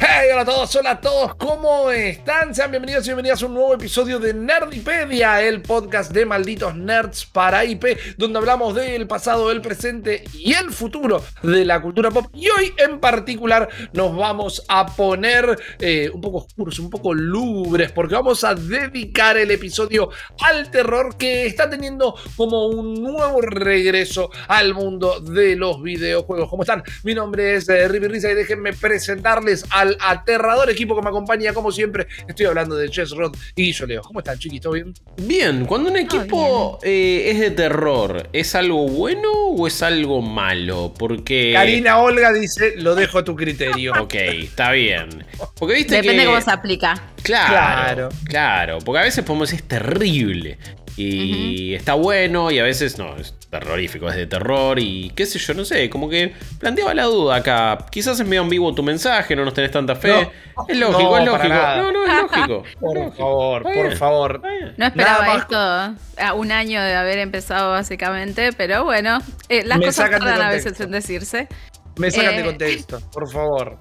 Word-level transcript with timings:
Hey, 0.00 0.28
hola 0.30 0.42
a 0.42 0.44
todos, 0.44 0.76
hola 0.76 0.90
a 0.92 1.00
todos, 1.00 1.34
¿cómo 1.34 1.90
están? 1.90 2.54
Sean 2.54 2.70
bienvenidos 2.70 3.04
y 3.04 3.08
bienvenidas 3.08 3.42
a 3.42 3.46
un 3.46 3.54
nuevo 3.54 3.74
episodio 3.74 4.20
de 4.20 4.32
Nerdipedia, 4.32 5.42
el 5.42 5.60
podcast 5.60 6.12
de 6.12 6.24
malditos 6.24 6.76
nerds 6.76 7.26
para 7.26 7.64
IP, 7.64 7.98
donde 8.16 8.38
hablamos 8.38 8.76
del 8.76 9.08
pasado, 9.08 9.50
el 9.50 9.60
presente 9.60 10.22
y 10.32 10.52
el 10.52 10.70
futuro 10.70 11.24
de 11.42 11.64
la 11.64 11.82
cultura 11.82 12.12
pop. 12.12 12.26
Y 12.32 12.48
hoy 12.48 12.72
en 12.76 13.00
particular 13.00 13.68
nos 13.92 14.16
vamos 14.16 14.64
a 14.68 14.86
poner 14.86 15.58
eh, 15.80 16.08
un 16.14 16.20
poco 16.20 16.38
oscuros, 16.46 16.78
un 16.78 16.90
poco 16.90 17.12
lúgubres, 17.12 17.90
porque 17.90 18.14
vamos 18.14 18.44
a 18.44 18.54
dedicar 18.54 19.36
el 19.36 19.50
episodio 19.50 20.10
al 20.44 20.70
terror 20.70 21.16
que 21.16 21.44
está 21.46 21.68
teniendo 21.68 22.14
como 22.36 22.68
un 22.68 23.02
nuevo 23.02 23.40
regreso 23.40 24.30
al 24.46 24.74
mundo 24.74 25.18
de 25.18 25.56
los 25.56 25.82
videojuegos. 25.82 26.48
¿Cómo 26.48 26.62
están? 26.62 26.84
Mi 27.02 27.14
nombre 27.14 27.56
es 27.56 27.68
eh, 27.68 27.88
y 27.92 28.34
déjenme 28.34 28.74
presentarles 28.74 29.64
al 29.70 29.87
aterrador 30.00 30.70
equipo 30.70 30.94
que 30.96 31.02
me 31.02 31.08
acompaña, 31.08 31.52
como 31.52 31.72
siempre. 31.72 32.06
Estoy 32.28 32.46
hablando 32.46 32.76
de 32.76 32.88
Chess 32.90 33.10
Rod 33.10 33.34
y 33.56 33.72
yo 33.72 33.86
Leo. 33.86 34.02
¿Cómo 34.02 34.20
están, 34.20 34.38
chiquis? 34.38 34.60
¿Todo 34.60 34.72
bien? 34.74 34.92
Bien, 35.16 35.64
cuando 35.66 35.90
un 35.90 35.96
equipo 35.96 36.78
eh, 36.82 37.30
es 37.30 37.40
de 37.40 37.50
terror, 37.50 38.28
¿es 38.32 38.54
algo 38.54 38.88
bueno 38.88 39.30
o 39.32 39.66
es 39.66 39.82
algo 39.82 40.20
malo? 40.22 40.92
Porque. 40.98 41.52
Karina 41.54 41.98
Olga 41.98 42.32
dice: 42.32 42.74
Lo 42.76 42.94
dejo 42.94 43.18
a 43.18 43.24
tu 43.24 43.34
criterio. 43.36 43.92
Ok, 44.00 44.14
está 44.14 44.72
bien. 44.72 45.24
Porque 45.58 45.74
viste 45.74 45.96
Depende 45.96 46.22
que... 46.22 46.26
cómo 46.26 46.40
se 46.40 46.50
aplica. 46.50 46.94
Claro, 47.22 47.48
Claro. 47.48 48.08
claro, 48.24 48.78
Porque 48.84 49.00
a 49.00 49.02
veces 49.02 49.24
podemos 49.24 49.50
decir 49.50 49.62
es 49.62 49.68
terrible. 49.68 50.58
Y 51.00 51.74
está 51.74 51.94
bueno, 51.94 52.50
y 52.50 52.58
a 52.58 52.62
veces 52.64 52.98
no, 52.98 53.16
es 53.16 53.34
terrorífico, 53.50 54.08
es 54.08 54.16
de 54.16 54.26
terror, 54.26 54.78
y 54.78 55.10
qué 55.14 55.26
sé 55.26 55.38
yo, 55.38 55.54
no 55.54 55.64
sé, 55.64 55.88
como 55.88 56.08
que 56.08 56.34
planteaba 56.58 56.92
la 56.94 57.04
duda 57.04 57.36
acá. 57.36 57.78
Quizás 57.90 58.18
es 58.20 58.26
medio 58.26 58.42
ambiguo 58.42 58.74
tu 58.74 58.82
mensaje, 58.82 59.36
no 59.36 59.44
nos 59.44 59.54
tenés 59.54 59.70
tanta 59.70 59.94
fe. 59.94 60.08
No. 60.56 60.66
es 60.68 60.76
lógico, 60.76 61.00
No, 61.00 61.18
es 61.18 61.30
para 61.30 61.44
lógico. 61.44 61.48
nada. 61.54 61.76
No, 61.78 61.92
no, 61.92 62.04
es 62.04 62.22
lógico. 62.22 62.62
Por 62.80 63.14
favor, 63.16 63.62
por 63.62 63.72
bien. 63.72 63.96
favor. 63.96 64.42
No 64.76 64.86
esperaba 64.86 65.36
esto 65.36 65.56
a 65.56 66.34
un 66.34 66.50
año 66.52 66.82
de 66.82 66.94
haber 66.94 67.18
empezado 67.18 67.70
básicamente, 67.70 68.52
pero 68.52 68.84
bueno, 68.84 69.18
eh, 69.48 69.62
las 69.64 69.78
Me 69.78 69.86
cosas 69.86 70.10
tardan 70.10 70.42
a 70.42 70.50
veces 70.50 70.78
en 70.80 70.90
decirse. 70.90 71.48
Me 71.96 72.10
sacan 72.12 72.36
de 72.36 72.40
Eh. 72.42 72.44
contexto, 72.44 73.00
por 73.12 73.28
favor. 73.30 73.76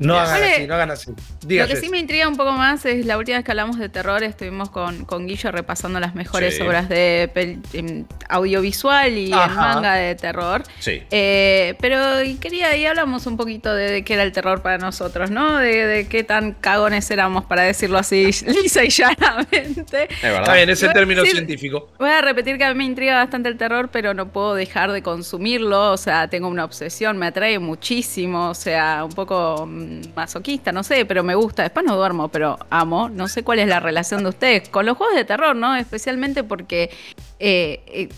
No 0.00 0.18
hagan 0.18 0.40
Vale. 0.40 0.52
así, 0.54 0.66
no 0.66 0.74
hagan 0.74 0.90
así. 0.90 1.10
Lo 1.46 1.66
que 1.68 1.76
sí 1.76 1.88
me 1.90 1.98
intriga 1.98 2.26
un 2.26 2.36
poco 2.36 2.52
más 2.52 2.84
es 2.86 3.04
la 3.06 3.18
última 3.18 3.36
vez 3.38 3.44
que 3.44 3.52
hablamos 3.52 3.78
de 3.78 3.88
terror, 3.90 4.22
estuvimos 4.22 4.70
con, 4.70 5.04
con 5.04 5.26
Guillo 5.26 5.52
repasando 5.52 6.00
las 6.00 6.14
mejores 6.14 6.56
Sí. 6.56 6.62
obras 6.62 6.88
de 6.88 7.30
pel- 7.34 7.60
em, 7.74 8.04
audiovisual 8.28 9.12
y 9.16 9.26
en 9.26 9.54
manga 9.54 9.94
de 9.94 10.14
terror. 10.14 10.62
Sí. 10.78 11.02
Eh, 11.10 11.74
pero 11.80 12.22
y 12.24 12.36
quería, 12.36 12.74
y 12.76 12.86
hablamos 12.86 13.26
un 13.26 13.36
poquito 13.36 13.74
de, 13.74 13.90
de 13.90 14.02
qué 14.04 14.14
era 14.14 14.22
el 14.22 14.32
terror 14.32 14.62
para 14.62 14.78
nosotros, 14.78 15.30
¿no? 15.30 15.58
De, 15.58 15.86
de 15.86 16.08
qué 16.08 16.24
tan 16.24 16.52
cagones 16.52 17.10
éramos, 17.10 17.44
para 17.44 17.62
decirlo 17.62 17.98
así, 17.98 18.24
lisa 18.62 18.82
y 18.84 18.88
llanamente. 18.88 20.04
Es 20.04 20.22
verdad. 20.22 20.40
Está 20.40 20.54
bien, 20.54 20.70
es 20.70 20.78
el 20.82 20.86
Igual, 20.86 20.94
término 20.94 21.24
científico. 21.26 21.90
Voy 21.98 22.10
a 22.10 22.22
repetir 22.22 22.56
que 22.58 22.64
a 22.64 22.68
mí 22.72 22.78
me 22.78 22.84
intriga 22.84 23.16
bastante 23.16 23.48
el 23.48 23.56
terror, 23.58 23.90
pero 23.92 24.14
no 24.14 24.28
puedo 24.32 24.54
dejar 24.54 24.92
de 24.92 25.02
consumirlo. 25.02 25.92
O 25.92 25.96
sea, 25.98 26.28
tengo 26.28 26.48
una 26.48 26.64
obsesión, 26.64 27.18
me 27.18 27.26
atrae 27.26 27.58
muchísimo. 27.58 28.48
O 28.50 28.54
sea, 28.54 29.04
un 29.04 29.12
poco 29.12 29.66
mm, 29.66 29.89
masoquista, 30.14 30.72
no 30.72 30.82
sé, 30.82 31.04
pero 31.04 31.22
me 31.22 31.34
gusta. 31.34 31.62
Después 31.62 31.84
no 31.86 31.96
duermo, 31.96 32.28
pero 32.28 32.58
amo. 32.70 33.08
No 33.08 33.28
sé 33.28 33.42
cuál 33.42 33.58
es 33.58 33.68
la 33.68 33.80
relación 33.80 34.22
de 34.22 34.30
ustedes 34.30 34.68
con 34.68 34.86
los 34.86 34.96
juegos 34.96 35.16
de 35.16 35.24
terror, 35.24 35.56
¿no? 35.56 35.76
Especialmente 35.76 36.44
porque 36.44 36.90
eh, 37.38 37.82
eh, 37.86 38.08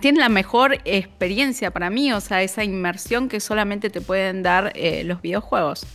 tienen 0.00 0.20
la 0.20 0.28
mejor 0.28 0.78
experiencia 0.84 1.70
para 1.70 1.90
mí. 1.90 2.12
O 2.12 2.20
sea, 2.20 2.42
esa 2.42 2.64
inmersión 2.64 3.28
que 3.28 3.40
solamente 3.40 3.90
te 3.90 4.00
pueden 4.00 4.42
dar 4.42 4.72
eh, 4.74 5.04
los 5.04 5.22
videojuegos. 5.22 5.86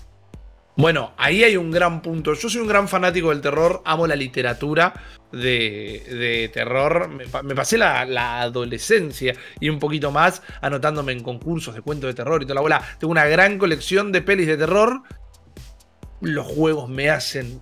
Bueno, 0.77 1.13
ahí 1.17 1.43
hay 1.43 1.57
un 1.57 1.69
gran 1.69 2.01
punto. 2.01 2.33
Yo 2.33 2.49
soy 2.49 2.61
un 2.61 2.67
gran 2.67 2.87
fanático 2.87 3.29
del 3.29 3.41
terror, 3.41 3.81
amo 3.83 4.07
la 4.07 4.15
literatura 4.15 4.93
de, 5.31 6.49
terror. 6.53 7.09
Me 7.43 7.55
pasé 7.55 7.77
la, 7.77 8.05
la 8.05 8.41
adolescencia 8.41 9.35
y 9.59 9.69
un 9.69 9.79
poquito 9.79 10.11
más 10.11 10.41
anotándome 10.61 11.11
en 11.11 11.23
concursos 11.23 11.75
de 11.75 11.81
cuentos 11.81 12.07
de 12.07 12.13
terror 12.13 12.41
y 12.41 12.45
toda 12.45 12.55
la 12.55 12.61
bola. 12.61 12.81
Tengo 12.99 13.11
una 13.11 13.25
gran 13.25 13.57
colección 13.57 14.11
de 14.11 14.21
pelis 14.21 14.47
de 14.47 14.57
terror. 14.57 15.01
Los 16.21 16.47
juegos 16.47 16.89
me 16.89 17.09
hacen 17.09 17.61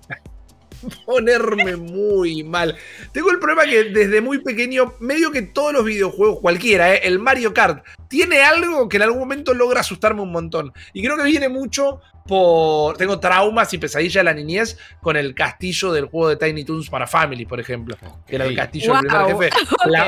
ponerme 1.06 1.76
muy 1.76 2.44
mal. 2.44 2.76
Tengo 3.12 3.31
el 3.31 3.40
problema 3.40 3.66
que 3.66 3.86
desde 3.86 4.22
muy 4.22 4.40
pequeño, 4.40 4.94
medio 5.00 5.31
que 5.31 5.41
todos 5.41 5.74
los 5.74 5.86
videojuegos, 5.86 6.40
cualquiera, 6.40 6.94
¿eh? 6.94 7.02
el 7.03 7.20
Mario 7.20 7.53
Kart, 7.53 7.84
tiene 8.08 8.41
algo 8.41 8.88
que 8.88 8.97
en 8.97 9.03
algún 9.03 9.20
momento 9.20 9.53
logra 9.53 9.81
asustarme 9.81 10.22
un 10.22 10.31
montón. 10.31 10.74
Y 10.94 11.03
creo 11.03 11.18
que 11.18 11.24
viene 11.24 11.50
mucho 11.50 12.02
por... 12.29 12.95
Tengo 12.95 13.19
traumas 13.19 13.73
y 13.73 13.79
pesadillas 13.79 14.22
de 14.22 14.23
la 14.23 14.34
niñez 14.34 14.78
con 15.01 15.17
el 15.17 15.34
castillo 15.34 15.91
del 15.91 16.06
juego 16.06 16.29
de 16.29 16.35
Tiny 16.38 16.63
Toons 16.63 16.90
para 16.90 17.07
Family, 17.07 17.45
por 17.45 17.59
ejemplo. 17.59 17.97
Que 18.28 18.35
era 18.35 18.45
el 18.45 18.56
castillo 18.56 18.94
del 18.94 19.07
primer 19.07 19.25
jefe. 19.28 19.50
La, 19.90 20.07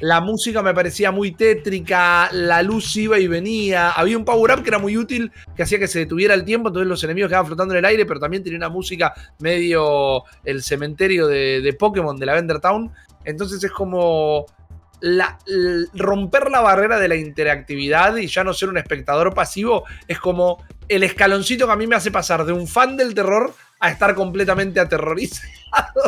la 0.00 0.20
música 0.20 0.62
me 0.62 0.72
parecía 0.74 1.10
muy 1.10 1.32
tétrica, 1.32 2.28
la 2.30 2.62
luz 2.62 2.94
iba 2.96 3.18
y 3.18 3.26
venía. 3.26 3.90
Había 3.90 4.16
un 4.16 4.24
power-up 4.24 4.62
que 4.62 4.68
era 4.68 4.78
muy 4.78 4.96
útil, 4.96 5.32
que 5.56 5.62
hacía 5.62 5.78
que 5.78 5.88
se 5.88 6.00
detuviera 6.00 6.34
el 6.34 6.44
tiempo, 6.44 6.68
entonces 6.68 6.88
los 6.88 7.02
enemigos 7.02 7.28
quedaban 7.28 7.46
flotando 7.46 7.74
en 7.74 7.78
el 7.78 7.84
aire, 7.86 8.06
pero 8.06 8.20
también 8.20 8.42
tenía 8.42 8.58
una 8.58 8.68
música 8.68 9.12
medio 9.40 10.22
el 10.44 10.62
cementerio 10.62 11.26
de, 11.26 11.60
de 11.60 11.72
Pokémon 11.72 12.16
de 12.16 12.26
Lavender 12.26 12.60
Town. 12.60 12.92
Entonces 13.24 13.64
es 13.64 13.72
como 13.72 14.46
la- 15.00 15.38
romper 15.94 16.50
la 16.50 16.60
barrera 16.60 16.98
de 16.98 17.08
la 17.08 17.16
interactividad 17.16 18.16
y 18.16 18.26
ya 18.26 18.44
no 18.44 18.52
ser 18.54 18.68
un 18.68 18.78
espectador 18.78 19.34
pasivo, 19.34 19.84
es 20.08 20.18
como 20.18 20.64
el 20.88 21.02
escaloncito 21.02 21.66
que 21.66 21.72
a 21.72 21.76
mí 21.76 21.86
me 21.86 21.96
hace 21.96 22.10
pasar 22.10 22.44
de 22.44 22.52
un 22.52 22.66
fan 22.68 22.96
del 22.96 23.14
terror 23.14 23.52
a 23.80 23.90
estar 23.90 24.14
completamente 24.14 24.80
aterrorizado 24.80 25.42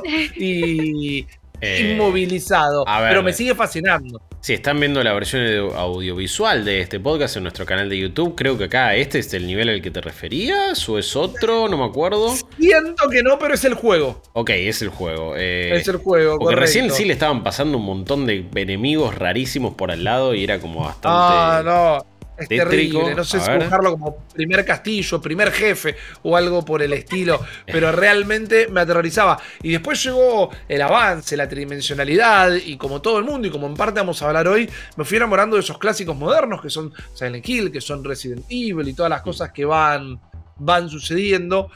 y 0.37 1.26
Eh, 1.60 1.92
inmovilizado. 1.92 2.84
ver. 2.84 3.08
pero 3.10 3.22
me 3.22 3.32
sigue 3.32 3.54
fascinando. 3.54 4.20
Si 4.41 4.54
están 4.54 4.78
viendo 4.78 5.02
la 5.02 5.12
versión 5.12 5.42
audio- 5.44 5.74
audiovisual 5.76 6.64
de 6.64 6.80
este 6.80 7.00
podcast 7.00 7.36
en 7.36 7.42
nuestro 7.42 7.66
canal 7.66 7.88
de 7.88 7.98
YouTube, 7.98 8.34
creo 8.36 8.56
que 8.56 8.64
acá 8.64 8.94
este 8.94 9.19
es 9.19 9.34
el 9.34 9.46
nivel 9.46 9.69
al 9.69 9.82
que 9.82 9.91
te 9.91 10.00
referías, 10.00 10.88
o 10.88 10.96
es 10.98 11.16
otro, 11.16 11.69
no 11.69 11.76
me 11.76 11.84
acuerdo. 11.84 12.32
Siento 12.56 13.08
que 13.10 13.22
no, 13.24 13.38
pero 13.38 13.54
es 13.54 13.64
el 13.64 13.74
juego. 13.74 14.22
Ok, 14.34 14.50
es 14.50 14.80
el 14.82 14.88
juego. 14.91 15.34
eh, 15.36 15.72
es 15.74 15.88
el 15.88 15.96
juego, 15.96 16.32
porque 16.38 16.54
correcto. 16.54 16.60
recién 16.60 16.91
sí 16.92 17.04
le 17.04 17.14
estaban 17.14 17.42
pasando 17.42 17.78
un 17.78 17.84
montón 17.84 18.26
de 18.26 18.46
enemigos 18.54 19.14
rarísimos 19.16 19.75
por 19.75 19.90
al 19.90 20.04
lado 20.04 20.34
y 20.34 20.44
era 20.44 20.60
como 20.60 20.80
bastante. 20.84 21.08
Ah, 21.10 21.62
no. 21.64 22.18
Es 22.38 22.49
tétrico. 22.49 22.99
terrible. 23.00 23.15
No 23.15 23.25
sé 23.25 23.38
A 23.38 23.41
si 23.41 23.50
ver. 23.50 23.60
buscarlo 23.60 23.91
como 23.93 24.16
primer 24.34 24.65
castillo, 24.65 25.21
primer 25.21 25.50
jefe 25.50 25.97
o 26.22 26.37
algo 26.37 26.65
por 26.65 26.82
el 26.82 26.93
estilo. 26.93 27.41
pero 27.66 27.91
realmente 27.93 28.69
me 28.69 28.81
aterrorizaba. 28.81 29.38
Y 29.62 29.72
después 29.72 30.03
llegó 30.03 30.50
el 30.69 30.82
avance, 30.82 31.37
la 31.37 31.49
tridimensionalidad. 31.49 32.54
Y 32.54 32.76
como 32.76 33.03
todo 33.03 33.19
el 33.19 33.25
mundo, 33.25 33.49
y 33.49 33.50
como 33.50 33.66
en 33.66 33.75
parte 33.75 34.00
vamos 34.00 34.22
a 34.22 34.26
hablar 34.28 34.47
hoy, 34.49 34.69
me 34.97 35.04
fui 35.04 35.16
enamorando 35.16 35.56
de 35.56 35.60
esos 35.62 35.78
clásicos 35.78 36.16
modernos 36.16 36.62
que 36.62 36.71
son 36.71 36.93
Silent 37.15 37.49
Hill, 37.49 37.72
que 37.72 37.81
son 37.81 38.04
Resident 38.04 38.44
Evil 38.49 38.88
y 38.88 38.94
todas 38.94 39.10
las 39.10 39.22
cosas 39.22 39.50
que 39.53 39.65
van, 39.65 40.20
van 40.56 40.88
sucediendo. 40.88 41.70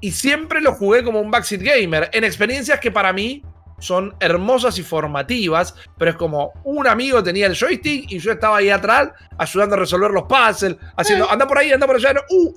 Y 0.00 0.10
siempre 0.10 0.60
lo 0.60 0.74
jugué 0.74 1.02
como 1.02 1.20
un 1.20 1.30
backseat 1.30 1.62
gamer. 1.62 2.10
En 2.12 2.24
experiencias 2.24 2.80
que 2.80 2.90
para 2.90 3.12
mí 3.12 3.42
son 3.84 4.14
hermosas 4.20 4.78
y 4.78 4.82
formativas, 4.82 5.74
pero 5.98 6.12
es 6.12 6.16
como 6.16 6.52
un 6.64 6.86
amigo 6.86 7.22
tenía 7.22 7.46
el 7.46 7.54
joystick 7.56 8.10
y 8.10 8.18
yo 8.18 8.32
estaba 8.32 8.56
ahí 8.58 8.70
atrás 8.70 9.10
ayudando 9.36 9.76
a 9.76 9.78
resolver 9.80 10.10
los 10.10 10.22
puzzles, 10.24 10.76
haciendo, 10.96 11.30
anda 11.30 11.46
por 11.46 11.58
ahí, 11.58 11.70
anda 11.72 11.86
por 11.86 11.96
allá, 11.96 12.12
no, 12.14 12.20
uh, 12.30 12.54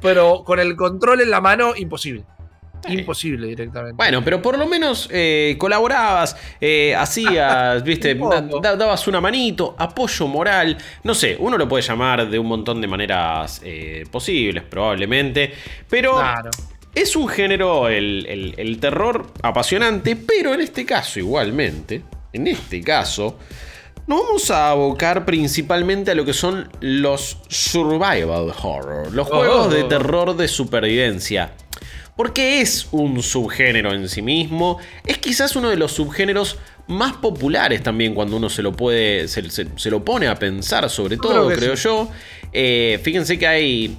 pero 0.00 0.42
con 0.44 0.58
el 0.58 0.74
control 0.76 1.20
en 1.20 1.30
la 1.30 1.40
mano, 1.40 1.74
imposible. 1.76 2.24
Imposible 2.88 3.46
directamente. 3.48 3.94
Bueno, 3.94 4.24
pero 4.24 4.40
por 4.40 4.56
lo 4.56 4.66
menos 4.66 5.06
eh, 5.12 5.54
colaborabas, 5.58 6.34
eh, 6.58 6.94
hacías, 6.96 7.82
viste, 7.84 8.14
da- 8.14 8.40
da- 8.40 8.74
dabas 8.76 9.06
una 9.06 9.20
manito, 9.20 9.74
apoyo 9.78 10.26
moral, 10.26 10.78
no 11.04 11.12
sé, 11.14 11.36
uno 11.38 11.58
lo 11.58 11.68
puede 11.68 11.82
llamar 11.82 12.26
de 12.30 12.38
un 12.38 12.46
montón 12.46 12.80
de 12.80 12.86
maneras 12.88 13.60
eh, 13.62 14.04
posibles, 14.10 14.62
probablemente, 14.64 15.52
pero 15.90 16.14
Claro. 16.14 16.50
Es 16.94 17.16
un 17.16 17.28
género, 17.28 17.88
el, 17.88 18.26
el- 18.28 18.54
el 18.56 18.78
terror, 18.80 19.26
apasionante, 19.42 20.16
pero 20.16 20.54
en 20.54 20.60
este 20.60 20.84
caso 20.84 21.18
igualmente, 21.18 22.02
en 22.32 22.46
este 22.46 22.80
caso, 22.82 23.38
nos 24.06 24.22
vamos 24.24 24.50
a 24.50 24.70
abocar 24.70 25.24
principalmente 25.24 26.10
a 26.10 26.14
lo 26.14 26.24
que 26.24 26.32
son 26.32 26.68
los 26.80 27.38
survival 27.48 28.52
horror, 28.62 29.12
los 29.12 29.28
juegos 29.28 29.66
Oh. 29.66 29.68
de 29.70 29.84
terror 29.84 30.36
de 30.36 30.48
supervivencia. 30.48 31.52
Porque 32.16 32.60
es 32.60 32.88
un 32.90 33.22
subgénero 33.22 33.94
en 33.94 34.06
sí 34.08 34.20
mismo, 34.20 34.78
es 35.06 35.16
quizás 35.18 35.56
uno 35.56 35.70
de 35.70 35.76
los 35.76 35.92
subgéneros 35.92 36.58
más 36.86 37.14
populares 37.14 37.82
también 37.82 38.14
cuando 38.14 38.36
uno 38.36 38.50
se 38.50 38.62
lo 38.62 38.72
puede, 38.72 39.26
se, 39.28 39.90
lo 39.90 40.04
pone 40.04 40.26
a 40.26 40.34
pensar, 40.34 40.90
sobre 40.90 41.16
todo, 41.16 41.48
creo, 41.48 41.74
yo. 41.76 42.10
Eh, 42.52 43.00
fíjense 43.02 43.38
que 43.38 43.46
hay, 43.46 43.96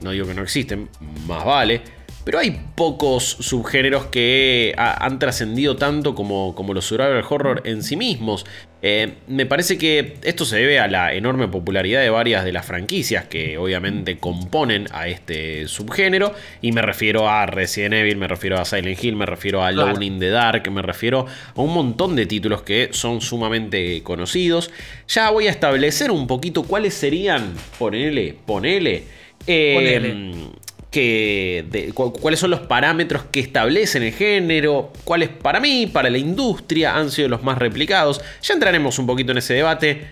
no 0.00 0.10
digo 0.10 0.26
que 0.26 0.34
no 0.34 0.42
existen, 0.42 0.88
más 1.28 1.44
vale, 1.44 1.82
pero 2.30 2.38
hay 2.38 2.60
pocos 2.76 3.24
subgéneros 3.40 4.06
que 4.06 4.72
han 4.76 5.18
trascendido 5.18 5.74
tanto 5.74 6.14
como, 6.14 6.54
como 6.54 6.72
los 6.74 6.84
survival 6.84 7.24
horror 7.28 7.62
en 7.64 7.82
sí 7.82 7.96
mismos. 7.96 8.46
Eh, 8.82 9.14
me 9.26 9.46
parece 9.46 9.76
que 9.78 10.14
esto 10.22 10.44
se 10.44 10.58
debe 10.58 10.78
a 10.78 10.86
la 10.86 11.12
enorme 11.12 11.48
popularidad 11.48 12.00
de 12.02 12.08
varias 12.08 12.44
de 12.44 12.52
las 12.52 12.64
franquicias 12.64 13.24
que 13.24 13.58
obviamente 13.58 14.18
componen 14.18 14.86
a 14.92 15.08
este 15.08 15.66
subgénero. 15.66 16.32
Y 16.62 16.70
me 16.70 16.82
refiero 16.82 17.28
a 17.28 17.46
Resident 17.46 17.94
Evil, 17.94 18.16
me 18.16 18.28
refiero 18.28 18.60
a 18.60 18.64
Silent 18.64 19.02
Hill, 19.02 19.16
me 19.16 19.26
refiero 19.26 19.64
a 19.64 19.66
Alone 19.66 20.06
in 20.06 20.20
the 20.20 20.30
Dark, 20.30 20.70
me 20.70 20.82
refiero 20.82 21.26
a 21.56 21.60
un 21.60 21.74
montón 21.74 22.14
de 22.14 22.26
títulos 22.26 22.62
que 22.62 22.90
son 22.92 23.20
sumamente 23.20 24.04
conocidos. 24.04 24.70
Ya 25.08 25.30
voy 25.30 25.48
a 25.48 25.50
establecer 25.50 26.12
un 26.12 26.28
poquito 26.28 26.62
cuáles 26.62 26.94
serían, 26.94 27.54
ponele, 27.76 28.36
ponele. 28.46 29.02
Eh, 29.48 29.74
ponele 29.74 30.59
que, 30.90 31.92
cuáles 31.94 32.40
son 32.40 32.50
los 32.50 32.60
parámetros 32.60 33.24
que 33.30 33.40
establecen 33.40 34.02
el 34.02 34.12
género, 34.12 34.92
cuáles 35.04 35.28
para 35.28 35.60
mí, 35.60 35.86
para 35.86 36.10
la 36.10 36.18
industria, 36.18 36.96
han 36.96 37.10
sido 37.10 37.28
los 37.28 37.42
más 37.42 37.58
replicados. 37.58 38.20
Ya 38.42 38.54
entraremos 38.54 38.98
un 38.98 39.06
poquito 39.06 39.32
en 39.32 39.38
ese 39.38 39.54
debate. 39.54 40.08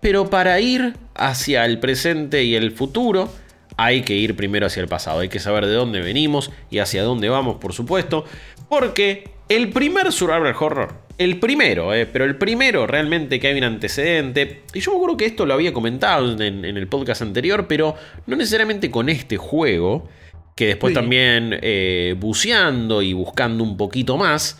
Pero 0.00 0.30
para 0.30 0.60
ir 0.60 0.94
hacia 1.14 1.64
el 1.64 1.80
presente 1.80 2.44
y 2.44 2.54
el 2.54 2.70
futuro, 2.70 3.32
hay 3.76 4.02
que 4.02 4.14
ir 4.14 4.36
primero 4.36 4.66
hacia 4.66 4.80
el 4.80 4.88
pasado. 4.88 5.20
Hay 5.20 5.28
que 5.28 5.40
saber 5.40 5.66
de 5.66 5.72
dónde 5.72 6.00
venimos 6.00 6.52
y 6.70 6.78
hacia 6.78 7.02
dónde 7.02 7.28
vamos, 7.28 7.56
por 7.56 7.72
supuesto. 7.72 8.24
Porque 8.68 9.30
el 9.48 9.70
primer 9.70 10.12
survival 10.12 10.54
horror 10.58 11.07
el 11.18 11.40
primero, 11.40 11.92
eh, 11.92 12.06
pero 12.06 12.24
el 12.24 12.36
primero 12.36 12.86
realmente 12.86 13.40
que 13.40 13.48
hay 13.48 13.58
un 13.58 13.64
antecedente. 13.64 14.62
Y 14.72 14.80
yo 14.80 14.92
me 14.92 14.96
acuerdo 14.98 15.16
que 15.16 15.26
esto 15.26 15.44
lo 15.44 15.54
había 15.54 15.72
comentado 15.72 16.40
en, 16.40 16.64
el 16.64 16.88
podcast 16.88 17.22
anterior, 17.22 17.66
pero 17.68 17.96
no 18.26 18.36
necesariamente 18.36 18.90
con 18.90 19.08
este 19.08 19.36
juego. 19.36 20.08
Que 20.54 20.66
después 20.66 20.92
también 20.92 21.56
eh, 21.62 22.16
buceando 22.18 23.00
y 23.00 23.12
buscando 23.12 23.62
un 23.62 23.76
poquito 23.76 24.16
más. 24.16 24.58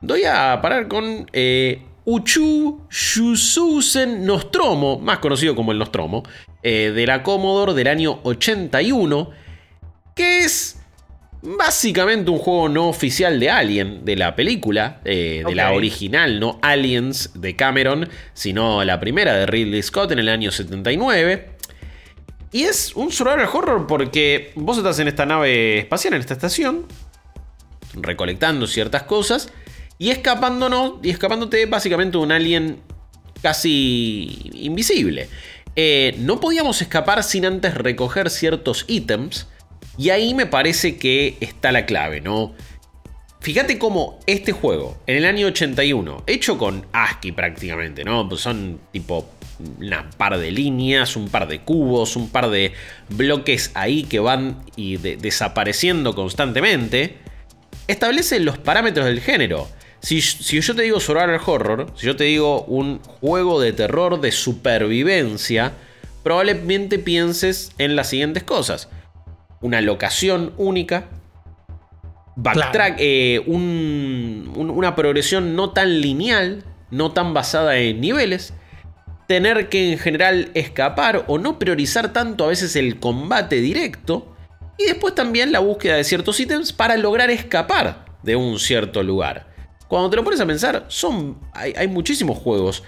Doy 0.00 0.24
a 0.24 0.58
parar 0.60 0.88
con 0.88 1.28
eh, 1.32 1.82
Uchu 2.04 2.86
Shususen 2.90 4.26
Nostromo, 4.26 4.98
más 4.98 5.18
conocido 5.18 5.54
como 5.54 5.70
el 5.70 5.78
Nostromo, 5.78 6.24
de 6.62 7.04
la 7.06 7.22
Commodore 7.22 7.74
del 7.74 7.86
año 7.86 8.18
81. 8.24 9.30
Que 10.16 10.40
es 10.40 10.79
básicamente 11.42 12.30
un 12.30 12.38
juego 12.38 12.68
no 12.68 12.88
oficial 12.88 13.40
de 13.40 13.50
Alien, 13.50 14.04
de 14.04 14.16
la 14.16 14.36
película, 14.36 15.00
eh, 15.04 15.42
de 15.46 15.54
la 15.54 15.72
original, 15.72 16.38
no 16.38 16.58
Aliens 16.62 17.30
de 17.34 17.56
Cameron, 17.56 18.08
sino 18.34 18.84
la 18.84 19.00
primera 19.00 19.34
de 19.34 19.46
Ridley 19.46 19.82
Scott 19.82 20.12
en 20.12 20.18
el 20.18 20.28
año 20.28 20.50
79. 20.50 21.50
Y 22.52 22.64
es 22.64 22.94
un 22.94 23.12
survival 23.12 23.48
horror 23.52 23.86
porque 23.86 24.52
vos 24.56 24.76
estás 24.76 24.98
en 24.98 25.08
esta 25.08 25.24
nave 25.24 25.78
espacial, 25.78 26.14
en 26.14 26.20
esta 26.20 26.34
estación, 26.34 26.86
recolectando 27.94 28.66
ciertas 28.66 29.04
cosas 29.04 29.52
y 29.98 30.10
escapándonos 30.10 30.94
y 31.02 31.10
escapándote 31.10 31.66
básicamente 31.66 32.18
de 32.18 32.24
un 32.24 32.32
alien 32.32 32.80
casi 33.40 34.50
invisible. 34.54 35.28
Eh, 35.76 36.16
no 36.18 36.40
podíamos 36.40 36.82
escapar 36.82 37.22
sin 37.22 37.46
antes 37.46 37.74
recoger 37.74 38.28
ciertos 38.28 38.84
ítems 38.88 39.46
y 40.00 40.08
ahí 40.08 40.32
me 40.32 40.46
parece 40.46 40.96
que 40.96 41.36
está 41.40 41.72
la 41.72 41.84
clave, 41.84 42.22
¿no? 42.22 42.54
Fíjate 43.40 43.78
cómo 43.78 44.18
este 44.26 44.50
juego, 44.50 44.98
en 45.06 45.18
el 45.18 45.26
año 45.26 45.48
81, 45.48 46.24
hecho 46.26 46.56
con 46.56 46.86
ASCII 46.92 47.32
prácticamente, 47.32 48.02
¿no? 48.02 48.26
Pues 48.26 48.40
son 48.40 48.80
tipo 48.92 49.28
una 49.78 50.08
par 50.16 50.38
de 50.38 50.52
líneas, 50.52 51.16
un 51.16 51.28
par 51.28 51.48
de 51.48 51.60
cubos, 51.60 52.16
un 52.16 52.30
par 52.30 52.48
de 52.48 52.72
bloques 53.10 53.72
ahí 53.74 54.04
que 54.04 54.20
van 54.20 54.64
y 54.74 54.96
desapareciendo 54.96 56.14
constantemente, 56.14 57.18
establece 57.86 58.40
los 58.40 58.56
parámetros 58.56 59.04
del 59.04 59.20
género. 59.20 59.68
Si, 60.00 60.22
si, 60.22 60.62
yo 60.62 60.74
te 60.74 60.80
digo 60.80 60.98
survival 60.98 61.38
horror, 61.44 61.92
si 61.94 62.06
yo 62.06 62.16
te 62.16 62.24
digo 62.24 62.62
un 62.62 63.00
juego 63.00 63.60
de 63.60 63.74
terror 63.74 64.18
de 64.18 64.32
supervivencia, 64.32 65.74
probablemente 66.22 66.98
pienses 66.98 67.72
en 67.76 67.96
las 67.96 68.08
siguientes 68.08 68.44
cosas 68.44 68.88
una 69.60 69.80
locación 69.80 70.52
única, 70.56 71.08
backtrack, 72.36 72.96
eh, 72.98 73.42
una 73.46 74.96
progresión 74.96 75.54
no 75.54 75.70
tan 75.70 76.00
lineal, 76.00 76.64
no 76.90 77.12
tan 77.12 77.34
basada 77.34 77.76
en 77.76 78.00
niveles, 78.00 78.54
tener 79.28 79.68
que 79.68 79.92
en 79.92 79.98
general 79.98 80.50
escapar 80.54 81.24
o 81.28 81.38
no 81.38 81.58
priorizar 81.58 82.12
tanto 82.12 82.44
a 82.44 82.48
veces 82.48 82.74
el 82.76 82.98
combate 82.98 83.56
directo, 83.60 84.34
y 84.78 84.84
después 84.84 85.14
también 85.14 85.52
la 85.52 85.58
búsqueda 85.58 85.96
de 85.96 86.04
ciertos 86.04 86.40
ítems 86.40 86.72
para 86.72 86.96
lograr 86.96 87.30
escapar 87.30 88.06
de 88.22 88.34
un 88.36 88.58
cierto 88.58 89.02
lugar. 89.02 89.48
Cuando 89.88 90.08
te 90.08 90.16
lo 90.16 90.24
pones 90.24 90.40
a 90.40 90.46
pensar, 90.46 90.86
son, 90.88 91.38
hay, 91.52 91.74
hay 91.76 91.86
muchísimos 91.86 92.38
juegos 92.38 92.82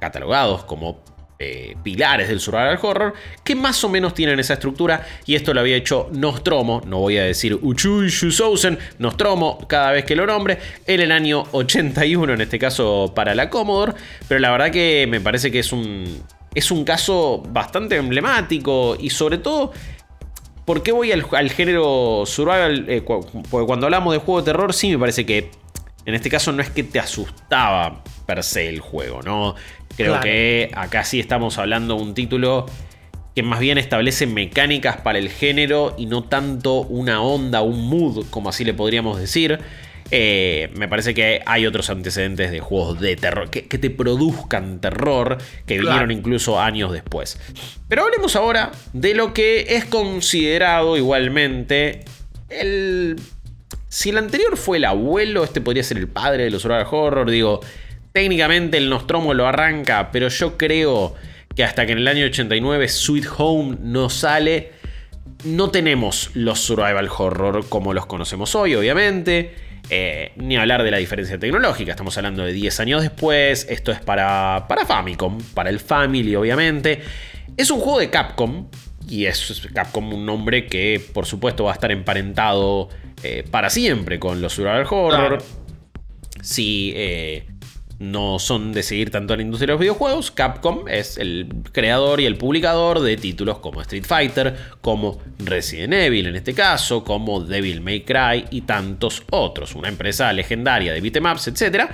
catalogados 0.00 0.64
como 0.64 1.04
eh, 1.38 1.76
pilares 1.82 2.28
del 2.28 2.38
survival 2.38 2.78
horror 2.80 3.14
que 3.42 3.56
más 3.56 3.82
o 3.82 3.88
menos 3.88 4.14
tienen 4.14 4.38
esa 4.38 4.54
estructura 4.54 5.04
y 5.26 5.34
esto 5.34 5.52
lo 5.52 5.60
había 5.60 5.74
hecho 5.74 6.08
Nostromo, 6.12 6.80
no 6.86 7.00
voy 7.00 7.18
a 7.18 7.24
decir 7.24 7.58
Uchui 7.60 8.08
Shusousen, 8.08 8.78
Nostromo 8.98 9.58
cada 9.66 9.90
vez 9.90 10.04
que 10.04 10.14
lo 10.14 10.26
nombre, 10.26 10.58
en 10.86 11.00
el 11.00 11.10
año 11.10 11.44
81 11.50 12.34
en 12.34 12.40
este 12.40 12.58
caso 12.58 13.12
para 13.16 13.34
la 13.34 13.50
Commodore, 13.50 13.94
pero 14.28 14.38
la 14.38 14.52
verdad 14.52 14.70
que 14.70 15.06
me 15.10 15.20
parece 15.20 15.50
que 15.50 15.58
es 15.58 15.72
un, 15.72 16.22
es 16.54 16.70
un 16.70 16.84
caso 16.84 17.42
bastante 17.48 17.96
emblemático 17.96 18.96
y 18.98 19.10
sobre 19.10 19.38
todo... 19.38 19.72
¿Por 20.64 20.82
qué 20.82 20.92
voy 20.92 21.12
al, 21.12 21.50
género 21.50 22.22
survival? 22.24 22.86
Eh, 22.88 23.02
porque 23.02 23.66
cuando 23.66 23.84
hablamos 23.84 24.14
de 24.14 24.18
juego 24.18 24.40
de 24.40 24.46
terror, 24.46 24.72
sí 24.72 24.88
me 24.88 24.98
parece 24.98 25.26
que 25.26 25.50
en 26.06 26.14
este 26.14 26.28
caso 26.30 26.52
no 26.52 26.62
es 26.62 26.70
que 26.70 26.82
te 26.82 26.98
asustaba 26.98 28.02
per 28.26 28.42
se 28.42 28.68
el 28.68 28.80
juego, 28.80 29.22
¿no? 29.22 29.54
Creo 29.96 30.20
que 30.20 30.70
acá 30.74 31.04
sí 31.04 31.20
estamos 31.20 31.58
hablando 31.58 31.96
de 31.96 32.02
un 32.02 32.14
título 32.14 32.66
que 33.34 33.42
más 33.42 33.60
bien 33.60 33.78
establece 33.78 34.26
mecánicas 34.26 34.98
para 34.98 35.18
el 35.18 35.28
género 35.28 35.94
y 35.98 36.06
no 36.06 36.24
tanto 36.24 36.80
una 36.82 37.20
onda, 37.20 37.62
un 37.62 37.88
mood, 37.88 38.26
como 38.30 38.48
así 38.48 38.64
le 38.64 38.74
podríamos 38.74 39.18
decir. 39.18 39.58
Eh, 40.10 40.70
me 40.76 40.86
parece 40.86 41.14
que 41.14 41.40
hay 41.46 41.66
otros 41.66 41.90
antecedentes 41.90 42.50
de 42.50 42.60
juegos 42.60 43.00
de 43.00 43.16
terror 43.16 43.50
que, 43.50 43.62
te 43.62 43.90
produzcan 43.90 44.80
terror 44.80 45.38
que 45.66 45.78
vinieron 45.78 46.10
incluso 46.10 46.60
años 46.60 46.92
después. 46.92 47.38
Pero 47.88 48.04
hablemos 48.04 48.36
ahora 48.36 48.70
de 48.92 49.14
lo 49.14 49.32
que 49.34 49.66
es 49.70 49.84
considerado 49.84 50.96
igualmente 50.96 52.04
el. 52.48 53.16
Si 53.88 54.10
el 54.10 54.18
anterior 54.18 54.56
fue 54.56 54.78
el 54.78 54.84
abuelo, 54.84 55.44
este 55.44 55.60
podría 55.60 55.84
ser 55.84 55.98
el 55.98 56.08
padre 56.08 56.44
de 56.44 56.50
los 56.50 56.64
horror 56.64 56.86
horror. 56.90 57.30
Digo, 57.30 57.60
Técnicamente 58.14 58.76
el 58.76 58.88
Nostromo 58.88 59.34
lo 59.34 59.44
arranca, 59.44 60.12
pero 60.12 60.28
yo 60.28 60.56
creo 60.56 61.16
que 61.56 61.64
hasta 61.64 61.84
que 61.84 61.90
en 61.90 61.98
el 61.98 62.06
año 62.06 62.26
89 62.26 62.86
Sweet 62.86 63.26
Home 63.38 63.78
no 63.80 64.08
sale, 64.08 64.70
no 65.42 65.72
tenemos 65.72 66.30
los 66.34 66.60
survival 66.60 67.08
horror 67.08 67.68
como 67.68 67.92
los 67.92 68.06
conocemos 68.06 68.54
hoy, 68.54 68.76
obviamente. 68.76 69.52
Eh, 69.90 70.30
ni 70.36 70.56
hablar 70.56 70.84
de 70.84 70.92
la 70.92 70.98
diferencia 70.98 71.40
tecnológica, 71.40 71.90
estamos 71.90 72.16
hablando 72.16 72.44
de 72.44 72.52
10 72.52 72.78
años 72.78 73.02
después, 73.02 73.66
esto 73.68 73.90
es 73.90 73.98
para, 73.98 74.66
para 74.68 74.86
Famicom, 74.86 75.42
para 75.52 75.68
el 75.68 75.80
Family 75.80 76.36
obviamente. 76.36 77.02
Es 77.56 77.72
un 77.72 77.80
juego 77.80 77.98
de 77.98 78.10
Capcom, 78.10 78.68
y 79.08 79.24
es 79.26 79.66
Capcom 79.74 80.12
un 80.12 80.24
nombre 80.24 80.66
que 80.66 81.04
por 81.12 81.26
supuesto 81.26 81.64
va 81.64 81.72
a 81.72 81.74
estar 81.74 81.90
emparentado 81.90 82.90
eh, 83.24 83.44
para 83.50 83.70
siempre 83.70 84.20
con 84.20 84.40
los 84.40 84.52
survival 84.52 84.86
horror. 84.88 85.42
Si 86.42 86.92
eh, 86.94 87.46
no 87.98 88.38
son 88.38 88.72
de 88.72 88.82
seguir 88.82 89.10
tanto 89.10 89.34
en 89.34 89.38
la 89.38 89.44
industria 89.44 89.66
de 89.68 89.72
los 89.74 89.80
videojuegos. 89.80 90.30
Capcom 90.30 90.88
es 90.88 91.18
el 91.18 91.48
creador 91.72 92.20
y 92.20 92.26
el 92.26 92.36
publicador 92.36 93.00
de 93.00 93.16
títulos 93.16 93.58
como 93.58 93.80
Street 93.82 94.04
Fighter, 94.04 94.56
como 94.80 95.20
Resident 95.38 95.94
Evil 95.94 96.26
en 96.26 96.36
este 96.36 96.54
caso, 96.54 97.04
como 97.04 97.40
Devil 97.40 97.80
May 97.80 98.02
Cry 98.02 98.46
y 98.50 98.62
tantos 98.62 99.22
otros. 99.30 99.74
Una 99.74 99.88
empresa 99.88 100.32
legendaria 100.32 100.92
de 100.92 101.00
beatemaps, 101.00 101.48
etc. 101.48 101.90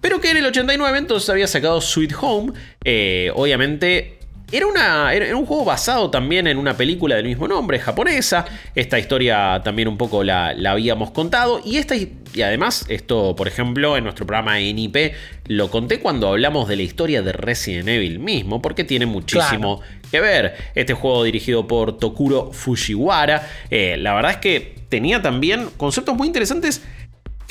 Pero 0.00 0.20
que 0.20 0.30
en 0.30 0.38
el 0.38 0.46
89 0.46 0.98
entonces 0.98 1.28
había 1.28 1.46
sacado 1.46 1.80
Sweet 1.80 2.14
Home. 2.20 2.52
Eh, 2.84 3.30
obviamente 3.34 4.21
era, 4.52 4.66
una, 4.66 5.12
era, 5.14 5.34
un 5.36 5.46
juego 5.46 5.64
basado 5.64 6.10
también 6.10 6.46
en 6.46 6.58
una 6.58 6.76
película 6.76 7.16
del 7.16 7.24
mismo 7.24 7.48
nombre, 7.48 7.78
japonesa. 7.78 8.44
Esta 8.74 8.98
historia 8.98 9.60
también 9.64 9.88
un 9.88 9.96
poco 9.96 10.22
la, 10.22 10.54
habíamos 10.66 11.10
contado. 11.10 11.60
Y, 11.64 11.78
esta, 11.78 11.96
y 11.96 12.42
además, 12.42 12.84
esto, 12.88 13.34
por 13.34 13.48
ejemplo, 13.48 13.96
en 13.96 14.04
nuestro 14.04 14.26
programa 14.26 14.58
NIP 14.58 15.14
lo 15.46 15.70
conté 15.70 16.00
cuando 16.00 16.28
hablamos 16.28 16.68
de 16.68 16.76
la 16.76 16.82
historia 16.82 17.22
de 17.22 17.32
Resident 17.32 17.88
Evil 17.88 18.18
mismo, 18.18 18.60
porque 18.60 18.84
tiene 18.84 19.06
muchísimo 19.06 19.80
que 20.10 20.20
ver. 20.20 20.54
Este 20.74 20.92
juego 20.92 21.24
dirigido 21.24 21.66
por 21.66 21.98
Tokuro 21.98 22.52
Fujiwara. 22.52 23.48
Eh, 23.70 23.96
la 23.98 24.14
verdad 24.14 24.32
es 24.32 24.36
que 24.36 24.74
tenía 24.90 25.22
también 25.22 25.70
conceptos 25.78 26.14
muy 26.14 26.26
interesantes 26.26 26.82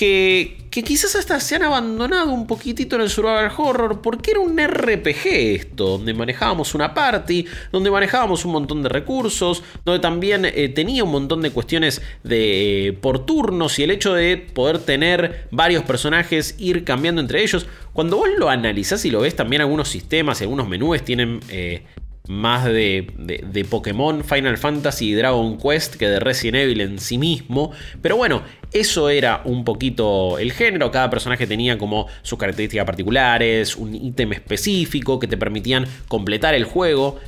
que, 0.02 0.58
quizás 0.72 1.16
hasta 1.16 1.40
se 1.40 1.58
han 1.58 1.62
abandonado 1.62 2.32
un 2.32 2.48
poquitito 2.48 2.96
en 2.96 3.04
el 3.04 3.10
survival 3.12 3.52
horror 3.56 4.02
porque 4.02 4.32
era 4.32 4.40
un 4.40 4.58
RPG 4.58 5.28
esto, 5.28 5.90
donde 5.90 6.16
manejábamos 6.16 6.74
una 6.74 6.96
party, 6.96 7.46
donde 7.72 7.92
manejábamos 7.92 8.44
un 8.46 8.54
montón 8.54 8.82
de 8.82 8.90
recursos, 8.90 9.62
donde 9.86 10.00
también 10.00 10.46
eh, 10.46 10.70
tenía 10.70 11.04
un 11.04 11.12
montón 11.12 11.44
de 11.44 11.52
cuestiones 11.52 12.02
de 12.24 12.88
eh, 12.88 12.94
por 12.94 13.28
turnos 13.28 13.78
y 13.78 13.84
el 13.84 13.92
hecho 13.92 14.16
de 14.16 14.38
poder 14.38 14.80
tener 14.80 15.48
varios 15.52 15.84
personajes, 15.84 16.56
ir 16.58 16.84
cambiando 16.84 17.22
entre 17.22 17.44
ellos. 17.44 17.68
Cuando 17.94 18.18
vos 18.18 18.30
lo 18.36 18.50
analizás 18.50 19.06
y 19.06 19.12
lo 19.12 19.22
ves, 19.22 19.36
también 19.36 19.62
algunos 19.62 19.88
sistemas 19.88 20.42
y 20.42 20.46
algunos 20.46 20.68
menús 20.68 21.04
tienen 21.04 21.42
eh, 21.50 21.84
más 22.32 22.64
de, 22.64 23.66
Pokémon, 23.70 24.24
Final 24.24 24.58
Fantasy 24.58 25.10
y 25.10 25.14
Dragon 25.14 25.58
Quest 25.58 25.96
que 25.96 26.08
de 26.08 26.20
Resident 26.20 26.64
Evil 26.64 26.80
en 26.80 26.98
sí 26.98 27.18
mismo. 27.18 27.72
Pero 28.02 28.16
bueno, 28.16 28.42
eso 28.72 29.10
era 29.10 29.42
un 29.44 29.66
poquito 29.66 30.40
el 30.40 30.54
género. 30.54 30.92
Cada 30.92 31.10
personaje 31.10 31.46
tenía 31.46 31.78
como 31.78 32.08
sus 32.22 32.40
características 32.40 32.86
particulares, 32.86 33.76
un 33.76 33.94
ítem 33.94 34.32
específico 34.32 35.20
que 35.20 35.28
te 35.28 35.36
permitían 35.36 35.86
completar 36.08 36.54
el 36.54 36.64
juego. 36.64 37.20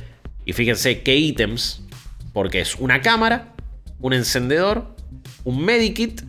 Y 0.46 0.54
fíjense 0.54 1.02
qué 1.02 1.16
ítems, 1.16 1.82
porque 2.32 2.60
es 2.60 2.74
una 2.76 3.02
cámara, 3.02 3.52
un 4.00 4.14
encendedor, 4.14 4.96
un 5.44 5.62
medikit 5.64 6.22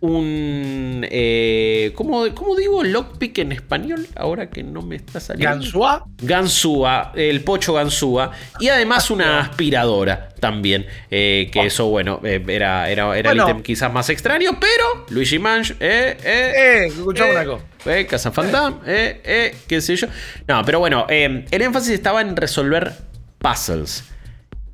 un. 0.00 1.06
Eh, 1.10 1.92
¿cómo, 1.94 2.26
digo 2.56 2.82
lockpick 2.82 3.38
en 3.38 3.52
español? 3.52 4.06
Ahora 4.16 4.50
que 4.50 4.62
no 4.62 4.82
me 4.82 4.96
está 4.96 5.20
saliendo. 5.20 5.56
¿Gansúa? 5.56 6.04
Gansúa, 6.22 7.12
el 7.14 7.42
pocho 7.42 7.74
Gansúa. 7.74 8.32
Y 8.58 8.68
además 8.68 9.10
una 9.10 9.40
aspiradora 9.40 10.30
también. 10.40 10.86
Eh, 11.10 11.48
que 11.52 11.60
oh. 11.60 11.64
eso, 11.64 11.88
bueno, 11.88 12.20
eh, 12.24 12.42
era, 12.48 12.90
era, 12.90 13.16
era 13.16 13.32
el 13.32 13.38
ítem 13.38 13.62
quizás 13.62 13.92
más 13.92 14.08
extraño, 14.10 14.58
pero 14.58 15.06
Luigi 15.10 15.38
Manch, 15.38 15.72
eh, 15.80 16.16
eh. 16.22 16.52
Eh, 16.56 16.86
escuchamos 16.86 17.34
una 17.34 17.44
cosa. 17.44 17.64
Eh, 17.86 18.06
Casa 18.06 18.30
Fandam, 18.30 18.80
eh, 18.86 19.20
eh, 19.24 19.56
qué 19.66 19.80
sé 19.80 19.96
yo. 19.96 20.06
No, 20.46 20.62
pero 20.64 20.78
bueno, 20.78 21.06
el 21.08 21.46
énfasis 21.50 21.90
estaba 21.92 22.20
en 22.20 22.36
resolver 22.36 22.92
puzzles. 23.38 24.04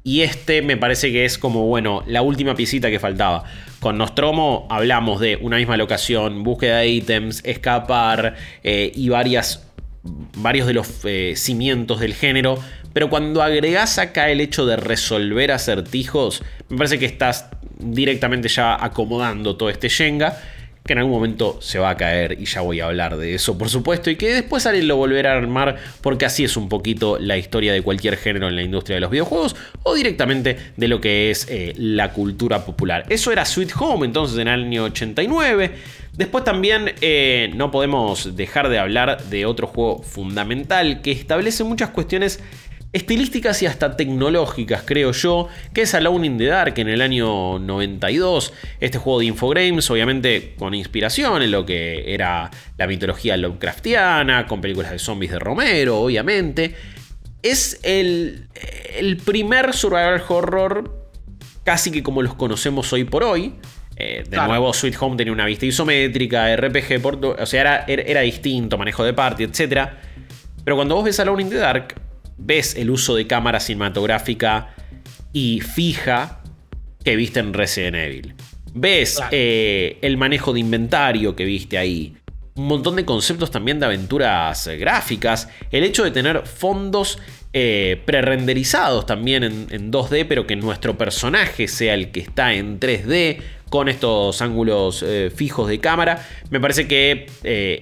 Y 0.02 0.22
este 0.22 0.62
me 0.62 0.76
parece 0.76 1.10
que 1.10 1.24
es 1.24 1.36
como, 1.36 1.66
bueno, 1.66 2.04
la 2.06 2.22
última 2.22 2.54
piecita 2.54 2.90
que 2.90 3.00
faltaba. 3.00 3.44
Con 3.86 3.98
Nostromo 3.98 4.66
hablamos 4.68 5.20
de 5.20 5.36
una 5.36 5.58
misma 5.58 5.76
locación, 5.76 6.42
búsqueda 6.42 6.78
de 6.78 6.88
ítems, 6.88 7.40
escapar 7.44 8.34
eh, 8.64 8.90
y 8.92 9.10
varias, 9.10 9.64
varios 10.38 10.66
de 10.66 10.72
los 10.72 10.88
eh, 11.04 11.34
cimientos 11.36 12.00
del 12.00 12.12
género. 12.12 12.58
Pero 12.92 13.08
cuando 13.08 13.44
agregas 13.44 14.00
acá 14.00 14.28
el 14.28 14.40
hecho 14.40 14.66
de 14.66 14.74
resolver 14.74 15.52
acertijos, 15.52 16.42
me 16.68 16.78
parece 16.78 16.98
que 16.98 17.06
estás 17.06 17.46
directamente 17.78 18.48
ya 18.48 18.76
acomodando 18.84 19.56
todo 19.56 19.70
este 19.70 19.88
Shenga 19.88 20.36
que 20.86 20.92
en 20.92 21.00
algún 21.00 21.14
momento 21.14 21.58
se 21.60 21.78
va 21.78 21.90
a 21.90 21.96
caer 21.96 22.38
y 22.40 22.44
ya 22.46 22.60
voy 22.60 22.80
a 22.80 22.86
hablar 22.86 23.16
de 23.16 23.34
eso, 23.34 23.58
por 23.58 23.68
supuesto, 23.68 24.10
y 24.10 24.16
que 24.16 24.32
después 24.32 24.66
alguien 24.66 24.88
lo 24.88 24.96
volverá 24.96 25.32
a 25.32 25.36
armar 25.36 25.76
porque 26.00 26.24
así 26.24 26.44
es 26.44 26.56
un 26.56 26.68
poquito 26.68 27.18
la 27.18 27.36
historia 27.36 27.72
de 27.72 27.82
cualquier 27.82 28.16
género 28.16 28.48
en 28.48 28.56
la 28.56 28.62
industria 28.62 28.96
de 28.96 29.00
los 29.00 29.10
videojuegos 29.10 29.56
o 29.82 29.94
directamente 29.94 30.56
de 30.76 30.88
lo 30.88 31.00
que 31.00 31.30
es 31.30 31.46
eh, 31.50 31.74
la 31.76 32.12
cultura 32.12 32.64
popular. 32.64 33.04
Eso 33.08 33.32
era 33.32 33.44
Sweet 33.44 33.72
Home 33.78 34.06
entonces 34.06 34.38
en 34.38 34.48
el 34.48 34.64
año 34.64 34.84
89. 34.84 35.72
Después 36.16 36.44
también 36.44 36.94
eh, 37.02 37.50
no 37.54 37.70
podemos 37.70 38.36
dejar 38.36 38.70
de 38.70 38.78
hablar 38.78 39.24
de 39.24 39.44
otro 39.44 39.66
juego 39.66 40.02
fundamental 40.02 41.02
que 41.02 41.12
establece 41.12 41.62
muchas 41.62 41.90
cuestiones 41.90 42.40
estilísticas 42.96 43.60
y 43.62 43.66
hasta 43.66 43.96
tecnológicas, 43.96 44.82
creo 44.84 45.12
yo, 45.12 45.48
que 45.74 45.82
es 45.82 45.94
Alone 45.94 46.26
in 46.26 46.38
the 46.38 46.46
Dark 46.46 46.74
en 46.78 46.88
el 46.88 47.02
año 47.02 47.58
92. 47.58 48.52
Este 48.80 48.98
juego 48.98 49.20
de 49.20 49.26
Infogrames, 49.26 49.90
obviamente 49.90 50.54
con 50.58 50.74
inspiración 50.74 51.42
en 51.42 51.50
lo 51.50 51.66
que 51.66 52.14
era 52.14 52.50
la 52.78 52.86
mitología 52.86 53.36
Lovecraftiana, 53.36 54.46
con 54.46 54.60
películas 54.60 54.90
de 54.92 54.98
zombies 54.98 55.32
de 55.32 55.38
Romero, 55.38 56.00
obviamente. 56.00 56.74
Es 57.42 57.78
el, 57.82 58.48
el 58.96 59.18
primer 59.18 59.74
survival 59.74 60.22
horror 60.26 61.10
casi 61.64 61.90
que 61.90 62.02
como 62.02 62.22
los 62.22 62.34
conocemos 62.34 62.92
hoy 62.92 63.04
por 63.04 63.24
hoy. 63.24 63.54
Eh, 63.98 64.24
de 64.28 64.36
nuevo, 64.36 64.72
Sweet 64.72 64.96
Home 65.00 65.16
tenía 65.16 65.32
una 65.32 65.46
vista 65.46 65.66
isométrica, 65.66 66.54
RPG, 66.54 67.00
por, 67.00 67.24
o 67.24 67.46
sea, 67.46 67.60
era, 67.60 67.84
era, 67.86 68.20
distinto, 68.20 68.76
manejo 68.76 69.04
de 69.04 69.14
party, 69.14 69.44
etc. 69.44 69.88
Pero 70.64 70.76
cuando 70.76 70.94
vos 70.94 71.04
ves 71.04 71.18
Alone 71.18 71.42
in 71.42 71.50
the 71.50 71.56
Dark, 71.56 72.05
ves 72.38 72.76
el 72.76 72.90
uso 72.90 73.14
de 73.14 73.26
cámara 73.26 73.60
cinematográfica 73.60 74.74
y 75.32 75.60
fija 75.60 76.40
que 77.04 77.16
viste 77.16 77.40
en 77.40 77.52
Resident 77.52 77.96
Evil. 77.96 78.34
Ves 78.74 79.20
eh, 79.30 79.98
el 80.02 80.16
manejo 80.16 80.52
de 80.52 80.60
inventario 80.60 81.36
que 81.36 81.44
viste 81.44 81.78
ahí. 81.78 82.14
Un 82.56 82.68
montón 82.68 82.96
de 82.96 83.04
conceptos 83.04 83.50
también 83.50 83.78
de 83.78 83.86
aventuras 83.86 84.68
gráficas. 84.78 85.48
El 85.70 85.84
hecho 85.84 86.04
de 86.04 86.10
tener 86.10 86.46
fondos 86.46 87.18
eh, 87.52 88.02
pre-renderizados 88.04 89.06
también 89.06 89.44
en, 89.44 89.92
2D, 89.92 90.26
pero 90.28 90.46
que 90.46 90.56
nuestro 90.56 90.96
personaje 90.96 91.68
sea 91.68 91.94
el 91.94 92.10
que 92.10 92.20
está 92.20 92.54
en 92.54 92.80
3D 92.80 93.38
con 93.70 93.88
estos 93.88 94.40
ángulos 94.42 95.02
eh, 95.02 95.30
fijos 95.34 95.68
de 95.68 95.80
cámara. 95.80 96.26
Me 96.50 96.60
parece 96.60 96.86
que 96.88 97.26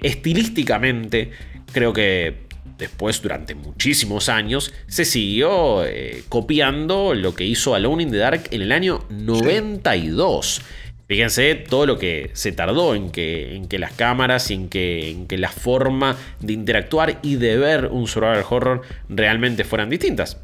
estilísticamente 0.03 1.31
creo 1.73 1.93
que 1.93 2.44
después, 2.79 3.21
durante 3.23 3.55
muchísimos 3.55 4.29
años, 4.29 4.73
se 4.87 5.05
siguió 5.05 5.85
eh, 5.85 6.25
copiando 6.29 7.15
lo 7.15 7.35
que 7.35 7.45
hizo 7.45 7.75
Alone 7.75 8.05
in 8.05 8.11
the 8.11 8.19
Dark 8.19 8.45
en 8.51 8.63
el 8.63 8.73
año 8.73 9.05
92. 9.11 10.63
Fíjense 11.07 11.55
todo 11.55 11.85
lo 11.85 11.99
que 11.99 12.31
se 12.33 12.53
tardó 12.53 12.95
en 12.95 13.11
que, 13.11 13.57
en 13.57 13.69
que 13.69 13.79
las 13.79 13.93
cámaras 13.93 14.51
y 14.51 14.55
en 14.55 14.69
que, 14.71 15.11
en 15.11 15.27
que 15.27 15.37
la 15.37 15.51
forma 15.51 16.17
de 16.41 16.55
interactuar 16.55 17.19
y 17.21 17.37
de 17.37 17.59
ver 17.59 17.87
un 17.87 18.09
survival 18.09 18.45
horror 18.49 18.83
realmente 19.11 19.65
fueran 19.65 19.91
distintas. 19.91 20.41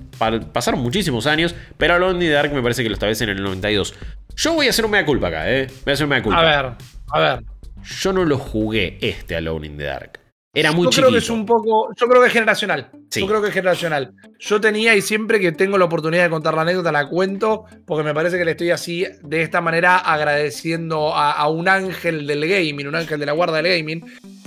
pasaron 0.52 0.80
muchísimos 0.80 1.26
años, 1.26 1.54
pero 1.78 1.94
Alone 1.94 2.24
in 2.24 2.30
the 2.30 2.34
Dark 2.34 2.52
me 2.52 2.62
parece 2.62 2.82
que 2.82 2.90
lo 2.90 2.94
establecen 2.94 3.30
en 3.30 3.38
el 3.38 3.44
92. 3.44 3.94
Yo 4.36 4.52
voy 4.52 4.66
a 4.66 4.70
hacer 4.70 4.84
un 4.84 4.90
mea 4.90 5.06
culpa 5.06 5.28
acá, 5.28 5.50
¿eh? 5.50 5.66
Voy 5.84 5.92
a 5.92 5.94
hacer 5.94 6.04
un 6.04 6.10
mea 6.10 6.22
culpa. 6.22 6.40
A 6.40 6.62
ver, 6.62 6.72
a 7.08 7.20
ver. 7.20 7.44
Yo 7.82 8.12
no 8.12 8.26
lo 8.26 8.36
jugué 8.36 8.98
este 9.00 9.36
Alone 9.36 9.66
in 9.66 9.78
the 9.78 9.84
Dark. 9.84 10.20
Era 10.52 10.72
muy 10.72 10.86
yo 10.86 10.90
creo 10.90 11.12
que 11.12 11.18
es 11.18 11.30
un 11.30 11.46
poco, 11.46 11.94
yo 11.94 12.08
creo 12.08 12.20
que 12.20 12.26
es 12.26 12.32
generacional. 12.32 12.90
Yo 13.08 13.26
creo 13.28 13.40
que 13.40 13.48
es 13.48 13.54
generacional. 13.54 14.12
Yo 14.40 14.60
tenía 14.60 14.96
y 14.96 15.02
siempre 15.02 15.38
que 15.38 15.52
tengo 15.52 15.78
la 15.78 15.84
oportunidad 15.84 16.24
de 16.24 16.30
contar 16.30 16.54
la 16.54 16.62
anécdota 16.62 16.90
la 16.90 17.08
cuento 17.08 17.66
porque 17.86 18.02
me 18.02 18.12
parece 18.12 18.36
que 18.36 18.44
le 18.44 18.52
estoy 18.52 18.70
así 18.70 19.06
de 19.22 19.42
esta 19.42 19.60
manera 19.60 19.98
agradeciendo 19.98 21.14
a, 21.14 21.48
un 21.48 21.68
ángel 21.68 22.26
del 22.26 22.48
gaming, 22.48 22.88
un 22.88 22.96
ángel 22.96 23.20
de 23.20 23.26
la 23.26 23.32
guarda 23.32 23.62
del 23.62 23.78
gaming. 23.78 24.04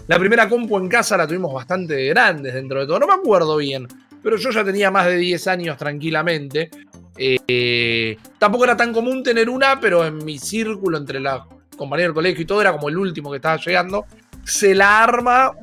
La 0.07 0.19
primera 0.19 0.49
compu 0.49 0.77
en 0.77 0.89
casa 0.89 1.15
la 1.15 1.25
tuvimos 1.25 1.53
bastante 1.53 2.05
grandes 2.07 2.53
dentro 2.53 2.81
de 2.81 2.85
todo. 2.85 2.99
No 2.99 3.07
me 3.07 3.13
acuerdo 3.13 3.55
bien, 3.55 3.87
pero 4.21 4.35
yo 4.35 4.49
ya 4.51 4.65
tenía 4.65 4.91
más 4.91 5.05
de 5.05 5.15
10 5.15 5.47
años 5.47 5.77
tranquilamente. 5.77 6.69
Eh, 7.15 8.17
tampoco 8.37 8.65
era 8.65 8.75
tan 8.75 8.91
común 8.91 9.23
tener 9.23 9.49
una, 9.49 9.79
pero 9.79 10.05
en 10.05 10.17
mi 10.25 10.37
círculo 10.37 10.97
entre 10.97 11.21
la 11.21 11.45
compañía 11.77 12.07
del 12.07 12.13
colegio 12.13 12.41
y 12.41 12.45
todo 12.45 12.59
era 12.59 12.73
como 12.73 12.89
el 12.89 12.97
último 12.97 13.31
que 13.31 13.37
estaba 13.37 13.55
llegando. 13.55 14.05
Se 14.43 14.75
la 14.75 15.01
arma 15.01 15.53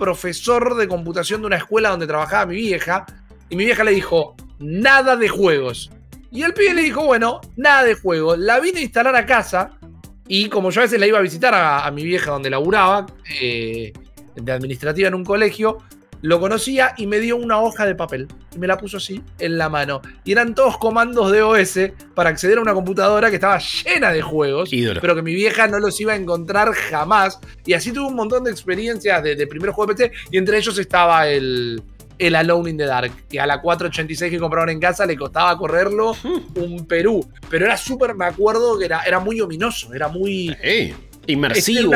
profesor 0.00 0.74
de 0.76 0.88
computación 0.88 1.42
de 1.42 1.46
una 1.46 1.56
escuela 1.56 1.90
donde 1.90 2.08
trabajaba 2.08 2.46
mi 2.46 2.56
vieja. 2.56 3.06
Y 3.48 3.54
mi 3.54 3.66
vieja 3.66 3.84
le 3.84 3.92
dijo, 3.92 4.34
nada 4.58 5.14
de 5.14 5.28
juegos. 5.28 5.92
Y 6.32 6.42
el 6.42 6.54
pibe 6.54 6.74
le 6.74 6.82
dijo, 6.82 7.04
bueno, 7.04 7.40
nada 7.56 7.84
de 7.84 7.94
juegos. 7.94 8.38
La 8.38 8.58
vine 8.58 8.80
a 8.80 8.82
instalar 8.82 9.14
a 9.14 9.26
casa. 9.26 9.78
Y 10.26 10.48
como 10.48 10.70
yo 10.70 10.80
a 10.80 10.84
veces 10.84 10.98
la 10.98 11.06
iba 11.06 11.18
a 11.18 11.22
visitar 11.22 11.54
a, 11.54 11.88
mi 11.90 12.04
vieja 12.04 12.30
donde 12.30 12.50
laburaba, 12.50 13.06
eh, 13.40 13.92
de 14.34 14.52
administrativa 14.52 15.08
en 15.08 15.14
un 15.14 15.24
colegio, 15.24 15.78
lo 16.22 16.40
conocía 16.40 16.94
y 16.96 17.06
me 17.06 17.18
dio 17.18 17.36
una 17.36 17.60
hoja 17.60 17.86
de 17.86 17.94
papel. 17.94 18.28
Y 18.54 18.58
me 18.58 18.66
la 18.66 18.76
puso 18.76 18.98
así 18.98 19.22
en 19.38 19.58
la 19.58 19.68
mano. 19.68 20.02
Y 20.24 20.32
eran 20.32 20.54
todos 20.54 20.78
comandos 20.78 21.30
de 21.32 21.42
OS 21.42 21.78
para 22.14 22.30
acceder 22.30 22.58
a 22.58 22.60
una 22.60 22.74
computadora 22.74 23.30
que 23.30 23.36
estaba 23.36 23.58
llena 23.58 24.12
de 24.12 24.22
juegos. 24.22 24.70
Pero 25.00 25.14
que 25.14 25.22
mi 25.22 25.34
vieja 25.34 25.66
no 25.66 25.78
los 25.78 26.00
iba 26.00 26.12
a 26.12 26.16
encontrar 26.16 26.72
jamás. 26.72 27.38
Y 27.64 27.72
así 27.72 27.92
tuve 27.92 28.08
un 28.08 28.16
montón 28.16 28.44
de 28.44 28.50
experiencias 28.50 29.22
de, 29.22 29.36
de 29.36 29.46
primer 29.46 29.70
juego 29.70 29.92
de 29.92 30.08
PC. 30.08 30.12
Y 30.30 30.38
entre 30.38 30.58
ellos 30.58 30.76
estaba 30.78 31.28
el, 31.28 31.82
el 32.18 32.34
Alone 32.34 32.70
in 32.70 32.76
the 32.76 32.84
Dark. 32.84 33.12
Y 33.30 33.38
a 33.38 33.46
la 33.46 33.60
486 33.60 34.30
que 34.30 34.38
compraron 34.38 34.68
en 34.68 34.78
casa 34.78 35.06
le 35.06 35.16
costaba 35.16 35.56
correrlo 35.56 36.14
un 36.54 36.86
Perú. 36.86 37.26
Pero 37.48 37.66
era 37.66 37.76
súper, 37.76 38.14
me 38.14 38.26
acuerdo 38.26 38.78
que 38.78 38.84
era, 38.84 39.02
era 39.02 39.20
muy 39.20 39.40
ominoso. 39.40 39.92
Era 39.94 40.08
muy... 40.08 40.54
Inmersivo. 41.30 41.92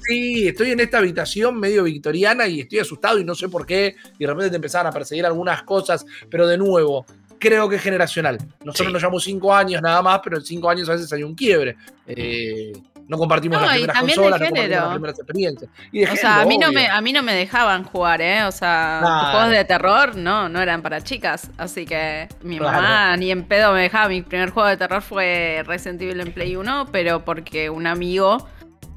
sí, 0.00 0.48
estoy 0.48 0.70
en 0.70 0.80
esta 0.80 0.98
habitación 0.98 1.58
medio 1.58 1.84
victoriana 1.84 2.46
y 2.46 2.60
estoy 2.60 2.80
asustado 2.80 3.18
y 3.18 3.24
no 3.24 3.34
sé 3.34 3.48
por 3.48 3.66
qué. 3.66 3.96
Y 4.18 4.24
de 4.24 4.26
repente 4.26 4.50
te 4.50 4.56
empezaron 4.56 4.88
a 4.88 4.92
perseguir 4.92 5.26
algunas 5.26 5.62
cosas, 5.62 6.04
pero 6.30 6.46
de 6.46 6.58
nuevo, 6.58 7.06
creo 7.38 7.68
que 7.68 7.76
es 7.76 7.82
generacional. 7.82 8.38
Nosotros 8.64 8.92
nos 8.92 9.02
llevamos 9.02 9.24
cinco 9.24 9.54
años 9.54 9.82
nada 9.82 10.02
más, 10.02 10.20
pero 10.22 10.36
en 10.38 10.44
cinco 10.44 10.68
años 10.68 10.88
a 10.88 10.92
veces 10.92 11.12
hay 11.12 11.22
un 11.22 11.34
quiebre. 11.34 11.76
Eh, 12.06 12.72
no 13.08 13.18
compartimos 13.18 13.60
las 13.60 13.70
primeras 13.70 14.00
consolas, 14.00 14.40
no 14.40 14.46
compartimos 14.46 14.70
las 14.70 14.92
primeras 14.92 15.18
experiencias. 15.18 15.70
o 16.12 16.16
sea, 16.16 16.40
a 16.40 16.46
mí, 16.46 16.58
no 16.58 16.72
me, 16.72 16.88
a 16.88 17.00
mí 17.00 17.12
no 17.12 17.22
me 17.22 17.34
dejaban 17.34 17.84
jugar, 17.84 18.20
¿eh? 18.20 18.44
O 18.44 18.52
sea, 18.52 19.00
los 19.00 19.30
juegos 19.30 19.50
de 19.50 19.64
terror 19.64 20.16
no, 20.16 20.48
no 20.48 20.60
eran 20.60 20.82
para 20.82 21.00
chicas. 21.00 21.50
Así 21.56 21.84
que 21.84 22.28
mi 22.42 22.58
mamá 22.58 23.16
ni 23.16 23.30
en 23.30 23.44
pedo 23.44 23.72
me 23.72 23.82
dejaba. 23.82 24.08
Mi 24.08 24.22
primer 24.22 24.50
juego 24.50 24.68
de 24.68 24.76
terror 24.76 25.02
fue 25.02 25.62
Resident 25.66 26.02
Evil 26.02 26.20
en 26.20 26.32
Play 26.32 26.56
1, 26.56 26.88
pero 26.90 27.24
porque 27.24 27.70
un 27.70 27.86
amigo 27.86 28.46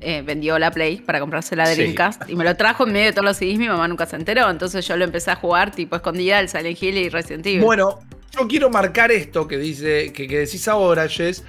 eh, 0.02 0.24
vendió 0.26 0.58
la 0.58 0.72
Play 0.72 0.98
para 0.98 1.20
comprarse 1.20 1.56
la 1.56 1.70
Dreamcast 1.70 2.30
y 2.30 2.36
me 2.36 2.46
lo 2.46 2.56
trajo 2.56 2.86
en 2.88 2.94
medio 2.94 3.08
de 3.08 3.14
todos 3.14 3.26
los 3.26 3.38
CDs. 3.38 3.60
Mi 3.60 3.68
mamá 3.68 3.88
nunca 3.88 4.06
se 4.06 4.16
enteró, 4.16 4.50
entonces 4.50 4.88
yo 4.88 4.98
lo 4.98 5.04
empecé 5.04 5.32
a 5.32 5.36
jugar 5.36 5.72
tipo 5.72 5.96
escondida 5.96 6.40
el 6.40 6.50
Silent 6.50 6.82
Hill 6.82 6.98
y 6.98 7.10
Resident 7.10 7.46
Evil. 7.46 7.62
Bueno, 7.62 8.00
yo 8.32 8.48
quiero 8.48 8.70
marcar 8.70 9.12
esto 9.12 9.48
que 9.48 9.58
dice 9.58 10.12
que, 10.14 10.28
que 10.28 10.40
decís 10.40 10.68
ahora, 10.68 11.08
Jess. 11.08 11.44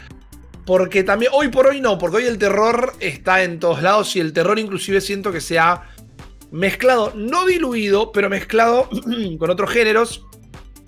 Porque 0.66 1.02
también, 1.02 1.32
hoy 1.34 1.48
por 1.48 1.66
hoy 1.66 1.80
no, 1.80 1.98
porque 1.98 2.18
hoy 2.18 2.26
el 2.26 2.38
terror 2.38 2.92
está 3.00 3.42
en 3.42 3.58
todos 3.58 3.82
lados 3.82 4.14
y 4.16 4.20
el 4.20 4.32
terror 4.32 4.58
inclusive 4.58 5.00
siento 5.00 5.32
que 5.32 5.40
se 5.40 5.58
ha 5.58 5.90
mezclado, 6.50 7.12
no 7.14 7.46
diluido, 7.46 8.12
pero 8.12 8.28
mezclado 8.28 8.88
con 9.38 9.50
otros 9.50 9.70
géneros 9.70 10.26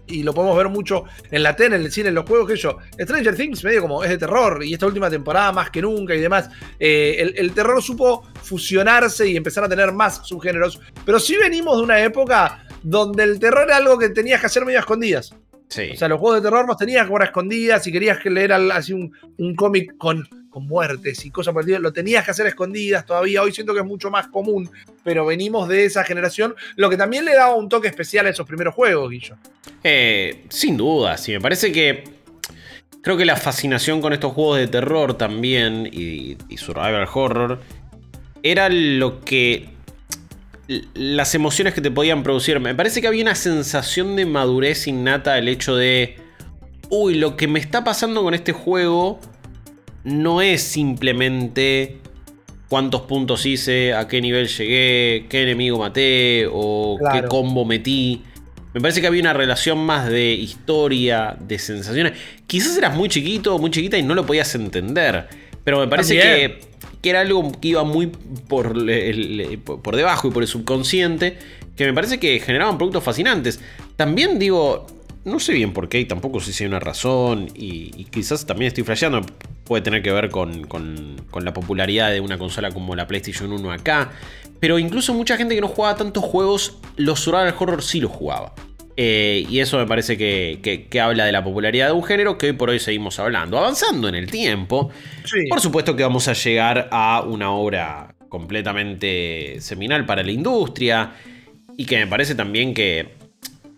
y 0.06 0.22
lo 0.22 0.34
podemos 0.34 0.56
ver 0.56 0.68
mucho 0.68 1.04
en 1.30 1.42
la 1.42 1.56
tele, 1.56 1.76
en 1.76 1.82
el 1.82 1.92
cine, 1.92 2.08
en 2.08 2.14
los 2.14 2.26
juegos, 2.26 2.48
que 2.48 2.56
yo. 2.56 2.76
Stranger 3.00 3.36
Things 3.36 3.64
medio 3.64 3.82
como 3.82 4.04
es 4.04 4.10
de 4.10 4.18
terror, 4.18 4.62
y 4.62 4.74
esta 4.74 4.86
última 4.86 5.08
temporada 5.08 5.52
más 5.52 5.70
que 5.70 5.82
nunca 5.82 6.14
y 6.14 6.20
demás. 6.20 6.50
Eh, 6.78 7.32
el, 7.36 7.52
terror 7.52 7.82
supo 7.82 8.24
fusionarse 8.42 9.28
y 9.28 9.36
empezar 9.36 9.64
a 9.64 9.68
tener 9.68 9.92
más 9.92 10.26
subgéneros, 10.26 10.80
pero 11.04 11.18
sí 11.18 11.36
venimos 11.36 11.78
de 11.78 11.82
una 11.82 12.02
época 12.02 12.66
donde 12.82 13.22
el 13.22 13.38
terror 13.38 13.64
era 13.64 13.76
algo 13.76 13.98
que 13.98 14.10
tenías 14.10 14.40
que 14.40 14.46
hacer 14.46 14.64
medio 14.64 14.80
escondidas. 14.80 15.34
Sí. 15.72 15.90
O 15.92 15.96
sea, 15.96 16.08
los 16.08 16.20
juegos 16.20 16.42
de 16.42 16.48
terror 16.48 16.66
los 16.66 16.76
tenías 16.76 17.02
que 17.02 17.08
jugar 17.08 17.22
a 17.22 17.26
escondidas, 17.26 17.82
si 17.82 17.90
querías 17.90 18.18
que 18.18 18.28
leer 18.28 18.52
así 18.52 18.92
un, 18.92 19.12
un 19.38 19.54
cómic 19.54 19.96
con 19.96 20.28
con 20.52 20.66
muertes 20.66 21.24
y 21.24 21.30
cosas 21.30 21.54
por 21.54 21.68
el 21.68 21.82
lo 21.82 21.92
tenías 21.92 22.24
que 22.24 22.30
hacer 22.30 22.46
escondidas 22.46 23.06
todavía. 23.06 23.42
Hoy 23.42 23.52
siento 23.52 23.72
que 23.72 23.80
es 23.80 23.86
mucho 23.86 24.10
más 24.10 24.28
común, 24.28 24.70
pero 25.02 25.24
venimos 25.24 25.66
de 25.66 25.86
esa 25.86 26.04
generación, 26.04 26.54
lo 26.76 26.90
que 26.90 26.98
también 26.98 27.24
le 27.24 27.34
daba 27.34 27.54
un 27.54 27.70
toque 27.70 27.88
especial 27.88 28.26
a 28.26 28.28
esos 28.28 28.46
primeros 28.46 28.74
juegos, 28.74 29.10
Guillo. 29.10 29.36
Eh, 29.82 30.44
sin 30.50 30.76
duda, 30.76 31.16
sí, 31.16 31.32
me 31.32 31.40
parece 31.40 31.72
que. 31.72 32.04
Creo 33.00 33.16
que 33.16 33.24
la 33.24 33.34
fascinación 33.34 34.00
con 34.00 34.12
estos 34.12 34.32
juegos 34.32 34.58
de 34.58 34.68
terror 34.68 35.14
también 35.14 35.88
y, 35.90 36.36
y 36.48 36.56
survival 36.56 37.08
horror 37.12 37.60
era 38.44 38.68
lo 38.68 39.20
que 39.20 39.70
las 40.94 41.34
emociones 41.34 41.74
que 41.74 41.80
te 41.80 41.90
podían 41.90 42.22
producir. 42.22 42.58
Me 42.60 42.74
parece 42.74 43.00
que 43.00 43.08
había 43.08 43.22
una 43.22 43.34
sensación 43.34 44.16
de 44.16 44.26
madurez 44.26 44.86
innata 44.86 45.38
el 45.38 45.48
hecho 45.48 45.76
de, 45.76 46.16
uy, 46.90 47.14
lo 47.14 47.36
que 47.36 47.48
me 47.48 47.58
está 47.58 47.84
pasando 47.84 48.22
con 48.22 48.34
este 48.34 48.52
juego 48.52 49.20
no 50.04 50.42
es 50.42 50.62
simplemente 50.62 51.98
cuántos 52.68 53.02
puntos 53.02 53.44
hice, 53.46 53.94
a 53.94 54.08
qué 54.08 54.20
nivel 54.20 54.48
llegué, 54.48 55.26
qué 55.28 55.42
enemigo 55.42 55.78
maté 55.78 56.48
o 56.50 56.98
qué 57.12 57.22
combo 57.24 57.64
metí. 57.64 58.22
Me 58.74 58.80
parece 58.80 59.02
que 59.02 59.06
había 59.06 59.20
una 59.20 59.34
relación 59.34 59.78
más 59.78 60.08
de 60.08 60.32
historia, 60.32 61.36
de 61.38 61.58
sensaciones. 61.58 62.14
Quizás 62.46 62.76
eras 62.78 62.96
muy 62.96 63.08
chiquito, 63.10 63.58
muy 63.58 63.70
chiquita 63.70 63.98
y 63.98 64.02
no 64.02 64.14
lo 64.14 64.24
podías 64.24 64.54
entender. 64.54 65.28
Pero 65.64 65.78
me 65.78 65.88
parece 65.88 66.14
que, 66.14 66.60
que, 67.00 67.10
era 67.10 67.20
algo 67.20 67.52
que 67.60 67.68
iba 67.68 67.84
muy 67.84 68.08
por, 68.48 68.74
por 69.82 69.96
debajo 69.96 70.28
y 70.28 70.30
por 70.30 70.42
el 70.42 70.48
subconsciente. 70.48 71.38
Que 71.76 71.86
me 71.86 71.94
parece 71.94 72.20
que 72.20 72.38
generaban 72.40 72.76
productos 72.76 73.04
fascinantes. 73.04 73.60
También 73.96 74.38
digo, 74.38 74.86
no 75.24 75.38
sé 75.38 75.52
bien 75.52 75.72
por 75.72 75.88
qué 75.88 76.00
y 76.00 76.04
tampoco 76.04 76.40
sé 76.40 76.52
si 76.52 76.64
hay 76.64 76.68
una 76.68 76.80
razón. 76.80 77.48
Y, 77.54 78.04
quizás 78.06 78.46
también 78.46 78.68
estoy 78.68 78.84
flasheando 78.84 79.22
puede 79.64 79.82
tener 79.82 80.02
que 80.02 80.10
ver 80.10 80.30
con, 80.30 80.66
la 81.40 81.52
popularidad 81.52 82.10
de 82.10 82.20
una 82.20 82.38
consola 82.38 82.70
como 82.70 82.96
la 82.96 83.06
PlayStation 83.06 83.52
1 83.52 83.72
acá. 83.72 84.12
Pero 84.60 84.78
incluso 84.78 85.14
mucha 85.14 85.36
gente 85.36 85.54
que 85.54 85.60
no 85.60 85.68
jugaba 85.68 85.96
tantos 85.96 86.24
juegos, 86.24 86.78
los 86.96 87.20
survival 87.20 87.54
horror 87.58 87.82
sí 87.82 88.00
los 88.00 88.10
jugaba. 88.10 88.54
Eh, 88.96 89.46
y 89.48 89.60
eso 89.60 89.78
me 89.78 89.86
parece 89.86 90.18
que, 90.18 90.88
habla 91.00 91.24
de 91.24 91.32
la 91.32 91.42
popularidad 91.42 91.86
de 91.86 91.92
un 91.92 92.04
género 92.04 92.36
que 92.36 92.46
hoy 92.46 92.52
por 92.52 92.70
hoy 92.70 92.78
seguimos 92.78 93.18
hablando. 93.18 93.58
Avanzando 93.58 94.08
en 94.08 94.14
el 94.14 94.30
tiempo, 94.30 94.90
por 95.48 95.60
supuesto 95.60 95.96
que 95.96 96.02
vamos 96.02 96.28
a 96.28 96.34
llegar 96.34 96.88
a 96.90 97.22
una 97.22 97.50
obra 97.50 98.14
completamente 98.28 99.56
seminal 99.60 100.06
para 100.06 100.22
la 100.22 100.32
industria 100.32 101.12
y 101.76 101.84
que 101.84 101.98
me 101.98 102.06
parece 102.06 102.34
también 102.34 102.74
que 102.74 103.22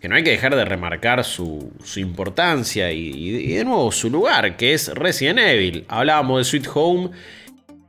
que 0.04 0.08
no 0.10 0.16
hay 0.16 0.22
que 0.22 0.32
dejar 0.32 0.54
de 0.54 0.66
remarcar 0.66 1.24
su, 1.24 1.72
importancia 1.96 2.92
y, 2.92 3.54
de 3.54 3.64
nuevo 3.64 3.90
su 3.90 4.10
lugar, 4.10 4.54
que 4.58 4.74
es 4.74 4.88
Resident 4.88 5.38
Evil. 5.38 5.86
Hablábamos 5.88 6.40
de 6.40 6.44
Sweet 6.44 6.68
Home 6.74 7.10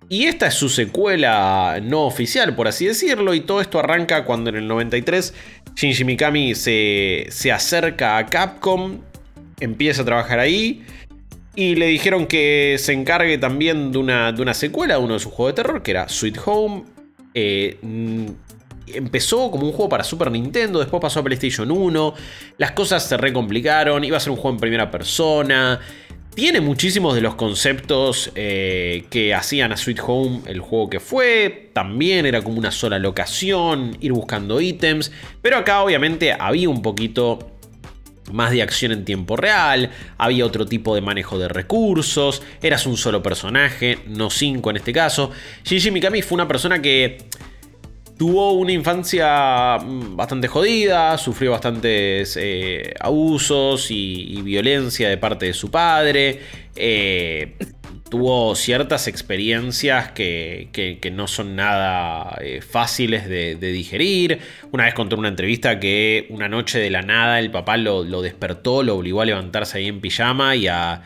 y 0.07 0.25
esta 0.25 0.47
es 0.47 0.53
su 0.53 0.69
secuela 0.69 1.79
no 1.81 2.03
oficial, 2.03 2.55
por 2.55 2.67
así 2.67 2.85
decirlo, 2.85 3.33
y 3.33 3.41
todo 3.41 3.61
esto 3.61 3.79
arranca 3.79 4.25
cuando 4.25 4.49
en 4.51 4.57
el 4.57 4.67
93 4.67 5.33
Shinji 5.75 6.03
Mikami 6.03 6.53
se, 6.55 7.27
se 7.29 7.51
acerca 7.51 8.17
a 8.17 8.25
Capcom, 8.27 8.99
empieza 9.59 10.03
a 10.03 10.05
trabajar 10.05 10.39
ahí. 10.39 10.83
Y 11.57 11.75
le 11.75 11.87
dijeron 11.87 12.27
que 12.27 12.75
se 12.79 12.91
encargue 12.91 13.37
también 13.37 13.93
de 13.93 13.97
una, 13.97 14.33
de 14.33 14.41
una 14.41 14.53
secuela 14.53 14.95
de 14.95 14.99
uno 14.99 15.13
de 15.13 15.21
sus 15.21 15.31
juegos 15.31 15.55
de 15.55 15.63
terror, 15.63 15.81
que 15.81 15.91
era 15.91 16.09
Sweet 16.09 16.37
Home. 16.45 16.83
Eh, 17.33 17.77
empezó 18.87 19.49
como 19.49 19.65
un 19.65 19.71
juego 19.71 19.89
para 19.89 20.03
Super 20.03 20.31
Nintendo, 20.31 20.79
después 20.79 21.01
pasó 21.01 21.21
a 21.21 21.23
PlayStation 21.23 21.71
1, 21.71 22.13
las 22.57 22.71
cosas 22.71 23.07
se 23.07 23.17
recomplicaron, 23.17 24.03
iba 24.03 24.17
a 24.17 24.19
ser 24.19 24.31
un 24.31 24.37
juego 24.37 24.55
en 24.55 24.59
primera 24.59 24.91
persona. 24.91 25.79
Tiene 26.35 26.59
muchísimos 26.59 27.15
de 27.15 27.21
los 27.21 27.35
conceptos 27.35 28.29
eh, 28.35 29.05
que 29.09 29.33
hacían 29.33 29.71
a 29.71 29.77
Sweet 29.77 30.01
Home 30.05 30.41
el 30.47 30.59
juego 30.59 30.89
que 30.89 30.99
fue. 30.99 31.69
También 31.71 32.25
era 32.25 32.41
como 32.41 32.57
una 32.57 32.71
sola 32.71 32.99
locación, 32.99 33.95
ir 34.01 34.11
buscando 34.11 34.59
ítems. 34.59 35.13
Pero 35.41 35.57
acá 35.57 35.81
obviamente 35.81 36.35
había 36.37 36.67
un 36.67 36.81
poquito 36.81 37.55
más 38.33 38.51
de 38.51 38.61
acción 38.61 38.91
en 38.91 39.05
tiempo 39.05 39.37
real, 39.37 39.91
había 40.17 40.45
otro 40.45 40.65
tipo 40.65 40.93
de 40.93 40.99
manejo 40.99 41.37
de 41.39 41.47
recursos, 41.47 42.41
eras 42.61 42.85
un 42.85 42.97
solo 42.97 43.23
personaje, 43.23 43.99
no 44.07 44.29
cinco 44.29 44.71
en 44.71 44.77
este 44.77 44.91
caso. 44.91 45.31
Shinji 45.63 45.91
Mikami 45.91 46.21
fue 46.21 46.35
una 46.35 46.47
persona 46.49 46.81
que 46.81 47.17
Tuvo 48.17 48.53
una 48.53 48.71
infancia 48.71 49.77
mm, 49.77 50.15
bastante 50.15 50.47
jodida, 50.47 51.17
sufrió 51.17 51.51
bastantes 51.51 52.37
eh, 52.39 52.93
abusos 52.99 53.91
y, 53.91 54.41
violencia 54.41 55.09
de 55.09 55.17
parte 55.17 55.47
de 55.47 55.53
su 55.53 55.69
padre. 55.69 56.39
Eh, 56.75 57.55
tuvo 58.09 58.55
ciertas 58.55 59.09
experiencias 59.09 60.11
que, 60.11 61.11
no 61.11 61.27
son 61.27 61.57
nada 61.57 62.37
eh, 62.41 62.61
fáciles 62.61 63.27
de, 63.27 63.55
digerir. 63.57 64.39
Una 64.71 64.85
vez 64.85 64.93
contó 64.93 65.15
en 65.15 65.19
una 65.19 65.29
entrevista 65.29 65.79
que 65.79 66.27
una 66.29 66.47
noche 66.47 66.79
de 66.79 66.89
la 66.89 67.01
nada 67.01 67.39
el 67.39 67.51
papá 67.51 67.75
lo, 67.75 68.21
despertó, 68.21 68.83
lo 68.83 68.95
obligó 68.95 69.21
a 69.21 69.25
levantarse 69.25 69.79
ahí 69.79 69.87
en 69.87 69.99
pijama 69.99 70.55
y 70.55 70.67
a, 70.67 71.01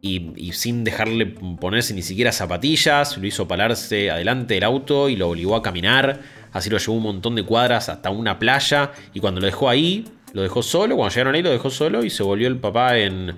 y, 0.00 0.52
sin 0.52 0.84
dejarle 0.84 1.26
ponerse 1.26 1.94
ni 1.94 2.02
siquiera 2.02 2.32
zapatillas, 2.32 3.16
lo 3.18 3.26
hizo 3.26 3.48
pararse 3.48 4.10
adelante 4.10 4.54
del 4.54 4.64
auto 4.64 5.08
y 5.08 5.16
lo 5.16 5.30
obligó 5.30 5.56
a 5.56 5.62
caminar. 5.62 6.41
Así 6.52 6.70
lo 6.70 6.78
llevó 6.78 6.94
un 6.94 7.02
montón 7.02 7.34
de 7.34 7.42
cuadras 7.42 7.88
hasta 7.88 8.10
una 8.10 8.38
playa. 8.38 8.92
Y 9.14 9.20
cuando 9.20 9.40
lo 9.40 9.46
dejó 9.46 9.68
ahí, 9.68 10.04
lo 10.32 10.42
dejó 10.42 10.62
solo. 10.62 10.96
Cuando 10.96 11.14
llegaron 11.14 11.34
ahí, 11.34 11.42
lo 11.42 11.50
dejó 11.50 11.70
solo. 11.70 12.04
Y 12.04 12.10
se 12.10 12.22
volvió 12.22 12.48
el 12.48 12.58
papá 12.58 12.98
en, 12.98 13.36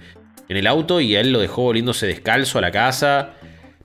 el 0.48 0.66
auto. 0.66 1.00
Y 1.00 1.14
él 1.14 1.32
lo 1.32 1.40
dejó 1.40 1.62
volviéndose 1.62 2.06
descalzo 2.06 2.58
a 2.58 2.62
la 2.62 2.70
casa. 2.70 3.30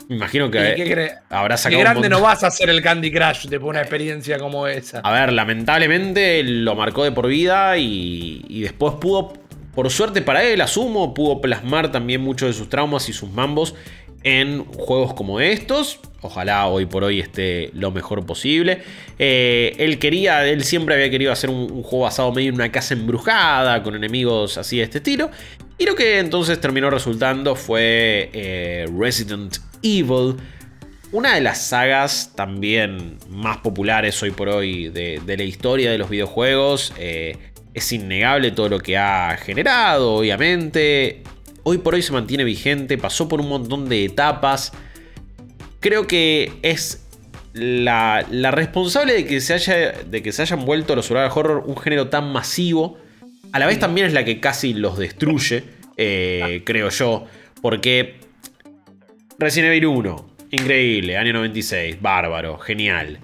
Me 0.07 0.15
imagino 0.15 0.49
que 0.49 0.57
qué 0.75 1.11
habrá 1.29 1.55
sacado. 1.55 1.77
Qué 1.77 1.83
grande 1.83 2.09
no 2.09 2.21
vas 2.21 2.43
a 2.43 2.47
hacer 2.47 2.69
el 2.69 2.81
Candy 2.81 3.11
Crush 3.11 3.47
después 3.47 3.61
de 3.61 3.69
una 3.69 3.81
experiencia 3.81 4.39
como 4.39 4.65
esa. 4.65 5.01
A 5.01 5.11
ver, 5.11 5.31
lamentablemente 5.31 6.41
lo 6.43 6.75
marcó 6.75 7.03
de 7.03 7.11
por 7.11 7.27
vida. 7.27 7.77
Y, 7.77 8.43
y 8.49 8.61
después 8.61 8.95
pudo 8.99 9.33
por 9.79 9.89
suerte 9.91 10.21
para 10.21 10.43
él, 10.43 10.59
asumo, 10.61 11.13
pudo 11.13 11.39
plasmar 11.39 11.91
también 11.91 12.21
muchos 12.21 12.49
de 12.49 12.53
sus 12.53 12.69
traumas 12.69 13.07
y 13.07 13.13
sus 13.13 13.29
mambos 13.29 13.75
en 14.23 14.65
juegos 14.65 15.13
como 15.13 15.39
estos. 15.39 15.99
Ojalá 16.21 16.67
hoy 16.67 16.85
por 16.85 17.03
hoy 17.03 17.19
esté 17.19 17.69
lo 17.73 17.91
mejor 17.91 18.25
posible. 18.25 18.81
Eh, 19.17 19.73
él 19.77 19.99
quería, 19.99 20.45
él 20.45 20.63
siempre 20.63 20.95
había 20.95 21.09
querido 21.09 21.31
hacer 21.31 21.49
un, 21.49 21.81
juego 21.81 22.05
basado 22.05 22.31
medio 22.33 22.49
en 22.49 22.55
una 22.55 22.71
casa 22.71 22.93
embrujada, 22.93 23.81
con 23.83 23.95
enemigos 23.95 24.57
así 24.57 24.77
de 24.77 24.83
este 24.83 24.97
estilo. 24.97 25.31
Y 25.77 25.85
lo 25.85 25.95
que 25.95 26.19
entonces 26.19 26.59
terminó 26.59 26.89
resultando 26.89 27.55
fue 27.55 28.29
eh, 28.33 28.85
Resident 28.97 29.57
Evil. 29.81 30.35
Una 31.11 31.35
de 31.35 31.41
las 31.41 31.61
sagas 31.65 32.33
también 32.35 33.17
más 33.29 33.57
populares 33.57 34.21
hoy 34.21 34.31
por 34.31 34.49
hoy 34.49 34.89
de, 34.89 35.21
la 35.25 35.43
historia 35.43 35.89
de 35.89 35.97
los 35.97 36.09
videojuegos. 36.09 36.93
Eh, 36.99 37.37
es 37.73 37.91
innegable 37.93 38.51
todo 38.51 38.67
lo 38.67 38.79
que 38.79 38.97
ha 38.97 39.37
generado, 39.37 40.15
obviamente 40.15 41.23
hoy 41.63 41.79
por 41.79 41.95
hoy 41.95 42.01
se 42.01 42.11
mantiene 42.11 42.43
vigente, 42.43 42.97
pasó 42.97 43.27
por 43.27 43.41
un 43.41 43.49
montón 43.49 43.89
de 43.89 44.05
etapas. 44.05 44.71
Creo 45.79 46.07
que 46.07 46.51
es 46.61 47.05
la, 47.53 48.21
responsable 48.51 49.13
de 49.13 49.25
que, 49.25 49.41
se 49.41 49.53
haya, 49.53 49.91
de 49.91 50.21
que 50.21 50.31
se 50.31 50.41
hayan 50.41 50.65
vuelto 50.65 50.95
los 50.95 51.05
survival 51.05 51.31
horror 51.33 51.63
un 51.65 51.77
género 51.77 52.09
tan 52.09 52.31
masivo. 52.31 52.97
A 53.51 53.59
la 53.59 53.65
vez 53.65 53.79
también 53.79 54.07
es 54.07 54.13
la 54.13 54.23
que 54.23 54.39
casi 54.39 54.73
los 54.73 54.97
destruye, 54.97 55.63
eh, 55.97 56.61
creo 56.65 56.89
yo. 56.89 57.25
Porque 57.61 58.15
Resident 59.37 59.71
Evil 59.71 59.87
1, 59.87 60.35
increíble, 60.51 61.17
año 61.17 61.33
96, 61.33 62.01
bárbaro, 62.01 62.57
genial. 62.57 63.19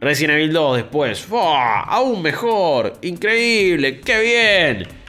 Resident 0.00 0.34
Evil 0.34 0.52
2 0.52 0.76
después, 0.78 1.28
aún 1.30 2.22
mejor, 2.22 2.98
increíble, 3.02 4.00
qué 4.00 4.20
bien. 4.20 5.01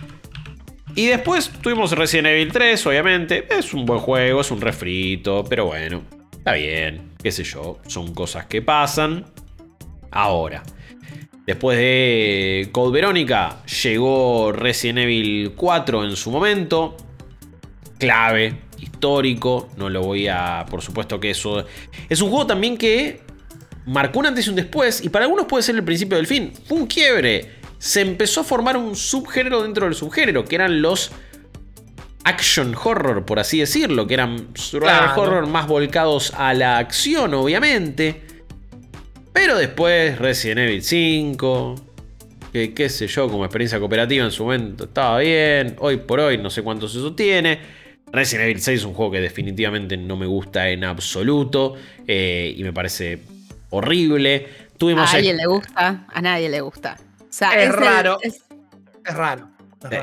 Y 0.95 1.07
después 1.07 1.49
tuvimos 1.61 1.91
Resident 1.93 2.27
Evil 2.27 2.51
3, 2.51 2.85
obviamente. 2.85 3.47
Es 3.49 3.73
un 3.73 3.85
buen 3.85 3.99
juego, 3.99 4.41
es 4.41 4.51
un 4.51 4.61
refrito, 4.61 5.43
pero 5.49 5.65
bueno, 5.65 6.03
está 6.31 6.53
bien. 6.53 7.13
qué 7.21 7.31
sé 7.31 7.43
yo, 7.43 7.79
son 7.87 8.13
cosas 8.13 8.45
que 8.45 8.61
pasan. 8.61 9.25
Ahora, 10.11 10.61
después 11.47 11.77
de 11.79 12.69
Code 12.71 12.91
Verónica, 12.91 13.63
llegó 13.83 14.51
Resident 14.51 14.99
Evil 14.99 15.53
4 15.55 16.05
en 16.05 16.15
su 16.15 16.29
momento. 16.29 16.95
Clave, 17.97 18.55
histórico, 18.79 19.69
no 19.77 19.89
lo 19.89 20.03
voy 20.03 20.27
a... 20.27 20.65
Por 20.69 20.83
supuesto 20.83 21.19
que 21.19 21.31
eso... 21.31 21.65
Es 22.07 22.21
un 22.21 22.29
juego 22.29 22.45
también 22.45 22.77
que 22.77 23.21
marcó 23.85 24.19
un 24.19 24.27
antes 24.27 24.45
y 24.45 24.49
un 24.51 24.55
después, 24.55 25.03
y 25.03 25.09
para 25.09 25.25
algunos 25.25 25.47
puede 25.47 25.63
ser 25.63 25.75
el 25.75 25.83
principio 25.83 26.17
del 26.17 26.27
fin. 26.27 26.53
Un 26.69 26.85
quiebre. 26.85 27.62
Se 27.83 27.99
empezó 27.99 28.39
a 28.39 28.43
formar 28.45 28.77
un 28.77 28.95
subgénero 28.95 29.61
dentro 29.61 29.85
del 29.85 29.93
subgénero, 29.93 30.45
que 30.45 30.55
eran 30.55 30.81
los 30.81 31.11
action 32.23 32.73
horror, 32.81 33.25
por 33.25 33.39
así 33.39 33.59
decirlo, 33.59 34.07
que 34.07 34.13
eran 34.13 34.47
horror 35.17 35.47
más 35.47 35.67
volcados 35.67 36.33
a 36.33 36.53
la 36.53 36.77
acción, 36.77 37.33
obviamente. 37.33 38.21
Pero 39.33 39.57
después 39.57 40.17
Resident 40.17 40.59
Evil 40.59 40.81
5, 40.81 41.75
que 42.53 42.73
qué 42.73 42.87
sé 42.87 43.07
yo, 43.07 43.27
como 43.27 43.43
experiencia 43.43 43.79
cooperativa 43.79 44.23
en 44.23 44.31
su 44.31 44.45
momento 44.45 44.85
estaba 44.85 45.19
bien, 45.19 45.75
hoy 45.79 45.97
por 45.97 46.21
hoy 46.21 46.37
no 46.37 46.49
sé 46.49 46.61
cuánto 46.61 46.87
se 46.87 46.99
sostiene. 46.99 47.59
Resident 48.13 48.45
Evil 48.45 48.61
6 48.61 48.79
es 48.79 48.85
un 48.85 48.93
juego 48.93 49.11
que 49.11 49.19
definitivamente 49.19 49.97
no 49.97 50.15
me 50.15 50.25
gusta 50.25 50.69
en 50.69 50.85
absoluto 50.85 51.75
eh, 52.07 52.53
y 52.55 52.63
me 52.63 52.71
parece 52.71 53.19
horrible. 53.71 54.47
Tuvimos 54.77 55.13
a 55.13 55.17
alguien 55.17 55.35
le 55.35 55.47
gusta, 55.47 56.05
a 56.07 56.21
nadie 56.21 56.47
le 56.47 56.61
gusta. 56.61 56.95
Es, 57.41 57.71
raro. 57.71 58.17
es... 58.21 58.43
raro. 59.03 59.49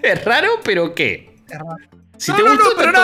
Es 0.00 0.24
raro. 0.24 0.60
pero 0.62 0.94
¿qué? 0.94 1.34
Es 1.48 1.58
raro. 1.58 1.76
Si 2.16 2.32
te 2.32 2.42
gustó, 2.42 2.70
pero 2.76 2.92
no, 2.92 3.00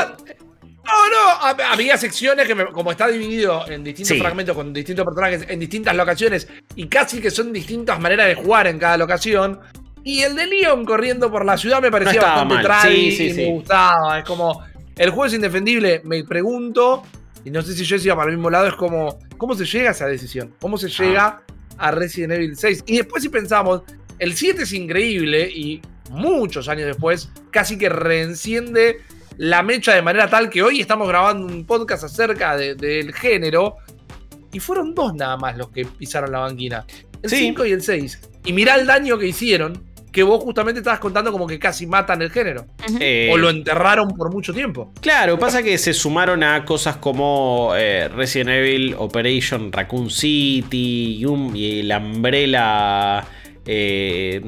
no, 0.84 1.64
había 1.70 1.96
secciones 1.96 2.46
que 2.46 2.54
como 2.66 2.90
está 2.90 3.08
dividido 3.08 3.66
en 3.68 3.82
distintos 3.82 4.18
fragmentos 4.18 4.54
con 4.54 4.72
distintos 4.72 5.04
personajes 5.04 5.46
en 5.48 5.58
distintas 5.58 5.96
locaciones 5.96 6.46
y 6.76 6.86
casi 6.88 7.20
que 7.20 7.30
son 7.30 7.52
distintas 7.52 7.98
maneras 7.98 8.26
de 8.28 8.34
jugar 8.34 8.66
en 8.66 8.78
cada 8.78 8.96
locación. 8.96 9.60
Y 10.02 10.20
el 10.22 10.36
de 10.36 10.46
Leon 10.46 10.84
corriendo 10.84 11.30
por 11.30 11.46
la 11.46 11.56
ciudad 11.56 11.80
me 11.80 11.90
parecía 11.90 12.20
bastante 12.20 12.58
trágico 12.58 13.22
y 13.22 13.32
me 13.32 13.46
gustaba. 13.52 14.18
Es 14.18 14.24
como, 14.24 14.62
el 14.96 15.10
juego 15.10 15.24
es 15.24 15.32
indefendible, 15.32 16.02
me 16.04 16.22
pregunto, 16.24 17.02
y 17.44 17.50
no 17.50 17.62
sé 17.62 17.72
si 17.72 17.84
yo 17.84 17.96
decía 17.96 18.14
para 18.14 18.30
el 18.30 18.36
mismo 18.36 18.50
lado, 18.50 18.66
es 18.66 18.74
como, 18.74 19.18
¿cómo 19.38 19.54
se 19.54 19.64
llega 19.64 19.88
a 19.88 19.92
esa 19.92 20.06
decisión? 20.06 20.54
¿Cómo 20.60 20.76
se 20.76 20.88
llega 20.88 21.42
a 21.78 21.90
Resident 21.90 22.32
Evil 22.34 22.56
6? 22.56 22.84
Y 22.86 22.96
después 22.98 23.22
si 23.22 23.28
pensamos, 23.28 23.82
el 24.18 24.34
7 24.34 24.62
es 24.62 24.72
increíble 24.72 25.48
y 25.50 25.80
muchos 26.10 26.68
años 26.68 26.86
después 26.86 27.30
casi 27.50 27.78
que 27.78 27.88
reenciende 27.88 29.00
la 29.36 29.62
mecha 29.62 29.94
de 29.94 30.02
manera 30.02 30.28
tal 30.28 30.48
que 30.50 30.62
hoy 30.62 30.80
estamos 30.80 31.08
grabando 31.08 31.46
un 31.46 31.64
podcast 31.64 32.04
acerca 32.04 32.56
del 32.56 33.12
género 33.12 33.76
y 34.52 34.60
fueron 34.60 34.94
dos 34.94 35.14
nada 35.14 35.36
más 35.36 35.56
los 35.56 35.70
que 35.70 35.84
pisaron 35.84 36.30
la 36.30 36.40
banquina. 36.40 36.86
El 37.22 37.30
5 37.30 37.66
y 37.66 37.72
el 37.72 37.82
6. 37.82 38.20
Y 38.44 38.52
mirá 38.52 38.76
el 38.76 38.86
daño 38.86 39.18
que 39.18 39.26
hicieron, 39.26 39.82
que 40.14 40.22
vos 40.22 40.42
justamente 40.44 40.78
estabas 40.78 41.00
contando 41.00 41.32
como 41.32 41.44
que 41.44 41.58
casi 41.58 41.88
matan 41.88 42.22
el 42.22 42.30
género. 42.30 42.66
Eh, 43.00 43.30
o 43.32 43.36
lo 43.36 43.50
enterraron 43.50 44.08
por 44.16 44.32
mucho 44.32 44.54
tiempo. 44.54 44.92
Claro, 45.00 45.36
pasa 45.40 45.60
que 45.60 45.76
se 45.76 45.92
sumaron 45.92 46.44
a 46.44 46.64
cosas 46.64 46.98
como 46.98 47.72
eh, 47.76 48.08
Resident 48.08 48.50
Evil, 48.50 48.94
Operation 48.96 49.72
Raccoon 49.72 50.08
City 50.08 51.16
y, 51.18 51.24
un, 51.24 51.56
y 51.56 51.82
la 51.82 51.98
Umbrella 51.98 53.24
eh, 53.66 54.40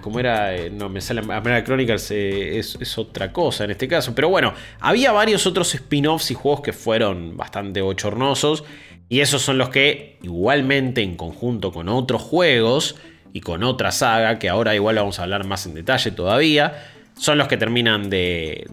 ¿Cómo 0.00 0.20
era? 0.20 0.56
Eh, 0.56 0.70
no, 0.70 0.88
me 0.88 1.00
sale. 1.00 1.20
Umbrella 1.20 1.64
Chronicles 1.64 2.10
eh, 2.12 2.58
es, 2.58 2.98
otra 2.98 3.30
cosa 3.30 3.64
en 3.64 3.72
este 3.72 3.88
caso. 3.88 4.14
Pero 4.14 4.28
bueno, 4.28 4.54
había 4.80 5.12
varios 5.12 5.46
otros 5.46 5.74
spin-offs 5.74 6.30
y 6.30 6.34
juegos 6.34 6.62
que 6.62 6.72
fueron 6.72 7.36
bastante 7.36 7.82
bochornosos. 7.82 8.64
Y 9.10 9.20
esos 9.20 9.42
son 9.42 9.58
los 9.58 9.70
que, 9.70 10.18
igualmente, 10.22 11.02
en 11.02 11.16
conjunto 11.16 11.72
con 11.72 11.88
otros 11.88 12.22
juegos 12.22 12.96
y 13.32 13.40
con 13.40 13.62
otra 13.62 13.92
saga, 13.92 14.38
que 14.38 14.48
ahora 14.48 14.74
igual 14.74 14.96
vamos 14.96 15.18
a 15.18 15.22
hablar 15.22 15.46
más 15.46 15.66
en 15.66 15.74
detalle 15.74 16.10
todavía 16.10 16.74
son 17.18 17.36
los 17.36 17.48
que 17.48 17.56
terminan 17.56 18.08
de, 18.08 18.66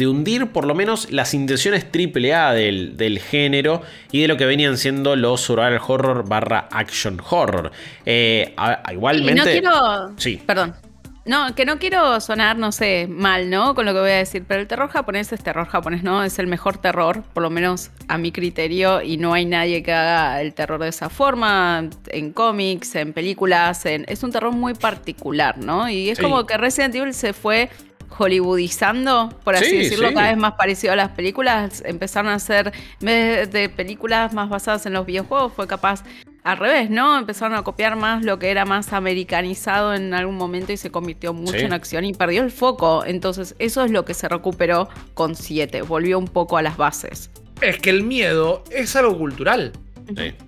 hundir 0.00 0.48
por 0.48 0.66
lo 0.66 0.74
menos 0.74 1.10
las 1.10 1.34
intenciones 1.34 1.86
AAA 1.86 2.52
del, 2.52 2.96
del 2.96 3.20
género 3.20 3.82
y 4.10 4.20
de 4.20 4.28
lo 4.28 4.36
que 4.36 4.44
venían 4.44 4.76
siendo 4.76 5.16
los 5.16 5.40
survival 5.40 5.80
horror 5.86 6.28
barra 6.28 6.68
action 6.70 7.20
horror. 7.30 7.70
Eh, 8.04 8.54
igualmente... 8.92 9.34
no 9.38 9.44
quiero... 9.44 10.12
Sí. 10.16 10.42
Perdón. 10.44 10.74
No, 11.24 11.54
que 11.54 11.64
no 11.64 11.78
quiero 11.78 12.20
sonar, 12.20 12.58
no 12.58 12.72
sé, 12.72 13.06
mal, 13.08 13.48
¿no? 13.48 13.76
Con 13.76 13.86
lo 13.86 13.94
que 13.94 14.00
voy 14.00 14.10
a 14.10 14.16
decir, 14.16 14.44
pero 14.46 14.60
el 14.60 14.66
terror 14.66 14.90
japonés 14.90 15.32
es 15.32 15.42
terror 15.42 15.68
japonés, 15.68 16.02
¿no? 16.02 16.24
Es 16.24 16.40
el 16.40 16.48
mejor 16.48 16.78
terror, 16.78 17.22
por 17.32 17.44
lo 17.44 17.50
menos 17.50 17.90
a 18.08 18.18
mi 18.18 18.32
criterio, 18.32 19.02
y 19.02 19.18
no 19.18 19.32
hay 19.32 19.44
nadie 19.44 19.84
que 19.84 19.92
haga 19.92 20.40
el 20.40 20.52
terror 20.52 20.80
de 20.80 20.88
esa 20.88 21.08
forma, 21.08 21.88
en 22.08 22.32
cómics, 22.32 22.96
en 22.96 23.12
películas, 23.12 23.86
en... 23.86 24.04
es 24.08 24.24
un 24.24 24.32
terror 24.32 24.52
muy 24.52 24.74
particular, 24.74 25.58
¿no? 25.58 25.88
Y 25.88 26.10
es 26.10 26.18
como 26.18 26.44
que 26.44 26.56
Resident 26.56 26.94
Evil 26.96 27.14
se 27.14 27.32
fue 27.32 27.70
hollywoodizando, 28.08 29.30
por 29.44 29.54
así 29.54 29.76
decirlo, 29.76 30.12
cada 30.12 30.28
vez 30.28 30.36
más 30.36 30.54
parecido 30.54 30.92
a 30.92 30.96
las 30.96 31.10
películas. 31.10 31.82
Empezaron 31.86 32.32
a 32.32 32.34
hacer, 32.34 32.72
en 33.00 33.06
vez 33.06 33.52
de 33.52 33.68
películas 33.68 34.34
más 34.34 34.48
basadas 34.48 34.86
en 34.86 34.92
los 34.92 35.06
videojuegos, 35.06 35.52
fue 35.52 35.66
capaz 35.66 36.02
al 36.44 36.56
revés, 36.56 36.90
¿no? 36.90 37.18
Empezaron 37.18 37.56
a 37.56 37.62
copiar 37.62 37.96
más 37.96 38.24
lo 38.24 38.38
que 38.38 38.50
era 38.50 38.64
más 38.64 38.92
americanizado 38.92 39.94
en 39.94 40.12
algún 40.12 40.36
momento 40.36 40.72
y 40.72 40.76
se 40.76 40.90
convirtió 40.90 41.32
mucho 41.32 41.58
en 41.58 41.72
acción 41.72 42.04
y 42.04 42.14
perdió 42.14 42.42
el 42.42 42.50
foco. 42.50 43.04
Entonces, 43.04 43.54
eso 43.58 43.84
es 43.84 43.90
lo 43.90 44.04
que 44.04 44.14
se 44.14 44.28
recuperó 44.28 44.88
con 45.14 45.34
7, 45.36 45.82
volvió 45.82 46.18
un 46.18 46.28
poco 46.28 46.56
a 46.56 46.62
las 46.62 46.76
bases. 46.76 47.30
Es 47.60 47.78
que 47.78 47.90
el 47.90 48.02
miedo 48.02 48.64
es 48.70 48.96
algo 48.96 49.16
cultural. 49.16 49.72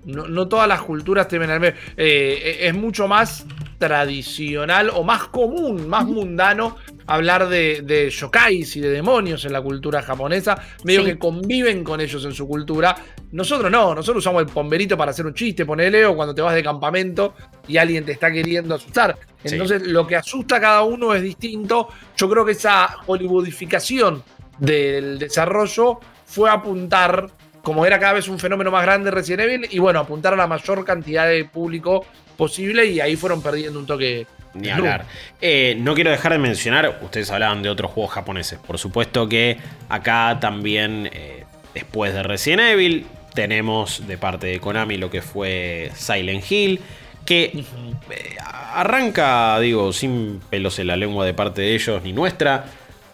No, 0.04 0.48
todas 0.48 0.66
las 0.66 0.83
culturas 0.83 1.28
temen 1.28 1.48
al 1.50 1.61
miedo. 1.61 1.74
Eh, 1.96 2.59
es 2.62 2.74
mucho 2.74 3.07
más 3.07 3.46
tradicional 3.87 4.90
o 4.90 5.03
más 5.03 5.25
común, 5.25 5.88
más 5.88 6.07
mundano 6.07 6.77
hablar 7.07 7.49
de, 7.49 7.83
de, 7.83 8.09
yokais 8.09 8.77
y 8.77 8.81
de 8.81 8.90
demonios 8.90 9.44
en 9.44 9.53
la 9.53 9.61
cultura 9.61 10.01
japonesa, 10.01 10.59
medio 10.85 11.05
que 11.05 11.18
conviven 11.18 11.85
con 11.85 12.01
ellos 12.01 12.25
en 12.25 12.33
su 12.33 12.49
cultura. 12.49 12.97
Nosotros 13.33 13.70
no, 13.70 13.94
nosotros 13.94 14.23
usamos 14.23 14.42
el 14.42 14.49
pomberito 14.49 14.97
para 14.97 15.11
hacer 15.11 15.27
un 15.27 15.35
chiste, 15.35 15.66
ponele, 15.66 16.07
o 16.07 16.16
cuando 16.16 16.35
te 16.35 16.40
vas 16.40 16.55
de 16.55 16.62
campamento 16.62 17.35
y 17.68 17.77
alguien 17.77 18.05
te 18.05 18.12
está 18.12 18.33
queriendo 18.33 18.75
asustar. 18.75 19.16
Entonces, 19.42 19.87
lo 19.87 20.07
que 20.07 20.16
asusta 20.16 20.57
a 20.57 20.61
cada 20.61 20.83
uno 20.83 21.14
es 21.14 21.23
distinto. 21.23 21.88
Yo 22.16 22.31
creo 22.31 22.44
que 22.44 22.53
esa 22.53 22.97
hollywoodificación 23.07 24.23
del 24.59 25.18
desarrollo 25.18 26.01
fue 26.25 26.49
apuntar, 26.49 27.27
como 27.62 27.85
era 27.85 27.99
cada 27.99 28.14
vez 28.14 28.29
un 28.29 28.38
fenómeno 28.38 28.70
más 28.70 28.83
grande 28.83 29.11
Resident 29.11 29.42
Evil, 29.42 29.68
y 29.70 29.79
bueno, 29.79 30.01
apuntar 30.01 30.33
a 30.33 30.37
la 30.37 30.47
mayor 30.47 30.85
cantidad 30.85 31.27
de 31.27 31.44
público 31.44 32.07
posible 32.35 32.87
y 32.87 33.01
ahí 33.01 33.16
fueron 33.16 33.42
perdiendo 33.42 33.79
un 33.79 33.87
toque. 33.87 34.27
Ni 34.55 34.68
hablar. 34.68 35.05
Eh, 35.40 35.77
no 35.81 35.94
quiero 35.94 36.12
dejar 36.12 36.33
de 36.33 36.38
mencionar, 36.38 37.01
ustedes 37.03 37.29
hablaban 37.33 37.62
de 37.62 37.70
otros 37.70 37.90
juegos 37.90 38.12
japoneses. 38.12 38.59
Por 38.64 38.79
supuesto 38.79 39.29
que 39.29 39.59
acá 39.88 40.38
también, 40.40 41.11
eh, 41.12 41.44
después 41.75 42.14
de 42.14 42.23
Resident 42.23 42.62
Evil, 42.62 43.05
tenemos 43.35 44.07
de 44.07 44.16
parte 44.16 44.47
de 44.47 44.61
Konami 44.61 44.97
lo 44.97 45.11
que 45.11 45.23
fue 45.23 45.90
Silent 45.94 46.51
Hill, 46.51 46.81
que 47.27 47.64
eh, 48.11 48.37
arranca, 48.38 49.59
digo, 49.59 49.92
sin 49.92 50.40
pelos 50.49 50.79
en 50.79 50.87
la 50.87 50.97
lengua 50.97 51.27
de 51.27 51.35
parte 51.35 51.62
de 51.62 51.75
ellos 51.75 52.03
ni 52.03 52.12
nuestra. 52.12 52.64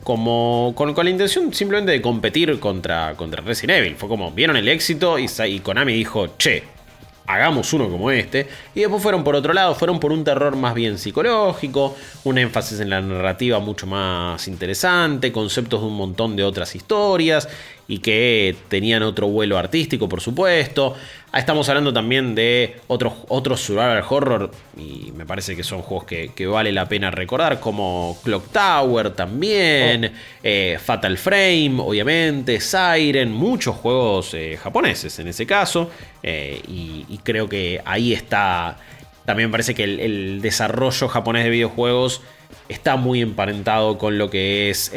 Como 0.03 0.73
con, 0.77 0.95
la 0.95 1.11
intención 1.11 1.53
simplemente 1.53 1.93
de 1.93 2.01
competir 2.01 2.59
contra, 2.59 3.15
contra 3.17 3.43
Resident 3.43 3.81
Evil. 3.81 3.97
Fue 3.97 4.09
como, 4.09 4.31
vieron 4.31 4.57
el 4.57 4.69
éxito 4.69 5.19
y, 5.19 5.27
y 5.47 5.61
Konami 5.61 5.93
dijo, 5.93 6.37
che, 6.39 6.65
hagamos 7.35 7.73
uno 7.73 7.89
como 7.89 8.11
este. 8.11 8.49
Y 8.75 8.81
después 8.81 9.03
fueron 9.03 9.25
por 9.25 9.35
otro 9.35 9.53
lado, 9.53 9.75
fueron 9.75 10.01
por 10.01 10.13
un 10.13 10.25
terror 10.25 10.57
más 10.57 10.75
bien 10.75 10.99
psicológico, 10.99 11.97
un 12.25 12.39
énfasis 12.39 12.81
en 12.81 12.91
la 12.91 13.01
narrativa 13.01 13.59
mucho 13.61 13.87
más 13.87 14.47
interesante, 14.49 15.33
conceptos 15.33 15.81
de 15.81 15.87
un 15.87 15.97
montón 15.97 16.37
de 16.37 16.45
otras 16.45 16.75
historias 16.75 17.49
y 17.91 17.99
que 17.99 18.55
tenían 18.69 19.03
otro 19.03 19.27
vuelo 19.27 19.59
artístico, 19.59 20.09
por 20.09 20.21
supuesto. 20.21 20.95
Ah, 21.33 21.41
estamos 21.41 21.69
hablando 21.69 21.93
también 21.93 22.37
de 22.37 22.77
otros, 22.87 23.15
otros 23.27 23.61
survival 23.61 24.05
horror 24.09 24.53
y 24.77 25.11
me 25.11 25.27
parece 25.27 25.57
que 25.57 25.65
son 25.65 25.83
juegos 25.83 26.07
que, 26.07 26.47
vale 26.47 26.71
la 26.71 26.89
pena 26.89 27.11
recordar, 27.11 27.59
como 27.59 28.17
Clock 28.23 28.53
Tower 28.53 29.11
también, 29.11 30.05
oh. 30.05 30.19
eh, 30.45 30.79
Fatal 30.81 31.19
Frame, 31.19 31.75
obviamente, 31.79 32.61
Siren, 32.61 33.33
muchos 33.33 33.75
juegos 33.75 34.35
eh, 34.35 34.57
japoneses 34.57 35.19
en 35.19 35.27
ese 35.27 35.45
caso. 35.45 35.91
Eh, 36.23 36.63
y, 36.69 37.19
creo 37.25 37.49
que 37.49 37.83
ahí 37.85 38.13
está, 38.13 38.79
también 39.25 39.51
parece 39.51 39.75
que 39.75 39.83
el, 39.83 40.41
desarrollo 40.41 41.09
japonés 41.09 41.43
de 41.43 41.51
videojuegos 41.51 42.23
está 42.69 42.95
muy 42.95 43.21
emparentado 43.21 43.99
con 43.99 44.17
lo 44.17 44.31
que 44.31 44.71
es 44.71 44.93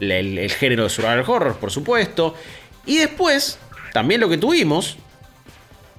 el, 0.00 0.50
género 0.50 0.84
de 0.84 0.90
survival 0.90 1.24
horror, 1.26 1.56
por 1.56 1.70
supuesto. 1.70 2.34
Y 2.84 2.98
después, 2.98 3.58
también 3.92 4.20
lo 4.20 4.28
que 4.28 4.38
tuvimos 4.38 4.96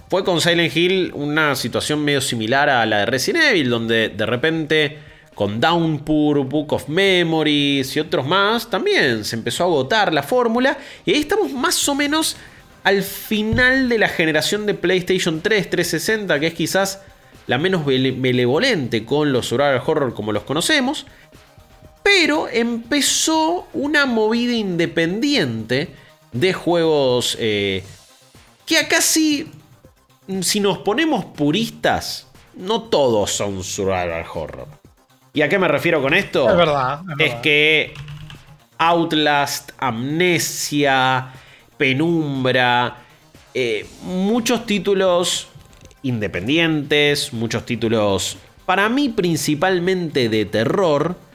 fue 0.09 0.23
con 0.23 0.39
Silent 0.39 0.75
Hill 0.75 1.11
una 1.13 1.55
situación 1.55 2.03
medio 2.03 2.21
similar 2.21 2.69
a 2.69 2.85
la 2.85 2.99
de 2.99 3.05
Resident 3.07 3.45
Evil, 3.45 3.69
donde 3.69 4.09
de 4.09 4.25
repente 4.25 4.99
con 5.35 5.59
Downpour, 5.59 6.45
Book 6.45 6.73
of 6.73 6.89
Memories 6.89 7.95
y 7.95 7.99
otros 7.99 8.25
más, 8.25 8.69
también 8.69 9.23
se 9.23 9.35
empezó 9.35 9.63
a 9.63 9.67
agotar 9.67 10.11
la 10.11 10.23
fórmula. 10.23 10.77
Y 11.05 11.11
ahí 11.11 11.19
estamos 11.19 11.51
más 11.51 11.87
o 11.87 11.93
menos 11.93 12.37
al 12.83 13.03
final 13.03 13.89
de 13.89 13.99
la 13.99 14.07
generación 14.07 14.65
de 14.65 14.73
PlayStation 14.73 15.41
3, 15.41 15.69
360, 15.69 16.39
que 16.39 16.47
es 16.47 16.53
quizás 16.53 17.01
la 17.45 17.57
menos 17.57 17.85
benevolente 17.85 19.05
con 19.05 19.31
los 19.31 19.47
survival 19.47 19.81
horror 19.85 20.13
como 20.13 20.31
los 20.31 20.43
conocemos. 20.43 21.05
Pero 22.07 22.47
empezó 22.47 23.67
una 23.73 24.05
movida 24.05 24.53
independiente 24.53 25.89
de 26.31 26.53
juegos 26.53 27.35
eh, 27.37 27.83
que 28.65 28.77
acá 28.77 29.01
sí, 29.01 29.51
si 30.39 30.61
nos 30.61 30.77
ponemos 30.77 31.25
puristas, 31.25 32.27
no 32.55 32.83
todos 32.83 33.31
son 33.31 33.61
survival 33.61 34.25
horror. 34.33 34.69
¿Y 35.33 35.41
a 35.41 35.49
qué 35.49 35.59
me 35.59 35.67
refiero 35.67 36.01
con 36.01 36.13
esto? 36.13 36.49
Es 36.49 36.55
verdad. 36.55 37.01
Es, 37.19 37.35
que 37.35 37.93
Outlast, 38.77 39.71
Amnesia, 39.77 41.33
Penumbra, 41.75 42.99
eh, 43.53 43.85
muchos 44.03 44.65
títulos 44.65 45.49
independientes, 46.03 47.33
muchos 47.33 47.65
títulos, 47.65 48.37
para 48.65 48.87
mí 48.87 49.09
principalmente 49.09 50.29
de 50.29 50.45
terror, 50.45 51.26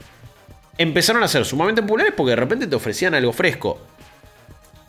empezaron 0.77 1.23
a 1.23 1.27
ser 1.27 1.45
sumamente 1.45 1.81
populares 1.81 2.13
porque 2.15 2.31
de 2.31 2.35
repente 2.35 2.67
te 2.67 2.75
ofrecían 2.75 3.13
algo 3.13 3.33
fresco. 3.33 3.79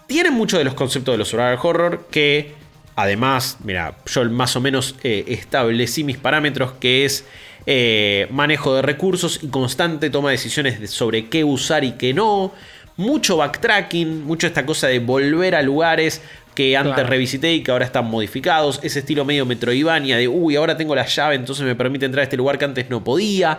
Tienen 0.06 0.34
muchos 0.34 0.58
de 0.58 0.64
los 0.64 0.74
conceptos 0.74 1.14
de 1.14 1.18
los 1.18 1.28
survival 1.28 1.58
horror 1.62 2.06
que, 2.10 2.54
además, 2.94 3.58
mira, 3.64 3.96
yo 4.06 4.24
más 4.30 4.54
o 4.56 4.60
menos 4.60 4.96
eh, 5.02 5.24
establecí 5.28 6.04
mis 6.04 6.18
parámetros 6.18 6.72
que 6.72 7.04
es 7.04 7.24
eh, 7.66 8.26
manejo 8.30 8.74
de 8.74 8.82
recursos 8.82 9.40
y 9.42 9.48
constante 9.48 10.10
toma 10.10 10.28
de 10.28 10.36
decisiones 10.36 10.90
sobre 10.90 11.28
qué 11.28 11.44
usar 11.44 11.84
y 11.84 11.92
qué 11.92 12.12
no. 12.12 12.52
Mucho 12.96 13.38
backtracking, 13.38 14.24
mucho 14.24 14.46
esta 14.46 14.64
cosa 14.64 14.86
de 14.86 15.00
volver 15.00 15.54
a 15.54 15.62
lugares 15.62 16.20
que 16.54 16.76
antes 16.76 17.04
revisité 17.06 17.52
y 17.52 17.62
que 17.62 17.72
ahora 17.72 17.84
están 17.84 18.04
modificados. 18.04 18.78
Ese 18.82 19.00
estilo 19.00 19.24
medio 19.24 19.46
Metroidvania 19.46 20.16
de, 20.16 20.28
uy, 20.28 20.54
ahora 20.54 20.76
tengo 20.76 20.94
la 20.94 21.04
llave, 21.04 21.34
entonces 21.34 21.64
me 21.64 21.74
permite 21.74 22.06
entrar 22.06 22.20
a 22.20 22.24
este 22.24 22.36
lugar 22.36 22.58
que 22.58 22.64
antes 22.66 22.90
no 22.90 23.02
podía. 23.02 23.58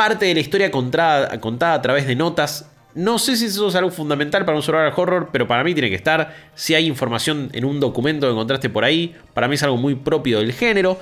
Parte 0.00 0.24
de 0.24 0.32
la 0.32 0.40
historia 0.40 0.70
contada, 0.70 1.38
contada 1.40 1.74
a 1.74 1.82
través 1.82 2.06
de 2.06 2.16
notas. 2.16 2.64
No 2.94 3.18
sé 3.18 3.36
si 3.36 3.44
eso 3.44 3.68
es 3.68 3.74
algo 3.74 3.90
fundamental 3.90 4.46
para 4.46 4.56
un 4.56 4.62
survival 4.62 4.94
horror, 4.96 5.28
pero 5.30 5.46
para 5.46 5.62
mí 5.62 5.74
tiene 5.74 5.90
que 5.90 5.94
estar. 5.94 6.34
Si 6.54 6.74
hay 6.74 6.86
información 6.86 7.50
en 7.52 7.66
un 7.66 7.80
documento 7.80 8.26
que 8.26 8.32
encontraste 8.32 8.70
por 8.70 8.82
ahí, 8.82 9.14
para 9.34 9.46
mí 9.46 9.56
es 9.56 9.62
algo 9.62 9.76
muy 9.76 9.96
propio 9.96 10.38
del 10.38 10.54
género. 10.54 10.98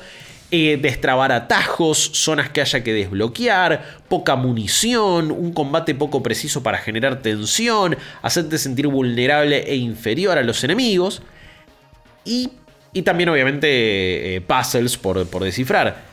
Eh, 0.51 0.81
destrabar 0.83 1.31
atajos, 1.31 2.11
zonas 2.15 2.51
que 2.51 2.61
haya 2.61 2.83
que 2.83 2.93
desbloquear, 2.93 4.01
poca 4.09 4.35
munición, 4.35 5.31
un 5.31 5.53
combate 5.53 5.95
poco 5.95 6.21
preciso 6.21 6.65
para 6.65 6.79
generar 6.79 7.23
tensión, 7.23 7.97
hacerte 8.21 8.59
sentir 8.59 8.89
vulnerable 8.89 9.59
e 9.59 9.77
inferior 9.77 10.39
a 10.39 10.43
los 10.43 10.65
enemigos. 10.65 11.23
Y, 12.25 12.51
y 12.93 13.03
también 13.03 13.29
obviamente 13.29 14.35
eh, 14.35 14.41
puzzles 14.41 14.97
por, 14.97 15.25
por 15.29 15.45
descifrar. 15.45 16.08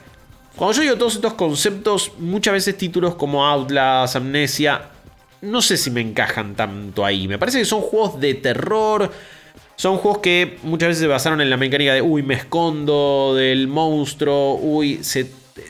Cuando 0.56 0.74
yo 0.76 0.82
digo 0.84 0.96
todos 0.96 1.16
estos 1.16 1.34
conceptos, 1.34 2.12
muchas 2.20 2.54
veces 2.54 2.78
títulos 2.78 3.16
como 3.16 3.46
Outlast, 3.46 4.16
Amnesia, 4.16 4.90
no 5.42 5.62
sé 5.62 5.78
si 5.78 5.92
me 5.92 6.02
encajan 6.02 6.56
tanto 6.56 7.06
ahí. 7.06 7.28
Me 7.28 7.38
parece 7.38 7.60
que 7.60 7.66
son 7.66 7.82
juegos 7.82 8.20
de 8.20 8.34
terror 8.36 9.12
son 9.78 9.98
juegos 9.98 10.20
que 10.20 10.58
muchas 10.64 10.90
veces 10.90 11.02
se 11.02 11.08
basaron 11.08 11.42
en 11.42 11.50
la 11.50 11.58
mecánica 11.58 11.94
de, 11.94 12.02
uy, 12.02 12.24
me 12.24 12.36
escondo 12.36 13.36
del 13.36 13.68
monstruo, 13.68 14.56
uy, 14.56 15.02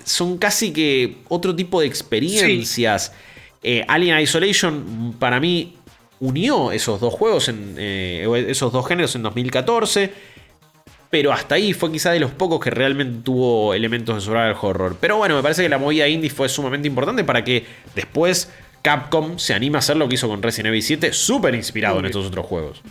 son 0.04 0.38
casi 0.38 0.71
que 0.71 1.17
otro 1.28 1.56
tipo 1.56 1.82
de 1.82 1.88
experiencias. 1.88 3.13
Eh, 3.63 3.84
Alien 3.88 4.19
Isolation 4.19 5.15
para 5.17 5.39
mí 5.39 5.76
unió 6.19 6.71
esos 6.71 7.00
dos 7.00 7.13
juegos, 7.13 7.50
en, 7.50 7.76
eh, 7.80 8.45
esos 8.48 8.71
dos 8.71 8.88
géneros 8.88 9.15
en 9.15 9.24
2014. 9.24 10.35
Pero 11.15 11.32
hasta 11.32 11.56
ahí 11.56 11.71
fue 11.71 11.93
quizá 11.93 12.12
de 12.12 12.19
los 12.19 12.32
pocos 12.32 12.60
que 12.60 12.69
realmente 12.69 13.21
tuvo 13.23 13.73
elementos 13.73 14.15
de 14.15 14.19
survival 14.19 14.58
horror. 14.62 14.97
Pero 14.99 15.15
bueno, 15.15 15.38
me 15.38 15.41
parece 15.41 15.63
que 15.63 15.69
la 15.69 15.78
movida 15.78 16.10
indie 16.10 16.30
fue 16.30 16.49
sumamente 16.49 16.89
importante 16.89 17.23
para 17.23 17.41
que 17.41 17.65
después 17.95 18.51
Capcom 18.82 19.39
se 19.39 19.54
anime 19.54 19.78
a 19.78 19.80
hacer 19.80 19.95
lo 19.95 20.10
que 20.10 20.15
hizo 20.15 20.28
con 20.28 20.43
Resident 20.43 20.73
Evil 20.73 20.84
7, 20.84 21.13
súper 21.13 21.56
inspirado 21.56 21.99
en 21.99 22.08
estos 22.08 22.25
otros 22.25 22.45
juegos 22.45 22.82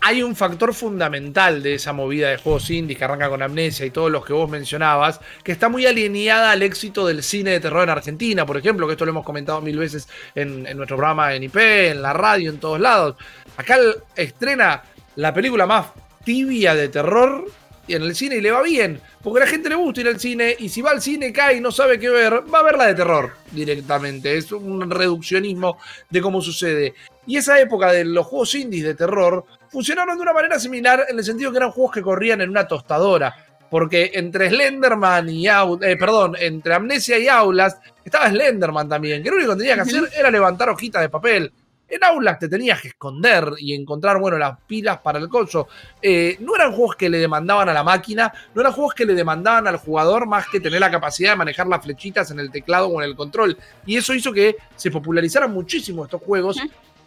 hay 0.00 0.22
un 0.22 0.36
factor 0.36 0.72
fundamental 0.72 1.62
de 1.62 1.74
esa 1.74 1.92
movida 1.92 2.28
de 2.28 2.36
juegos 2.36 2.70
indies 2.70 2.98
que 2.98 3.04
arranca 3.04 3.28
con 3.28 3.42
Amnesia 3.42 3.84
y 3.84 3.90
todos 3.90 4.10
los 4.10 4.24
que 4.24 4.32
vos 4.32 4.48
mencionabas, 4.48 5.20
que 5.42 5.52
está 5.52 5.68
muy 5.68 5.84
alineada 5.86 6.52
al 6.52 6.62
éxito 6.62 7.06
del 7.06 7.22
cine 7.22 7.52
de 7.52 7.60
terror 7.60 7.82
en 7.82 7.90
Argentina, 7.90 8.46
por 8.46 8.56
ejemplo, 8.56 8.86
que 8.86 8.92
esto 8.92 9.04
lo 9.04 9.10
hemos 9.10 9.24
comentado 9.24 9.60
mil 9.62 9.78
veces 9.78 10.06
en, 10.34 10.62
nuestro 10.76 10.96
programa 10.96 11.34
en 11.34 11.44
IP, 11.44 11.56
en 11.56 12.02
la 12.02 12.12
radio, 12.12 12.50
en 12.50 12.58
todos 12.58 12.78
lados. 12.78 13.16
Acá 13.56 13.78
estrena 14.14 14.82
la 15.16 15.34
película 15.34 15.66
más 15.66 15.86
tibia 16.24 16.74
de 16.74 16.88
terror 16.88 17.46
y 17.86 17.94
en 17.94 18.02
el 18.02 18.14
cine 18.14 18.36
y 18.36 18.40
le 18.40 18.50
va 18.50 18.62
bien, 18.62 19.00
porque 19.22 19.40
a 19.40 19.44
la 19.44 19.50
gente 19.50 19.68
le 19.68 19.76
gusta 19.76 20.00
ir 20.00 20.08
al 20.08 20.20
cine 20.20 20.56
y 20.58 20.68
si 20.68 20.82
va 20.82 20.90
al 20.90 21.00
cine 21.00 21.32
cae 21.32 21.56
y 21.56 21.60
no 21.60 21.70
sabe 21.70 21.98
qué 21.98 22.08
ver, 22.08 22.42
va 22.52 22.60
a 22.60 22.62
ver 22.62 22.76
la 22.76 22.86
de 22.86 22.94
terror 22.94 23.32
directamente. 23.52 24.36
Es 24.36 24.50
un 24.52 24.90
reduccionismo 24.90 25.78
de 26.10 26.20
cómo 26.20 26.40
sucede. 26.40 26.94
Y 27.26 27.36
esa 27.36 27.60
época 27.60 27.92
de 27.92 28.04
los 28.04 28.26
juegos 28.26 28.54
indies 28.54 28.84
de 28.84 28.94
terror 28.94 29.44
funcionaron 29.70 30.16
de 30.16 30.22
una 30.22 30.32
manera 30.32 30.58
similar 30.58 31.06
en 31.08 31.18
el 31.18 31.24
sentido 31.24 31.50
que 31.50 31.58
eran 31.58 31.70
juegos 31.70 31.94
que 31.94 32.02
corrían 32.02 32.40
en 32.40 32.50
una 32.50 32.66
tostadora. 32.66 33.34
Porque 33.68 34.12
entre 34.14 34.48
Slenderman 34.48 35.28
y 35.28 35.48
eh, 35.48 35.96
perdón, 35.98 36.36
entre 36.38 36.74
Amnesia 36.74 37.18
y 37.18 37.26
Aulas 37.26 37.76
estaba 38.04 38.30
Slenderman 38.30 38.88
también, 38.88 39.22
que 39.22 39.30
lo 39.30 39.36
único 39.36 39.52
que 39.52 39.58
tenía 39.58 39.74
que 39.74 39.80
hacer 39.80 40.08
era 40.16 40.30
levantar 40.30 40.68
hojitas 40.70 41.02
de 41.02 41.08
papel. 41.08 41.52
En 41.88 42.02
Aulas 42.02 42.38
te 42.38 42.48
tenías 42.48 42.80
que 42.80 42.88
esconder 42.88 43.52
y 43.58 43.74
encontrar, 43.74 44.18
bueno, 44.18 44.38
las 44.38 44.58
pilas 44.66 44.98
para 44.98 45.18
el 45.18 45.28
coso. 45.28 45.68
Eh, 46.02 46.36
no 46.40 46.56
eran 46.56 46.72
juegos 46.72 46.96
que 46.96 47.08
le 47.08 47.18
demandaban 47.18 47.68
a 47.68 47.72
la 47.72 47.84
máquina, 47.84 48.32
no 48.54 48.60
eran 48.60 48.72
juegos 48.72 48.94
que 48.94 49.04
le 49.04 49.14
demandaban 49.14 49.68
al 49.68 49.76
jugador 49.76 50.26
más 50.26 50.48
que 50.48 50.58
tener 50.58 50.80
la 50.80 50.90
capacidad 50.90 51.30
de 51.30 51.36
manejar 51.36 51.66
las 51.68 51.82
flechitas 51.84 52.30
en 52.30 52.40
el 52.40 52.50
teclado 52.50 52.88
o 52.88 53.00
en 53.00 53.08
el 53.08 53.16
control. 53.16 53.56
Y 53.86 53.96
eso 53.96 54.14
hizo 54.14 54.32
que 54.32 54.56
se 54.74 54.90
popularizaran 54.90 55.52
muchísimo 55.52 56.04
estos 56.04 56.22
juegos 56.22 56.58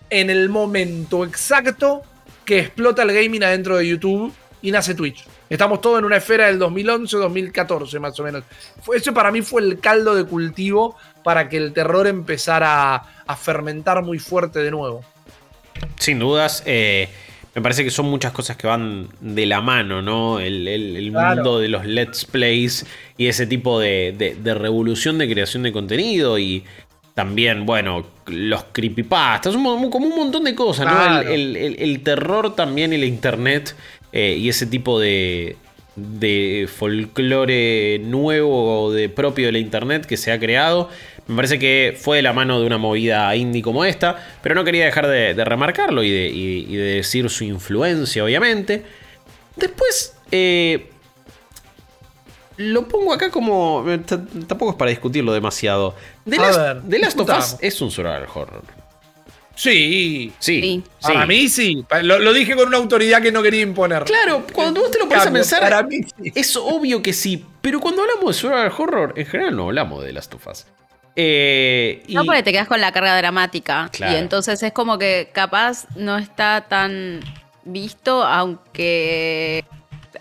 en 0.10 0.30
el 0.30 0.50
momento 0.50 1.26
exacto 1.26 2.02
que 2.46 2.60
explota 2.60 3.04
el 3.04 3.14
gaming 3.14 3.44
adentro 3.44 3.78
de 3.78 3.88
YouTube 3.88 4.34
y 4.62 4.72
nace 4.72 4.96
Twitch. 4.96 5.26
Estamos 5.50 5.82
todos 5.82 6.00
en 6.00 6.06
una 6.06 6.18
esfera 6.18 6.48
del 6.48 6.60
2011-2014 6.60 8.00
más 8.00 8.20
o 8.20 8.24
menos. 8.24 8.44
Eso 8.94 9.14
para 9.14 9.32
mí 9.32 9.42
fue 9.42 9.62
el 9.62 9.80
caldo 9.80 10.16
de 10.16 10.24
cultivo 10.24 10.96
para 11.24 11.50
que 11.50 11.58
el 11.58 11.74
terror 11.74 12.08
empezara 12.08 12.96
a, 12.96 13.19
fermentar 13.36 14.04
muy 14.04 14.20
fuerte 14.20 14.60
de 14.60 14.72
nuevo. 14.72 15.02
Sin 15.98 16.20
dudas, 16.20 16.64
eh, 16.66 17.10
me 17.56 17.62
parece 17.62 17.84
que 17.84 17.92
son 17.92 18.06
muchas 18.08 18.32
cosas 18.32 18.58
que 18.58 18.68
van 18.68 19.08
de 19.20 19.46
la 19.46 19.62
mano, 19.62 20.02
¿no? 20.02 20.40
El, 20.40 21.12
mundo 21.12 21.60
de 21.60 21.68
los 21.68 21.86
let's 21.86 22.26
plays 22.26 22.86
y 23.18 23.28
ese 23.28 23.48
tipo 23.48 23.80
de, 23.80 24.36
revolución 24.44 25.18
de 25.18 25.30
creación 25.30 25.64
de 25.64 25.72
contenido 25.72 26.38
y 26.38 26.64
también, 27.14 27.66
bueno, 27.66 28.06
los 28.28 28.66
creepypastas, 28.72 29.56
como 29.56 29.74
un 29.74 30.16
montón 30.16 30.44
de 30.44 30.56
cosas, 30.56 30.86
¿no? 30.86 31.22
El, 31.22 32.02
terror 32.04 32.56
también 32.56 32.94
y 32.94 32.98
la 32.98 33.06
internet 33.06 33.76
eh, 34.12 34.38
y 34.40 34.48
ese 34.48 34.66
tipo 34.66 35.00
de, 35.00 35.58
de 35.96 36.70
folclore 36.74 38.00
nuevo 38.00 38.92
de 38.92 39.10
propio 39.10 39.48
de 39.48 39.52
la 39.54 39.60
internet 39.60 40.06
que 40.06 40.18
se 40.18 40.32
ha 40.32 40.40
creado. 40.40 40.90
Me 41.30 41.36
parece 41.36 41.60
que 41.60 41.96
fue 41.96 42.18
de 42.18 42.24
la 42.24 42.34
mano 42.34 42.60
de 42.60 42.66
una 42.66 42.80
movida 42.80 43.36
indie 43.36 43.62
como 43.62 43.86
esta, 43.86 44.18
pero 44.42 44.56
no 44.56 44.64
quería 44.64 44.86
dejar 44.86 45.06
de, 45.06 45.46
remarcarlo 45.46 46.02
y 46.02 46.10
de, 46.10 46.96
decir 46.96 47.30
su 47.30 47.44
influencia, 47.44 48.24
obviamente. 48.24 48.84
Después, 49.56 50.16
eh, 50.32 50.90
lo 52.58 52.88
pongo 52.88 53.14
acá 53.14 53.30
como. 53.30 53.86
Eh, 53.88 54.00
tampoco 54.00 54.72
es 54.72 54.78
para 54.78 54.90
discutirlo 54.90 55.32
demasiado. 55.32 55.94
The, 56.28 56.38
Last, 56.98 57.20
of 57.20 57.30
Us 57.30 57.58
es 57.62 57.80
un 57.80 57.92
survival 57.92 58.26
horror. 58.34 58.64
Sí. 59.54 60.34
Sí. 60.40 60.84
Para 61.00 61.28
mí 61.28 61.48
sí. 61.48 61.86
Lo, 62.02 62.34
dije 62.34 62.56
con 62.56 62.70
una 62.70 62.78
autoridad 62.78 63.22
que 63.22 63.32
no 63.32 63.44
quería 63.44 63.62
imponer. 63.62 64.06
Claro, 64.06 64.48
cuando 64.52 64.82
vos 64.82 64.90
te 64.90 64.98
lo 64.98 65.08
pones 65.08 65.28
a 65.28 65.32
pensar, 65.32 65.62
para 65.62 65.84
mí 65.84 66.00
es 66.34 66.58
obvio 66.58 67.04
que 67.04 67.14
sí. 67.14 67.46
Pero 67.62 67.80
cuando 67.80 68.02
hablamos 68.02 68.36
de 68.36 68.42
survival 68.42 68.74
horror, 68.76 69.14
en 69.16 69.28
general 69.28 69.56
no 69.56 69.66
hablamos 69.66 70.04
de 70.04 70.12
Last 70.12 70.34
of 70.34 70.48
Us. 70.48 70.66
Eh, 71.16 72.04
no, 72.10 72.26
porque 72.26 72.44
te 72.44 72.52
quedas 72.52 72.68
con 72.68 72.80
la 72.80 72.92
carga 72.92 73.18
dramática. 73.18 73.90
Y 74.00 74.16
entonces 74.16 74.62
es 74.64 74.72
como 74.72 74.98
que 74.98 75.30
capaz 75.34 75.86
no 75.96 76.18
está 76.18 76.66
tan 76.68 77.20
visto, 77.64 78.24
aunque 78.24 79.66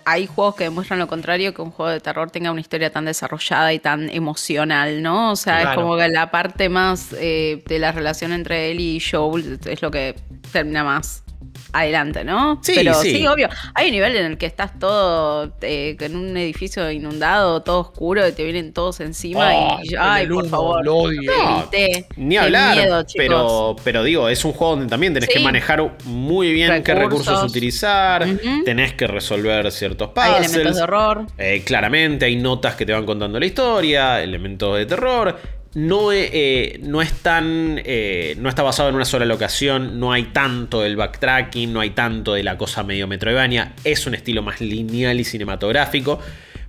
hay 0.05 0.27
juegos 0.27 0.57
que 0.57 0.64
demuestran 0.64 0.98
lo 0.98 1.07
contrario, 1.07 1.55
que 1.55 1.62
un 1.62 1.70
juego 1.70 1.90
de 1.90 2.01
terror 2.01 2.31
tenga 2.31 2.51
una 2.51 2.61
historia 2.61 2.90
tan 2.90 3.05
desarrollada 3.05 3.72
y 3.72 3.79
tan 3.79 4.09
emocional, 4.11 5.03
¿no? 5.03 5.33
O 5.33 5.37
sea, 5.37 5.62
es 5.62 5.77
como 5.77 5.96
que 5.96 6.09
la 6.09 6.31
parte 6.31 6.68
más 6.68 7.14
eh, 7.18 7.62
de 7.66 7.79
la 7.79 7.92
relación 7.92 8.33
entre 8.33 8.70
él 8.70 8.81
y 8.81 9.01
Joel 9.01 9.59
es 9.64 9.83
lo 9.83 9.90
que 9.90 10.16
termina 10.53 10.85
más 10.85 11.24
adelante, 11.72 12.24
¿no? 12.24 12.61
Sí, 12.62 12.72
Pero 12.76 12.94
sí. 12.94 13.11
sí. 13.16 13.26
obvio. 13.26 13.48
Hay 13.74 13.87
un 13.87 13.92
nivel 13.92 14.16
en 14.16 14.26
el 14.26 14.38
que 14.38 14.46
estás 14.46 14.78
todo 14.78 15.52
eh, 15.61 15.96
en 16.00 16.16
un 16.16 16.37
edificio 16.37 16.90
inundado, 16.90 17.62
todo 17.62 17.81
oscuro, 17.81 18.26
y 18.26 18.33
te 18.33 18.44
vienen 18.44 18.72
todos 18.72 19.00
encima 19.00 19.48
Ay, 19.48 19.85
y 19.85 19.94
ay, 19.98 20.26
por 20.26 20.37
humo, 20.44 20.48
favor. 20.48 20.85
lo 20.85 20.96
odio. 20.96 21.31
No. 21.37 21.70
Ni 22.16 22.37
hablar, 22.37 22.76
miedo, 22.76 23.04
pero, 23.16 23.76
pero 23.85 24.02
digo, 24.02 24.28
es 24.28 24.44
un 24.44 24.52
juego 24.52 24.76
donde 24.76 24.90
también 24.90 25.14
tenés 25.14 25.28
que 25.28 25.40
manejar 25.40 25.96
muy 26.04 26.52
bien 26.52 26.83
qué 26.83 26.94
Recursos. 26.94 27.44
utilizar, 27.44 28.26
tenés 28.64 28.94
que 28.94 29.07
resolver 29.07 29.70
ciertos 29.70 30.11
Hay 30.16 30.31
puzzles. 30.33 30.52
elementos 30.54 30.76
de 30.76 30.83
horror. 30.83 31.26
Eh, 31.38 31.62
claramente 31.64 32.24
hay 32.24 32.37
notas 32.37 32.74
que 32.74 32.85
te 32.87 32.92
van 32.92 33.04
contando 33.07 33.38
la 33.38 33.46
historia, 33.46 34.22
elementos 34.22 34.76
de 34.76 34.87
terror. 34.87 35.38
No, 35.74 36.12
eh, 36.12 36.31
eh, 36.33 36.81
no 36.83 37.02
es 37.02 37.12
tan. 37.12 37.81
eh, 37.85 38.35
no 38.38 38.48
está 38.48 38.62
basado 38.62 38.88
en 38.88 38.94
una 38.94 39.04
sola 39.04 39.24
locación. 39.24 40.00
No 40.00 40.12
hay 40.12 40.24
tanto 40.24 40.81
del 40.81 40.96
backtracking. 40.96 41.72
No 41.72 41.81
hay 41.81 41.90
tanto 41.90 42.35
de 42.35 42.42
la 42.42 42.57
cosa 42.57 42.83
medio 42.83 43.07
Metroidvania. 43.07 43.74
Es 43.85 44.07
un 44.07 44.14
estilo 44.14 44.42
más 44.42 44.61
lineal 44.61 45.20
y 45.20 45.24
cinematográfico. 45.24 46.20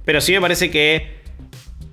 Pero 0.06 0.22
sí 0.22 0.34
me 0.34 0.42
parece 0.42 0.70
que. 0.70 1.20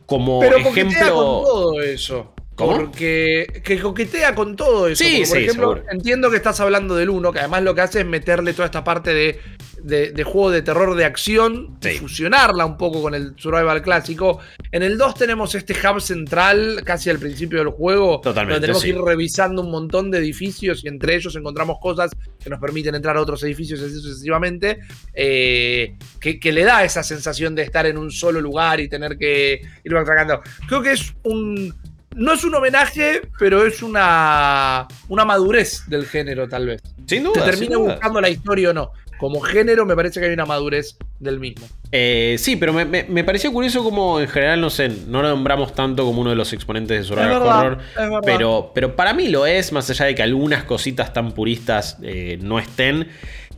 Como 0.07 0.41
Pero 0.41 0.63
con 0.63 0.67
ejemplo. 0.73 1.09
todo 1.09 1.83
eso. 1.83 2.33
¿Cómo? 2.57 2.77
Porque 2.79 3.61
que 3.63 3.79
coquetea 3.79 4.35
con 4.35 4.57
todo 4.57 4.89
eso. 4.89 5.05
Sí, 5.05 5.19
por 5.19 5.27
sí, 5.27 5.45
ejemplo, 5.45 5.75
seguro. 5.75 5.85
entiendo 5.91 6.31
que 6.31 6.37
estás 6.37 6.59
hablando 6.61 6.97
del 6.97 7.11
1, 7.11 7.31
que 7.33 7.39
además 7.41 7.63
lo 7.63 7.75
que 7.75 7.83
hace 7.83 8.01
es 8.01 8.07
meterle 8.07 8.53
toda 8.55 8.65
esta 8.67 8.83
parte 8.83 9.13
de, 9.13 9.39
de- 9.83 10.11
de 10.13 10.25
juego 10.25 10.51
de 10.51 10.63
terror 10.63 10.97
de 10.97 11.05
acción 11.05 11.77
y 11.83 11.89
Sí. 11.89 11.99
fusionarla 11.99 12.65
un 12.65 12.77
poco 12.79 13.03
con 13.03 13.15
el 13.15 13.35
survival 13.37 13.83
clásico. 13.83 14.41
En 14.73 14.83
el 14.83 14.97
2 14.97 15.15
tenemos 15.17 15.55
este 15.55 15.75
hub 15.75 16.01
central 16.01 16.81
casi 16.83 17.11
al 17.11 17.19
principio 17.19 17.59
del 17.59 17.69
juego. 17.69 18.21
Totalmente, 18.23 18.55
Donde 18.55 18.67
tenemos 18.69 18.83
que 18.83 18.89
ir 18.89 18.99
revisando 19.01 19.61
un 19.63 19.71
montón 19.71 20.11
de 20.11 20.19
edificios 20.19 20.83
y 20.83 20.89
entre 20.89 21.15
ellos 21.15 21.37
encontramos 21.37 21.77
cosas 21.79 22.11
que 22.43 22.49
nos 22.51 22.59
permiten 22.59 22.95
entrar 22.95 23.19
a 23.19 23.21
otros 23.21 23.43
edificios 23.45 23.81
y 23.81 23.85
así 23.85 23.95
sucesivamente. 24.01 24.79
eh, 25.13 25.97
que, 26.21 26.41
que 26.41 26.53
le 26.53 26.65
da 26.65 26.85
esa 26.85 27.03
sensación 27.03 27.55
de 27.55 27.63
estar 27.63 27.85
en 27.87 27.99
un 27.99 28.11
solo 28.11 28.41
lugar 28.41 28.81
y 28.81 28.89
tener 28.89 29.17
que 29.19 29.61
ir 29.85 29.93
backtrackando. 29.95 30.41
Creo 30.69 30.83
que 30.83 30.93
es 30.93 31.15
un. 31.25 31.75
No 32.17 32.33
es 32.33 32.43
un 32.45 32.55
homenaje, 32.55 33.23
pero 33.39 33.67
es 33.67 33.83
una, 33.83 34.89
una 35.09 35.25
madurez 35.25 35.83
del 35.89 36.07
género, 36.07 36.49
tal 36.49 36.67
vez. 36.67 36.83
Sin 37.07 37.23
duda. 37.25 37.35
sin 37.43 37.45
termine 37.45 37.75
duda. 37.77 37.93
buscando 37.93 38.21
la 38.21 38.29
historia 38.31 38.71
o 38.71 38.73
no. 38.73 38.91
Como 39.19 39.41
género, 39.41 39.87
me 39.87 39.95
parece 39.97 40.21
que 40.21 40.27
hay 40.27 40.33
una 40.33 40.45
madurez 40.45 40.97
del 41.21 41.41
mismo. 41.41 41.67
Eh, 41.91 42.37
sí, 42.39 42.57
pero 42.57 42.73
me, 42.75 42.85
me- 42.85 43.05
me 43.05 43.25
pareció 43.25 43.51
curioso 43.53 43.83
como 43.83 44.21
en 44.21 44.29
general, 44.29 44.61
no 44.61 44.69
sé, 44.69 44.89
no 45.09 45.23
lo 45.23 45.29
nombramos 45.29 45.75
tanto 45.75 46.05
como 46.05 46.21
uno 46.21 46.31
de 46.31 46.37
los 46.37 46.53
exponentes 46.53 46.99
de 46.99 47.05
survival 47.05 47.29
verdad, 47.41 47.59
horror. 47.61 48.23
Pero, 48.27 48.73
pero 48.75 48.95
para 48.97 49.15
mí 49.15 49.29
lo 49.29 49.47
es, 49.47 49.73
más 49.73 49.89
allá 49.89 50.05
de 50.07 50.15
que 50.15 50.23
algunas 50.23 50.65
cositas 50.65 51.13
tan 51.15 51.33
puristas 51.33 51.97
eh, 52.03 52.39
no 52.43 52.59
estén. 52.59 53.09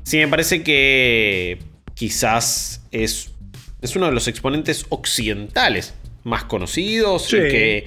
Sí, 0.04 0.18
me 0.18 0.28
parece 0.28 0.62
que 0.62 1.58
quizás 1.94 2.82
es, 2.92 3.32
es 3.82 3.96
uno 3.96 4.06
de 4.06 4.12
los 4.12 4.28
exponentes 4.28 4.86
occidentales 4.90 5.94
más 6.24 6.44
conocidos 6.44 7.24
Sí. 7.26 7.36
y, 7.36 7.40
que, 7.40 7.86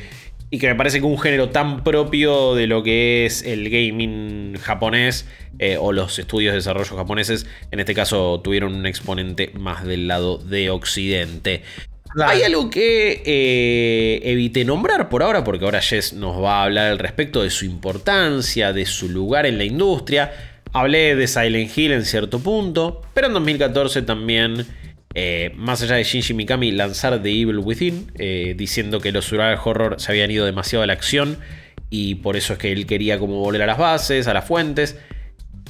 y 0.53 0.59
que 0.59 0.67
me 0.67 0.75
parece 0.75 0.99
que 0.99 1.05
un 1.05 1.17
género 1.17 1.49
tan 1.49 1.81
propio 1.81 2.55
de 2.55 2.67
lo 2.67 2.83
que 2.83 3.25
es 3.25 3.41
el 3.41 3.69
gaming 3.69 4.57
japonés 4.57 5.25
eh, 5.59 5.77
o 5.79 5.93
los 5.93 6.19
estudios 6.19 6.51
de 6.51 6.57
desarrollo 6.57 6.97
japoneses, 6.97 7.47
en 7.71 7.79
este 7.79 7.95
caso 7.95 8.41
tuvieron 8.43 8.75
un 8.75 8.85
exponente 8.85 9.51
más 9.57 9.85
del 9.85 10.09
lado 10.09 10.37
de 10.37 10.69
occidente. 10.69 11.63
Claro. 12.13 12.31
Hay 12.31 12.43
algo 12.43 12.69
que 12.69 13.23
eh, 13.25 14.21
evité 14.29 14.65
nombrar 14.65 15.07
por 15.07 15.23
ahora, 15.23 15.45
porque 15.45 15.63
ahora 15.63 15.81
Jess 15.81 16.11
nos 16.11 16.43
va 16.43 16.59
a 16.59 16.63
hablar 16.65 16.91
al 16.91 16.99
respecto 16.99 17.41
de 17.41 17.49
su 17.49 17.63
importancia, 17.63 18.73
de 18.73 18.85
su 18.85 19.07
lugar 19.07 19.45
en 19.45 19.57
la 19.57 19.63
industria. 19.63 20.33
Hablé 20.73 21.15
de 21.15 21.27
Silent 21.27 21.77
Hill 21.77 21.93
en 21.93 22.03
cierto 22.03 22.39
punto, 22.39 23.01
pero 23.13 23.27
en 23.27 23.33
2014 23.33 24.01
también, 24.01 24.65
eh, 25.13 25.51
más 25.55 25.81
allá 25.81 25.95
de 25.95 26.03
Shinji 26.03 26.33
Mikami 26.33 26.71
lanzar 26.71 27.21
The 27.21 27.29
Evil 27.29 27.59
Within, 27.59 28.11
eh, 28.17 28.53
diciendo 28.57 28.99
que 28.99 29.11
los 29.11 29.25
survival 29.25 29.59
horror 29.63 29.95
se 29.99 30.11
habían 30.11 30.31
ido 30.31 30.45
demasiado 30.45 30.83
a 30.83 30.87
la 30.87 30.93
acción 30.93 31.37
y 31.89 32.15
por 32.15 32.37
eso 32.37 32.53
es 32.53 32.59
que 32.59 32.71
él 32.71 32.85
quería 32.85 33.19
como 33.19 33.39
volver 33.39 33.61
a 33.63 33.65
las 33.65 33.77
bases, 33.77 34.27
a 34.27 34.33
las 34.33 34.45
fuentes. 34.45 34.97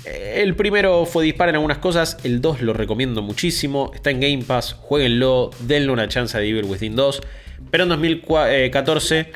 Eh, 0.05 0.41
El 0.43 0.55
primero 0.55 1.05
fue 1.05 1.23
dispar 1.23 1.49
en 1.49 1.55
algunas 1.55 1.79
cosas, 1.79 2.17
el 2.23 2.41
2 2.41 2.61
lo 2.61 2.73
recomiendo 2.73 3.21
muchísimo, 3.21 3.91
está 3.93 4.11
en 4.11 4.19
Game 4.19 4.43
Pass, 4.43 4.73
jueguenlo, 4.73 5.49
denle 5.61 5.91
una 5.91 6.07
chance 6.07 6.37
a 6.37 6.39
The 6.39 6.47
Evil 6.47 6.65
Within 6.65 6.95
2. 6.95 7.21
Pero 7.69 7.83
en 7.83 7.89
2014, 7.89 9.31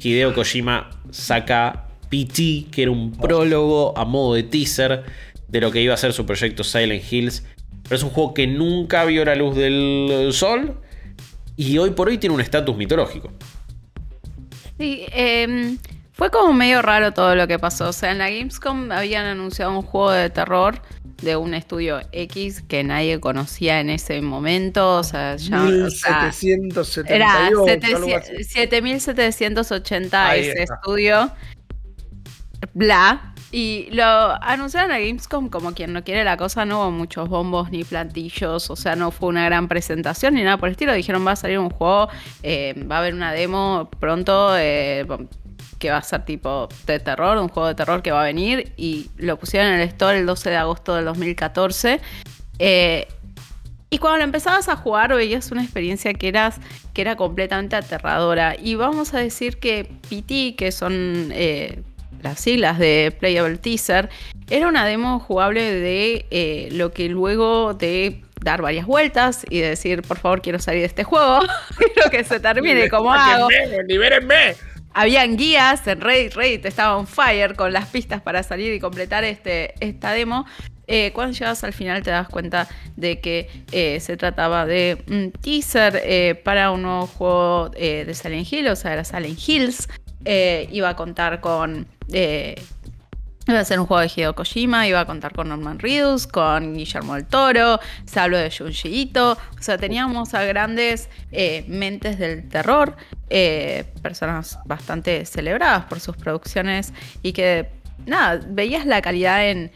Hideo 0.00 0.34
Kojima 0.34 0.90
saca 1.10 1.88
PT, 2.10 2.66
que 2.70 2.82
era 2.82 2.90
un 2.90 3.12
prólogo 3.12 3.96
a 3.96 4.04
modo 4.04 4.34
de 4.34 4.42
teaser 4.42 5.04
de 5.48 5.60
lo 5.60 5.70
que 5.70 5.80
iba 5.82 5.94
a 5.94 5.96
ser 5.96 6.12
su 6.12 6.26
proyecto 6.26 6.64
Silent 6.64 7.10
Hills. 7.10 7.44
Pero 7.84 7.96
es 7.96 8.02
un 8.02 8.10
juego 8.10 8.34
que 8.34 8.46
nunca 8.46 9.04
vio 9.04 9.24
la 9.24 9.34
luz 9.34 9.56
del 9.56 10.30
sol 10.32 10.80
y 11.56 11.78
hoy 11.78 11.90
por 11.90 12.08
hoy 12.08 12.18
tiene 12.18 12.34
un 12.34 12.40
estatus 12.40 12.76
mitológico. 12.76 13.30
Sí, 14.78 15.04
em, 15.12 15.78
fue 16.12 16.30
como 16.30 16.52
medio 16.52 16.82
raro 16.82 17.12
todo 17.12 17.34
lo 17.34 17.46
que 17.46 17.58
pasó. 17.58 17.88
O 17.88 17.92
sea, 17.92 18.12
en 18.12 18.18
la 18.18 18.30
Gamescom 18.30 18.90
habían 18.90 19.26
anunciado 19.26 19.76
un 19.78 19.82
juego 19.82 20.10
de 20.12 20.30
terror 20.30 20.80
de 21.22 21.36
un 21.36 21.54
estudio 21.54 22.00
X 22.10 22.62
que 22.66 22.82
nadie 22.82 23.20
conocía 23.20 23.80
en 23.80 23.90
ese 23.90 24.20
momento. 24.22 24.96
O 24.96 25.04
sea, 25.04 25.36
ya. 25.36 25.62
o 25.62 25.90
sea, 25.90 26.32
1778. 26.40 27.14
era 27.14 27.46
algo 27.46 27.64
700 27.66 28.12
así. 28.14 28.44
7780 28.44 30.28
Ahí 30.28 30.40
ese 30.40 30.62
está. 30.62 30.74
estudio. 30.74 31.30
Bla. 32.74 33.31
Y 33.54 33.88
lo 33.92 34.02
anunciaron 34.42 34.92
a 34.92 34.98
Gamescom 34.98 35.50
como 35.50 35.74
quien 35.74 35.92
no 35.92 36.02
quiere 36.02 36.24
la 36.24 36.38
cosa, 36.38 36.64
no 36.64 36.80
hubo 36.80 36.90
muchos 36.90 37.28
bombos 37.28 37.70
ni 37.70 37.84
plantillos, 37.84 38.70
o 38.70 38.76
sea, 38.76 38.96
no 38.96 39.10
fue 39.10 39.28
una 39.28 39.44
gran 39.44 39.68
presentación 39.68 40.34
ni 40.34 40.42
nada 40.42 40.56
por 40.56 40.70
el 40.70 40.72
estilo. 40.72 40.94
Dijeron 40.94 41.26
va 41.26 41.32
a 41.32 41.36
salir 41.36 41.58
un 41.58 41.68
juego, 41.68 42.08
eh, 42.42 42.74
va 42.90 42.96
a 42.96 42.98
haber 43.00 43.12
una 43.12 43.30
demo 43.32 43.90
pronto 44.00 44.56
eh, 44.56 45.06
que 45.78 45.90
va 45.90 45.98
a 45.98 46.02
ser 46.02 46.24
tipo 46.24 46.70
de 46.86 46.98
terror, 46.98 47.36
un 47.36 47.48
juego 47.48 47.68
de 47.68 47.74
terror 47.74 48.00
que 48.02 48.10
va 48.10 48.22
a 48.22 48.24
venir 48.24 48.72
y 48.78 49.10
lo 49.18 49.38
pusieron 49.38 49.74
en 49.74 49.80
el 49.80 49.88
store 49.88 50.20
el 50.20 50.24
12 50.24 50.48
de 50.48 50.56
agosto 50.56 50.94
del 50.94 51.04
2014. 51.04 52.00
Eh, 52.58 53.06
y 53.90 53.98
cuando 53.98 54.16
lo 54.16 54.24
empezabas 54.24 54.70
a 54.70 54.76
jugar 54.76 55.14
veías 55.14 55.50
una 55.52 55.62
experiencia 55.62 56.14
que, 56.14 56.28
eras, 56.28 56.58
que 56.94 57.02
era 57.02 57.16
completamente 57.16 57.76
aterradora. 57.76 58.56
Y 58.58 58.76
vamos 58.76 59.12
a 59.12 59.18
decir 59.18 59.58
que 59.58 59.92
PT, 60.08 60.54
que 60.56 60.72
son 60.72 61.28
eh, 61.32 61.82
las 62.22 62.40
siglas 62.40 62.78
de 62.78 63.14
Playable 63.18 63.58
Teaser, 63.58 64.08
era 64.50 64.68
una 64.68 64.86
demo 64.86 65.18
jugable 65.20 65.62
de 65.72 66.26
eh, 66.30 66.68
lo 66.72 66.92
que 66.92 67.08
luego 67.08 67.74
de 67.74 68.22
dar 68.40 68.62
varias 68.62 68.86
vueltas 68.86 69.46
y 69.48 69.60
de 69.60 69.70
decir, 69.70 70.02
por 70.02 70.18
favor, 70.18 70.42
quiero 70.42 70.58
salir 70.58 70.80
de 70.80 70.86
este 70.86 71.04
juego, 71.04 71.40
quiero 71.94 72.10
que 72.10 72.24
se 72.24 72.40
termine 72.40 72.88
como 72.88 73.12
hago. 73.12 73.48
¡Libérenme! 73.86 74.54
Habían 74.94 75.36
guías 75.36 75.86
en 75.86 76.02
Reddit, 76.02 76.34
Reddit 76.34 76.66
estaba 76.66 76.98
on 76.98 77.06
fire 77.06 77.54
con 77.54 77.72
las 77.72 77.88
pistas 77.88 78.20
para 78.20 78.42
salir 78.42 78.74
y 78.74 78.80
completar 78.80 79.24
este, 79.24 79.74
esta 79.80 80.12
demo. 80.12 80.44
Eh, 80.86 81.12
cuando 81.14 81.32
llegas 81.32 81.64
al 81.64 81.72
final 81.72 82.02
te 82.02 82.10
das 82.10 82.28
cuenta 82.28 82.68
de 82.96 83.20
que 83.20 83.48
eh, 83.70 84.00
se 84.00 84.16
trataba 84.16 84.66
de 84.66 85.02
un 85.08 85.32
teaser 85.32 86.02
eh, 86.04 86.34
para 86.34 86.70
un 86.72 86.82
nuevo 86.82 87.06
juego 87.06 87.68
de 87.70 88.12
Silent 88.12 88.52
Hill, 88.52 88.68
o 88.68 88.76
sea, 88.76 88.92
era 88.92 89.04
Silent 89.04 89.38
Hills. 89.48 89.88
Eh, 90.24 90.68
iba 90.72 90.88
a 90.90 90.96
contar 90.96 91.40
con... 91.40 91.86
eh, 92.12 92.60
Iba 93.48 93.58
a 93.58 93.64
ser 93.64 93.80
un 93.80 93.86
juego 93.86 94.00
de 94.02 94.06
Hideo 94.06 94.36
Kojima, 94.36 94.86
iba 94.86 95.00
a 95.00 95.04
contar 95.04 95.32
con 95.32 95.48
Norman 95.48 95.80
Reedus, 95.80 96.28
con 96.28 96.74
Guillermo 96.74 97.16
del 97.16 97.26
Toro, 97.26 97.80
se 98.04 98.20
habló 98.20 98.38
de 98.38 98.52
Junji 98.56 99.00
Ito, 99.00 99.32
o 99.32 99.62
sea, 99.62 99.76
teníamos 99.78 100.32
a 100.34 100.44
grandes 100.44 101.08
eh, 101.32 101.64
mentes 101.66 102.20
del 102.20 102.48
terror, 102.48 102.96
personas 104.00 104.60
bastante 104.64 105.26
celebradas 105.26 105.86
por 105.86 105.98
sus 105.98 106.16
producciones 106.16 106.92
y 107.24 107.32
que, 107.32 107.68
nada, 108.06 108.40
veías 108.48 108.86
la 108.86 109.02
calidad 109.02 109.44
en, 109.50 109.72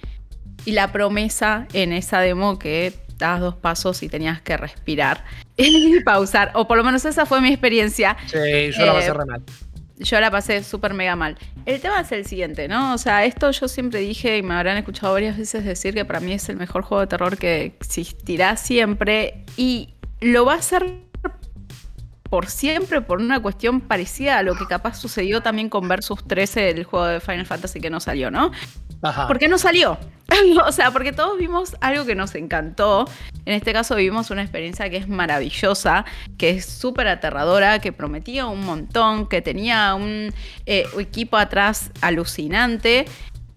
y 0.65 0.71
la 0.71 0.93
promesa 0.93 1.67
en 1.73 1.93
esa 1.93 2.21
demo 2.21 2.61
que 2.61 2.93
dabas 3.19 3.41
dos 3.41 3.57
pasos 3.57 4.01
y 4.05 4.09
tenías 4.09 4.41
que 4.43 4.57
respirar 4.57 5.25
y 5.57 6.01
pausar, 6.05 6.53
o 6.55 6.69
por 6.69 6.77
lo 6.77 6.85
menos 6.85 7.05
esa 7.05 7.27
fue 7.27 7.41
mi 7.41 7.49
experiencia. 7.49 8.17
Sí, 8.29 8.71
yo 8.79 8.87
la 8.87 8.93
pasé 8.93 9.13
re 9.13 9.25
mal. 9.25 9.43
Yo 9.99 10.21
la 10.21 10.31
pasé 10.31 10.63
súper 10.63 10.95
mega 10.95 11.17
mal. 11.17 11.37
El 11.65 11.81
tema 11.81 12.01
es 12.01 12.13
el 12.13 12.27
siguiente, 12.27 12.69
¿no? 12.69 12.95
O 12.95 12.99
sea, 12.99 13.25
esto 13.25 13.51
yo 13.51 13.69
siempre 13.69 14.01
dije 14.01 14.39
y 14.39 14.43
me 14.43 14.55
habrán 14.55 14.77
escuchado 14.77 15.13
varias 15.13 15.37
veces 15.37 15.65
decir 15.65 15.95
que 15.95 16.05
para 16.05 16.21
mí 16.21 16.33
es 16.33 16.49
el 16.49 16.57
mejor 16.57 16.83
juego 16.83 17.01
de 17.01 17.07
terror 17.07 17.37
que 17.39 17.65
existirá 17.65 18.57
siempre 18.57 19.45
y 19.57 19.95
lo 20.21 20.45
va 20.45 20.55
a 20.55 20.63
ser 20.63 21.07
por 22.29 22.49
siempre 22.49 23.01
por 23.01 23.21
una 23.21 23.41
cuestión 23.41 23.81
parecida 23.81 24.39
a 24.39 24.43
lo 24.43 24.57
que 24.57 24.67
capaz 24.67 24.99
sucedió 24.99 25.43
también 25.43 25.69
con 25.69 25.89
Versus 25.89 26.27
13, 26.27 26.71
el 26.71 26.85
juego 26.85 27.07
de 27.07 27.21
Final 27.21 27.47
Fantasy 27.47 27.81
que 27.81 27.91
no 27.91 28.01
salió, 28.01 28.31
¿no? 28.31 28.51
Ajá. 29.07 29.27
¿Por 29.27 29.39
qué 29.39 29.49
no 29.49 29.59
salió? 29.59 29.99
o 30.67 30.73
sea, 30.73 30.91
porque 30.91 31.13
todos 31.13 31.39
vimos 31.39 31.77
algo 31.81 32.05
que 32.05 32.15
nos 32.15 32.35
encantó. 32.35 33.09
En 33.45 33.55
este 33.55 33.73
caso 33.73 33.95
vivimos 33.95 34.31
una 34.31 34.43
experiencia 34.43 34.91
que 34.91 34.97
es 34.97 35.09
maravillosa, 35.09 36.05
que 36.37 36.51
es 36.51 36.67
súper 36.67 37.09
aterradora, 37.09 37.79
que 37.79 37.93
prometía 37.93 38.47
un 38.47 38.65
montón, 38.65 39.29
que 39.29 39.41
tenía 39.41 39.95
un 39.95 40.33
eh, 40.67 40.87
equipo 40.99 41.37
atrás 41.37 41.91
alucinante. 42.01 43.07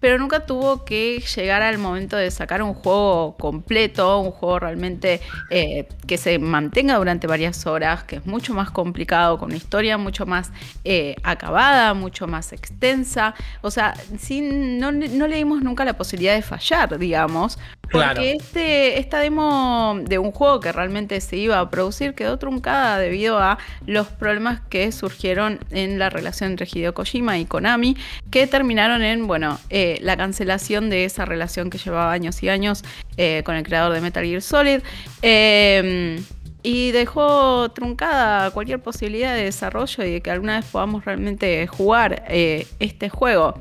Pero 0.00 0.18
nunca 0.18 0.46
tuvo 0.46 0.84
que 0.84 1.22
llegar 1.34 1.62
al 1.62 1.78
momento 1.78 2.16
de 2.16 2.30
sacar 2.30 2.62
un 2.62 2.74
juego 2.74 3.36
completo, 3.36 4.20
un 4.20 4.30
juego 4.32 4.58
realmente 4.58 5.20
eh, 5.50 5.86
que 6.06 6.16
se 6.16 6.38
mantenga 6.38 6.96
durante 6.96 7.26
varias 7.26 7.66
horas, 7.66 8.04
que 8.04 8.16
es 8.16 8.26
mucho 8.26 8.54
más 8.54 8.70
complicado, 8.70 9.38
con 9.38 9.50
una 9.50 9.56
historia 9.56 9.98
mucho 9.98 10.26
más 10.26 10.50
eh, 10.84 11.16
acabada, 11.22 11.94
mucho 11.94 12.26
más 12.26 12.52
extensa. 12.52 13.34
O 13.60 13.70
sea, 13.70 13.94
sin, 14.18 14.78
no, 14.78 14.90
no 14.90 15.26
le 15.26 15.36
dimos 15.36 15.62
nunca 15.62 15.84
la 15.84 15.94
posibilidad 15.94 16.34
de 16.34 16.42
fallar, 16.42 16.98
digamos, 16.98 17.58
porque 17.90 18.32
este, 18.32 18.98
esta 18.98 19.18
demo 19.18 19.98
de 20.02 20.18
un 20.18 20.32
juego 20.32 20.60
que 20.60 20.72
realmente 20.72 21.20
se 21.20 21.36
iba 21.36 21.58
a 21.58 21.70
producir 21.70 22.14
quedó 22.14 22.38
truncada 22.38 22.98
debido 22.98 23.38
a 23.38 23.58
los 23.86 24.08
problemas 24.08 24.60
que 24.68 24.92
surgieron 24.92 25.58
en 25.70 25.98
la 25.98 26.10
relación 26.10 26.52
entre 26.52 26.68
Hideo 26.72 26.94
Kojima 26.94 27.38
y 27.38 27.46
Konami, 27.46 27.96
que 28.30 28.46
terminaron 28.46 29.02
en, 29.02 29.26
bueno, 29.26 29.58
eh, 29.70 29.98
la 30.02 30.16
cancelación 30.16 30.90
de 30.90 31.04
esa 31.04 31.24
relación 31.24 31.70
que 31.70 31.78
llevaba 31.78 32.12
años 32.12 32.42
y 32.42 32.48
años 32.48 32.84
eh, 33.16 33.42
con 33.44 33.56
el 33.56 33.64
creador 33.64 33.92
de 33.92 34.00
Metal 34.00 34.24
Gear 34.24 34.42
Solid. 34.42 34.80
Em, 35.22 36.22
y 36.62 36.90
dejó 36.92 37.70
truncada 37.70 38.50
cualquier 38.50 38.80
posibilidad 38.80 39.34
de 39.34 39.44
desarrollo 39.44 40.04
y 40.04 40.12
de 40.12 40.20
que 40.20 40.30
alguna 40.30 40.56
vez 40.56 40.66
podamos 40.66 41.04
realmente 41.04 41.66
jugar 41.66 42.24
eh, 42.28 42.66
este 42.78 43.08
juego. 43.08 43.54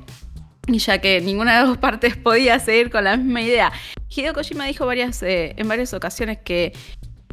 Y 0.73 0.79
ya 0.79 0.99
que 0.99 1.21
ninguna 1.21 1.53
de 1.53 1.59
las 1.59 1.67
dos 1.69 1.77
partes 1.77 2.15
podía 2.23 2.59
seguir 2.59 2.89
con 2.89 3.03
la 3.03 3.17
misma 3.17 3.41
idea. 3.41 3.71
Hideo 4.09 4.33
Kojima 4.33 4.65
dijo 4.65 4.85
varias, 4.85 5.21
eh, 5.23 5.53
en 5.57 5.67
varias 5.67 5.93
ocasiones 5.93 6.39
que 6.43 6.73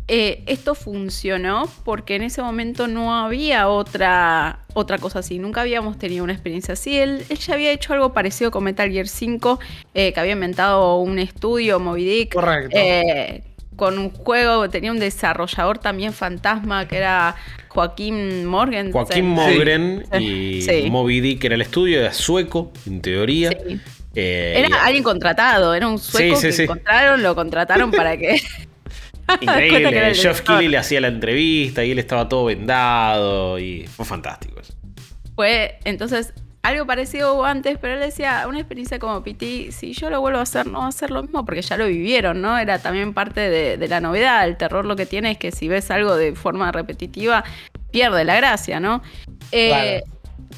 eh, 0.08 0.44
esto 0.46 0.74
funcionó 0.74 1.68
porque 1.84 2.14
en 2.14 2.22
ese 2.22 2.40
momento 2.40 2.86
no 2.86 3.14
había 3.14 3.68
otra, 3.68 4.60
otra 4.74 4.98
cosa 4.98 5.18
así. 5.18 5.38
Nunca 5.38 5.62
habíamos 5.62 5.98
tenido 5.98 6.24
una 6.24 6.32
experiencia 6.32 6.74
así. 6.74 6.96
Él, 6.96 7.24
ya 7.28 7.54
había 7.54 7.72
hecho 7.72 7.92
algo 7.92 8.12
parecido 8.12 8.50
con 8.50 8.64
Metal 8.64 8.90
Gear 8.90 9.08
5, 9.08 9.58
eh, 9.94 10.12
que 10.12 10.20
había 10.20 10.32
inventado 10.32 10.98
un 10.98 11.18
estudio, 11.18 11.80
Moby 11.80 12.04
Dick. 12.04 12.34
Correcto 12.34 12.78
con 13.76 13.98
un 13.98 14.10
juego, 14.10 14.68
tenía 14.70 14.90
un 14.90 14.98
desarrollador 14.98 15.78
también 15.78 16.12
fantasma 16.12 16.88
que 16.88 16.96
era 16.96 17.36
Joaquín 17.76 18.46
Morgan. 18.46 18.90
Joaquín 18.90 19.26
Morgan 19.26 20.04
y 20.18 20.88
Moby 20.90 21.20
Dick 21.20 21.44
era 21.44 21.56
el 21.56 21.60
estudio, 21.60 22.00
era 22.00 22.12
sueco, 22.14 22.72
en 22.86 23.02
teoría. 23.02 23.50
Eh, 24.14 24.64
era 24.64 24.82
alguien 24.82 25.04
contratado, 25.04 25.74
era 25.74 25.86
un 25.86 25.98
sueco 25.98 26.40
que 26.40 26.62
encontraron, 26.62 27.22
lo 27.22 27.34
contrataron 27.34 27.90
para 27.90 28.16
que. 28.16 28.40
Increíble, 29.40 30.14
Geoff 30.14 30.40
Keighley 30.40 30.68
le 30.68 30.78
hacía 30.78 31.02
la 31.02 31.08
entrevista 31.08 31.84
y 31.84 31.90
él 31.90 31.98
estaba 31.98 32.28
todo 32.28 32.46
vendado 32.46 33.58
y 33.58 33.86
fue 33.86 34.06
fantástico 34.06 34.58
eso. 34.58 34.72
Fue, 35.34 35.78
entonces, 35.84 36.32
algo 36.66 36.84
parecido 36.84 37.34
hubo 37.34 37.44
antes, 37.44 37.78
pero 37.80 37.94
él 37.94 38.00
decía, 38.00 38.44
una 38.48 38.58
experiencia 38.58 38.98
como 38.98 39.22
PT, 39.22 39.70
si 39.70 39.92
yo 39.92 40.10
lo 40.10 40.20
vuelvo 40.20 40.40
a 40.40 40.42
hacer, 40.42 40.66
no 40.66 40.80
va 40.80 40.88
a 40.88 40.92
ser 40.92 41.12
lo 41.12 41.22
mismo 41.22 41.44
porque 41.44 41.62
ya 41.62 41.76
lo 41.76 41.86
vivieron, 41.86 42.40
¿no? 42.40 42.58
Era 42.58 42.80
también 42.80 43.14
parte 43.14 43.40
de, 43.40 43.88
la 43.88 44.00
novedad. 44.00 44.44
El 44.44 44.56
terror 44.56 44.84
lo 44.84 44.96
que 44.96 45.06
tiene 45.06 45.30
es 45.30 45.38
que 45.38 45.52
si 45.52 45.68
ves 45.68 45.92
algo 45.92 46.16
de 46.16 46.34
forma 46.34 46.72
repetitiva, 46.72 47.44
pierde 47.92 48.24
la 48.24 48.34
gracia, 48.34 48.80
¿no? 48.80 49.00
Eh, 49.52 50.02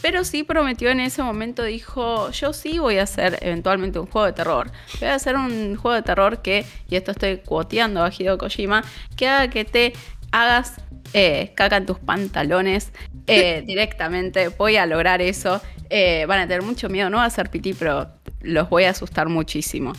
pero 0.00 0.24
sí 0.24 0.44
prometió 0.44 0.88
en 0.88 1.00
ese 1.00 1.22
momento, 1.22 1.62
dijo, 1.62 2.30
yo 2.30 2.54
sí 2.54 2.78
voy 2.78 2.98
a 2.98 3.02
hacer 3.02 3.38
eventualmente 3.42 3.98
un 3.98 4.06
juego 4.06 4.26
de 4.26 4.32
terror. 4.32 4.70
Voy 5.00 5.09
a 5.11 5.14
hacer 5.14 5.36
un 5.36 5.76
juego 5.76 5.94
de 5.94 6.02
terror 6.02 6.40
que, 6.40 6.64
y 6.88 6.96
esto 6.96 7.11
estoy 7.11 7.38
cuoteando 7.38 8.02
a 8.02 8.11
Hideo 8.11 8.38
Kojima, 8.38 8.82
que 9.14 9.28
haga 9.28 9.50
que 9.50 9.66
te 9.66 9.92
hagas 10.32 10.80
eh, 11.14 11.52
caca 11.54 11.78
en 11.78 11.86
tus 11.86 11.98
pantalones 11.98 12.92
eh, 13.29 13.62
directamente. 13.66 14.49
Voy 14.49 14.76
a 14.76 14.87
lograr 14.87 15.22
eso. 15.22 15.61
Eh, 15.91 16.26
van 16.26 16.41
a 16.41 16.49
tener 16.49 16.62
mucho 16.62 16.89
miedo, 16.89 17.09
no 17.11 17.18
va 17.18 17.24
a 17.24 17.31
ser 17.31 17.51
piti, 17.51 17.72
pero 17.74 18.09
los 18.41 18.68
voy 18.68 18.85
a 18.85 18.91
asustar 18.91 19.29
muchísimo. 19.29 19.93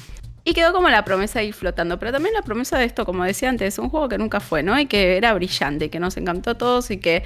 Y 0.44 0.54
quedó 0.54 0.74
como 0.74 0.90
la 0.90 1.04
promesa 1.04 1.40
ahí 1.40 1.52
flotando, 1.52 2.00
pero 2.00 2.12
también 2.12 2.34
la 2.34 2.42
promesa 2.42 2.78
de 2.78 2.86
esto, 2.86 3.06
como 3.06 3.24
decía 3.24 3.50
antes, 3.50 3.78
un 3.78 3.90
juego 3.90 4.10
que 4.10 4.18
nunca 4.18 4.40
fue, 4.40 4.64
¿no? 4.64 4.80
Y 4.80 4.86
que 4.86 5.18
era 5.18 5.34
brillante, 5.34 5.90
que 5.90 6.00
nos 6.00 6.18
encantó 6.18 6.52
a 6.52 6.58
todos 6.58 6.92
y 6.92 6.98
que 6.98 7.24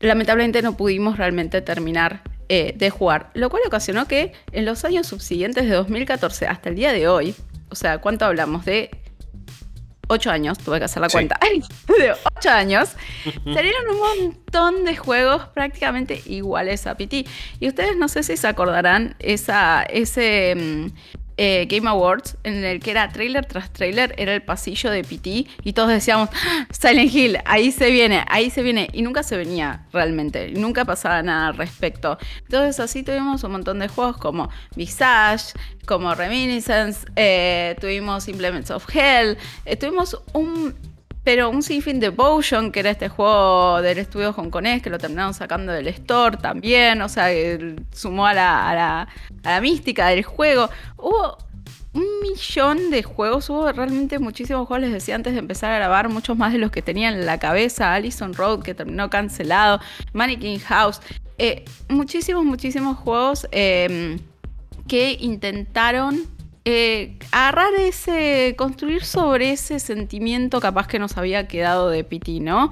lamentablemente 0.00 0.62
no 0.62 0.76
pudimos 0.76 1.18
realmente 1.18 1.60
terminar 1.60 2.22
eh, 2.48 2.74
de 2.76 2.90
jugar. 2.90 3.30
Lo 3.34 3.50
cual 3.50 3.62
ocasionó 3.66 4.06
que 4.06 4.32
en 4.52 4.64
los 4.64 4.84
años 4.84 5.06
subsiguientes 5.06 5.64
de 5.64 5.74
2014 5.74 6.46
hasta 6.46 6.68
el 6.68 6.76
día 6.76 6.92
de 6.92 7.08
hoy, 7.08 7.34
o 7.70 7.74
sea, 7.74 7.98
¿cuánto 7.98 8.24
hablamos? 8.24 8.64
De 8.64 8.90
8 10.08 10.30
años, 10.30 10.58
tuve 10.58 10.78
que 10.78 10.84
hacer 10.84 11.00
la 11.00 11.08
cuenta, 11.08 11.38
de 11.98 12.14
8 12.38 12.50
años, 12.50 12.90
salieron 13.24 13.82
un 13.90 13.98
montón 13.98 14.84
de 14.84 14.96
juegos 14.96 15.46
prácticamente 15.48 16.22
iguales 16.26 16.86
a 16.86 16.96
PT. 16.96 17.26
Y 17.60 17.68
ustedes 17.68 17.96
no 17.96 18.08
sé 18.08 18.22
si 18.22 18.36
se 18.36 18.46
acordarán 18.46 19.16
esa, 19.18 19.82
ese 19.82 20.54
mm, 20.56 20.86
eh, 21.36 21.66
Game 21.68 21.88
Awards 21.88 22.36
en 22.44 22.64
el 22.64 22.80
que 22.80 22.90
era 22.90 23.08
trailer 23.08 23.46
tras 23.46 23.72
trailer, 23.72 24.14
era 24.18 24.34
el 24.34 24.42
pasillo 24.42 24.90
de 24.90 25.02
PT 25.02 25.46
y 25.64 25.72
todos 25.72 25.88
decíamos, 25.88 26.28
ah, 26.32 26.66
Silent 26.70 27.12
Hill, 27.12 27.38
ahí 27.44 27.72
se 27.72 27.90
viene, 27.90 28.24
ahí 28.28 28.50
se 28.50 28.62
viene. 28.62 28.88
Y 28.92 29.02
nunca 29.02 29.22
se 29.22 29.36
venía 29.36 29.86
realmente, 29.92 30.50
nunca 30.52 30.84
pasaba 30.84 31.22
nada 31.22 31.48
al 31.48 31.56
respecto. 31.56 32.18
Entonces 32.42 32.80
así 32.80 33.02
tuvimos 33.02 33.42
un 33.44 33.52
montón 33.52 33.78
de 33.78 33.88
juegos 33.88 34.16
como 34.16 34.50
Visage, 34.76 35.52
como 35.86 36.14
Reminiscence, 36.14 37.06
eh, 37.16 37.76
tuvimos 37.80 38.28
Implements 38.28 38.70
of 38.70 38.86
Hell, 38.94 39.36
eh, 39.64 39.76
tuvimos 39.76 40.20
un 40.32 40.74
pero 41.24 41.48
un 41.48 41.62
sinfín 41.62 42.00
Devotion, 42.00 42.70
que 42.70 42.80
era 42.80 42.90
este 42.90 43.08
juego 43.08 43.80
del 43.80 43.98
estudio 43.98 44.30
hongkonés, 44.36 44.82
que 44.82 44.90
lo 44.90 44.98
terminaron 44.98 45.32
sacando 45.32 45.72
del 45.72 45.88
store 45.88 46.36
también, 46.36 47.00
o 47.00 47.08
sea, 47.08 47.28
sumó 47.92 48.26
a 48.26 48.34
la, 48.34 48.70
a 48.70 49.08
la, 49.42 49.60
mística 49.62 50.08
del 50.08 50.22
juego. 50.22 50.68
Hubo 50.98 51.38
un 51.94 52.04
millón 52.22 52.90
de 52.90 53.02
juegos, 53.02 53.48
hubo 53.48 53.72
realmente 53.72 54.18
muchísimos 54.18 54.68
juegos, 54.68 54.82
les 54.82 54.92
decía 54.92 55.14
antes 55.14 55.32
de 55.32 55.38
empezar 55.38 55.72
a 55.72 55.76
grabar, 55.76 56.10
muchos 56.10 56.36
más 56.36 56.52
de 56.52 56.58
los 56.58 56.70
que 56.70 56.82
tenía 56.82 57.08
en 57.08 57.24
la 57.24 57.38
cabeza, 57.38 57.94
Allison 57.94 58.34
Road, 58.34 58.62
que 58.62 58.74
terminó 58.74 59.08
cancelado, 59.08 59.80
Mannequin 60.12 60.60
House, 60.60 61.00
eh, 61.38 61.64
muchísimos, 61.88 62.44
muchísimos 62.44 62.98
juegos 62.98 63.48
eh, 63.50 64.18
que 64.86 65.16
intentaron 65.20 66.33
eh, 66.64 67.18
agarrar 67.30 67.74
ese, 67.78 68.54
construir 68.56 69.04
sobre 69.04 69.52
ese 69.52 69.78
sentimiento 69.78 70.60
capaz 70.60 70.86
que 70.86 70.98
nos 70.98 71.16
había 71.18 71.46
quedado 71.46 71.90
de 71.90 72.04
Piti, 72.04 72.40
¿no? 72.40 72.70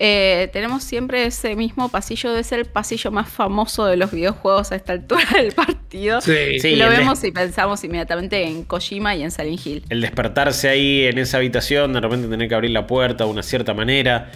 Eh, 0.00 0.50
tenemos 0.52 0.82
siempre 0.82 1.24
ese 1.24 1.54
mismo 1.54 1.88
pasillo, 1.88 2.30
debe 2.30 2.42
ser 2.42 2.58
el 2.58 2.64
pasillo 2.64 3.12
más 3.12 3.28
famoso 3.28 3.86
de 3.86 3.96
los 3.96 4.10
videojuegos 4.10 4.72
a 4.72 4.76
esta 4.76 4.92
altura 4.92 5.24
del 5.34 5.52
partido. 5.52 6.20
Sí, 6.20 6.32
y 6.32 6.76
lo 6.76 6.88
vemos 6.88 7.22
y 7.22 7.30
pensamos 7.30 7.84
inmediatamente 7.84 8.42
en 8.44 8.64
Kojima 8.64 9.14
y 9.14 9.22
en 9.22 9.30
Silent 9.30 9.64
Hill. 9.64 9.84
El 9.90 10.00
despertarse 10.00 10.68
ahí 10.68 11.04
en 11.04 11.18
esa 11.18 11.36
habitación, 11.36 11.92
de 11.92 12.00
repente 12.00 12.28
tener 12.28 12.48
que 12.48 12.54
abrir 12.54 12.72
la 12.72 12.86
puerta 12.86 13.24
de 13.24 13.30
una 13.30 13.42
cierta 13.42 13.72
manera. 13.72 14.32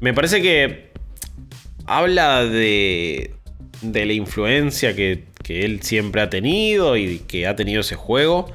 Me 0.00 0.12
parece 0.12 0.42
que 0.42 0.90
habla 1.86 2.44
de, 2.44 3.34
de 3.82 4.06
la 4.06 4.12
influencia 4.12 4.96
que 4.96 5.29
que 5.50 5.64
él 5.64 5.82
siempre 5.82 6.22
ha 6.22 6.30
tenido 6.30 6.96
y 6.96 7.18
que 7.26 7.48
ha 7.48 7.56
tenido 7.56 7.80
ese 7.80 7.96
juego, 7.96 8.52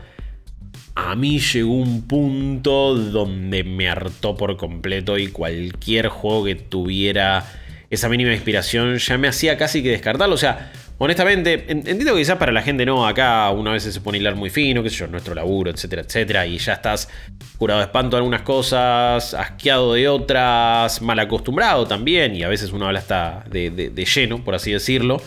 a 0.95 1.13
mí 1.17 1.39
llegó 1.39 1.73
un 1.73 2.07
punto 2.07 2.95
donde 2.95 3.65
me 3.65 3.89
hartó 3.89 4.37
por 4.37 4.55
completo 4.55 5.17
y 5.17 5.27
cualquier 5.27 6.07
juego 6.07 6.45
que 6.45 6.55
tuviera 6.55 7.45
esa 7.89 8.07
mínima 8.07 8.31
inspiración 8.31 8.97
ya 8.97 9.17
me 9.17 9.27
hacía 9.27 9.57
casi 9.57 9.83
que 9.83 9.89
descartarlo. 9.89 10.35
O 10.35 10.37
sea, 10.37 10.71
honestamente, 10.97 11.65
entiendo 11.67 12.13
que 12.13 12.19
quizás 12.21 12.37
para 12.37 12.53
la 12.53 12.61
gente 12.61 12.85
no, 12.85 13.05
acá 13.05 13.49
una 13.49 13.73
vez 13.73 13.83
se 13.83 13.99
pone 13.99 14.19
hilar 14.19 14.35
muy 14.35 14.49
fino, 14.49 14.81
qué 14.81 14.89
sé 14.89 14.95
yo, 14.95 15.07
nuestro 15.07 15.35
laburo, 15.35 15.71
etcétera, 15.71 16.03
etcétera, 16.03 16.47
y 16.47 16.59
ya 16.59 16.71
estás 16.75 17.09
curado 17.57 17.81
de 17.81 17.87
espanto 17.87 18.15
de 18.15 18.19
algunas 18.19 18.43
cosas, 18.43 19.33
asqueado 19.33 19.95
de 19.95 20.07
otras, 20.07 21.01
mal 21.01 21.19
acostumbrado 21.19 21.87
también, 21.87 22.37
y 22.37 22.43
a 22.43 22.47
veces 22.47 22.71
uno 22.71 22.85
habla 22.85 22.99
hasta 22.99 23.43
de 23.49 24.05
lleno, 24.15 24.45
por 24.45 24.55
así 24.55 24.71
decirlo 24.71 25.21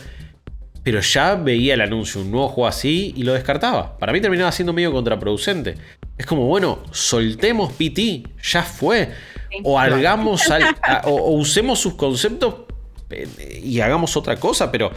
pero 0.89 1.03
ya 1.03 1.35
veía 1.35 1.75
el 1.75 1.83
anuncio, 1.83 2.23
un 2.23 2.31
nuevo 2.31 2.49
juego 2.49 2.67
así 2.67 3.13
y 3.15 3.23
lo 3.23 3.35
descartaba. 3.35 3.99
Para 3.99 4.11
mí 4.11 4.23
terminaba 4.23 4.51
siendo 4.51 4.73
medio 4.73 4.91
contraproducente. 4.91 5.75
Es 6.17 6.25
como, 6.25 6.47
bueno, 6.47 6.79
soltemos 6.93 7.75
PT, 7.75 8.23
ya 8.43 8.63
fue. 8.63 9.11
O 9.65 9.79
hagamos 9.79 10.45
o, 11.05 11.33
usemos 11.33 11.79
sus 11.79 11.93
conceptos 11.93 12.55
eh, 13.11 13.61
y 13.63 13.81
hagamos 13.83 14.17
otra 14.17 14.37
cosa, 14.37 14.73
pero 14.73 14.91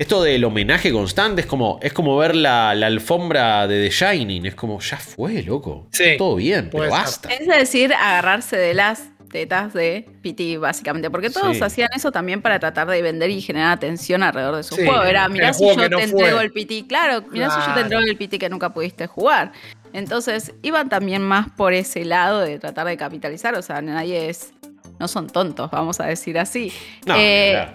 esto 0.00 0.20
del 0.20 0.42
homenaje 0.42 0.90
constante 0.90 1.42
es 1.42 1.46
como, 1.46 1.78
es 1.80 1.92
como 1.92 2.16
ver 2.16 2.34
la, 2.34 2.70
alfombra 2.70 3.68
de 3.68 3.88
The 3.88 3.90
Shining. 3.94 4.46
Es 4.46 4.56
como, 4.56 4.80
ya 4.80 4.96
fue, 4.96 5.44
loco. 5.44 5.86
Todo 6.18 6.34
bien, 6.34 6.70
pero 6.72 6.90
basta. 6.90 7.32
Es 7.32 7.46
decir, 7.46 7.94
agarrarse 7.94 8.56
de 8.56 8.74
las 8.74 9.10
tetas 9.36 9.74
de 9.74 10.08
PT, 10.22 10.56
básicamente. 10.56 11.10
Porque 11.10 11.28
todos 11.28 11.60
hacían 11.60 11.90
eso 11.94 12.10
también 12.10 12.40
para 12.40 12.58
tratar 12.58 12.88
de 12.88 13.02
vender 13.02 13.28
y 13.28 13.42
generar 13.42 13.72
atención 13.72 14.22
alrededor 14.22 14.56
de 14.56 14.62
su 14.62 14.76
juego. 14.76 15.02
Era, 15.02 15.28
mirá 15.28 15.52
si 15.52 15.66
yo 15.66 15.90
te 15.90 16.02
entrego 16.02 16.40
el 16.40 16.52
PT. 16.52 16.86
Claro, 16.86 17.22
mirá 17.30 17.50
si 17.50 17.68
yo 17.68 17.74
te 17.74 17.80
entrego 17.80 18.02
el 18.02 18.16
PT 18.16 18.38
que 18.38 18.48
nunca 18.48 18.72
pudiste 18.72 19.06
jugar. 19.06 19.52
Entonces, 19.92 20.54
iban 20.62 20.88
también 20.88 21.20
más 21.20 21.50
por 21.50 21.74
ese 21.74 22.06
lado 22.06 22.40
de 22.40 22.58
tratar 22.58 22.86
de 22.86 22.96
capitalizar. 22.96 23.54
O 23.56 23.62
sea, 23.62 23.82
nadie 23.82 24.30
es. 24.30 24.54
No 24.98 25.06
son 25.06 25.26
tontos, 25.26 25.70
vamos 25.70 26.00
a 26.00 26.06
decir 26.06 26.38
así. 26.38 26.72
No, 27.04 27.14
eh, 27.18 27.68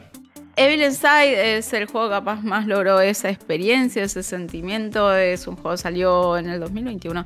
Evil 0.56 0.84
Inside 0.84 1.58
es 1.58 1.72
el 1.74 1.86
juego 1.86 2.10
que 2.10 2.16
capaz 2.16 2.44
más 2.44 2.68
logró 2.68 3.00
esa 3.00 3.30
experiencia, 3.30 4.04
ese 4.04 4.24
sentimiento. 4.24 5.14
Es 5.16 5.48
un 5.48 5.56
juego 5.56 5.72
que 5.72 5.78
salió 5.78 6.38
en 6.38 6.50
el 6.50 6.60
2021 6.60 7.26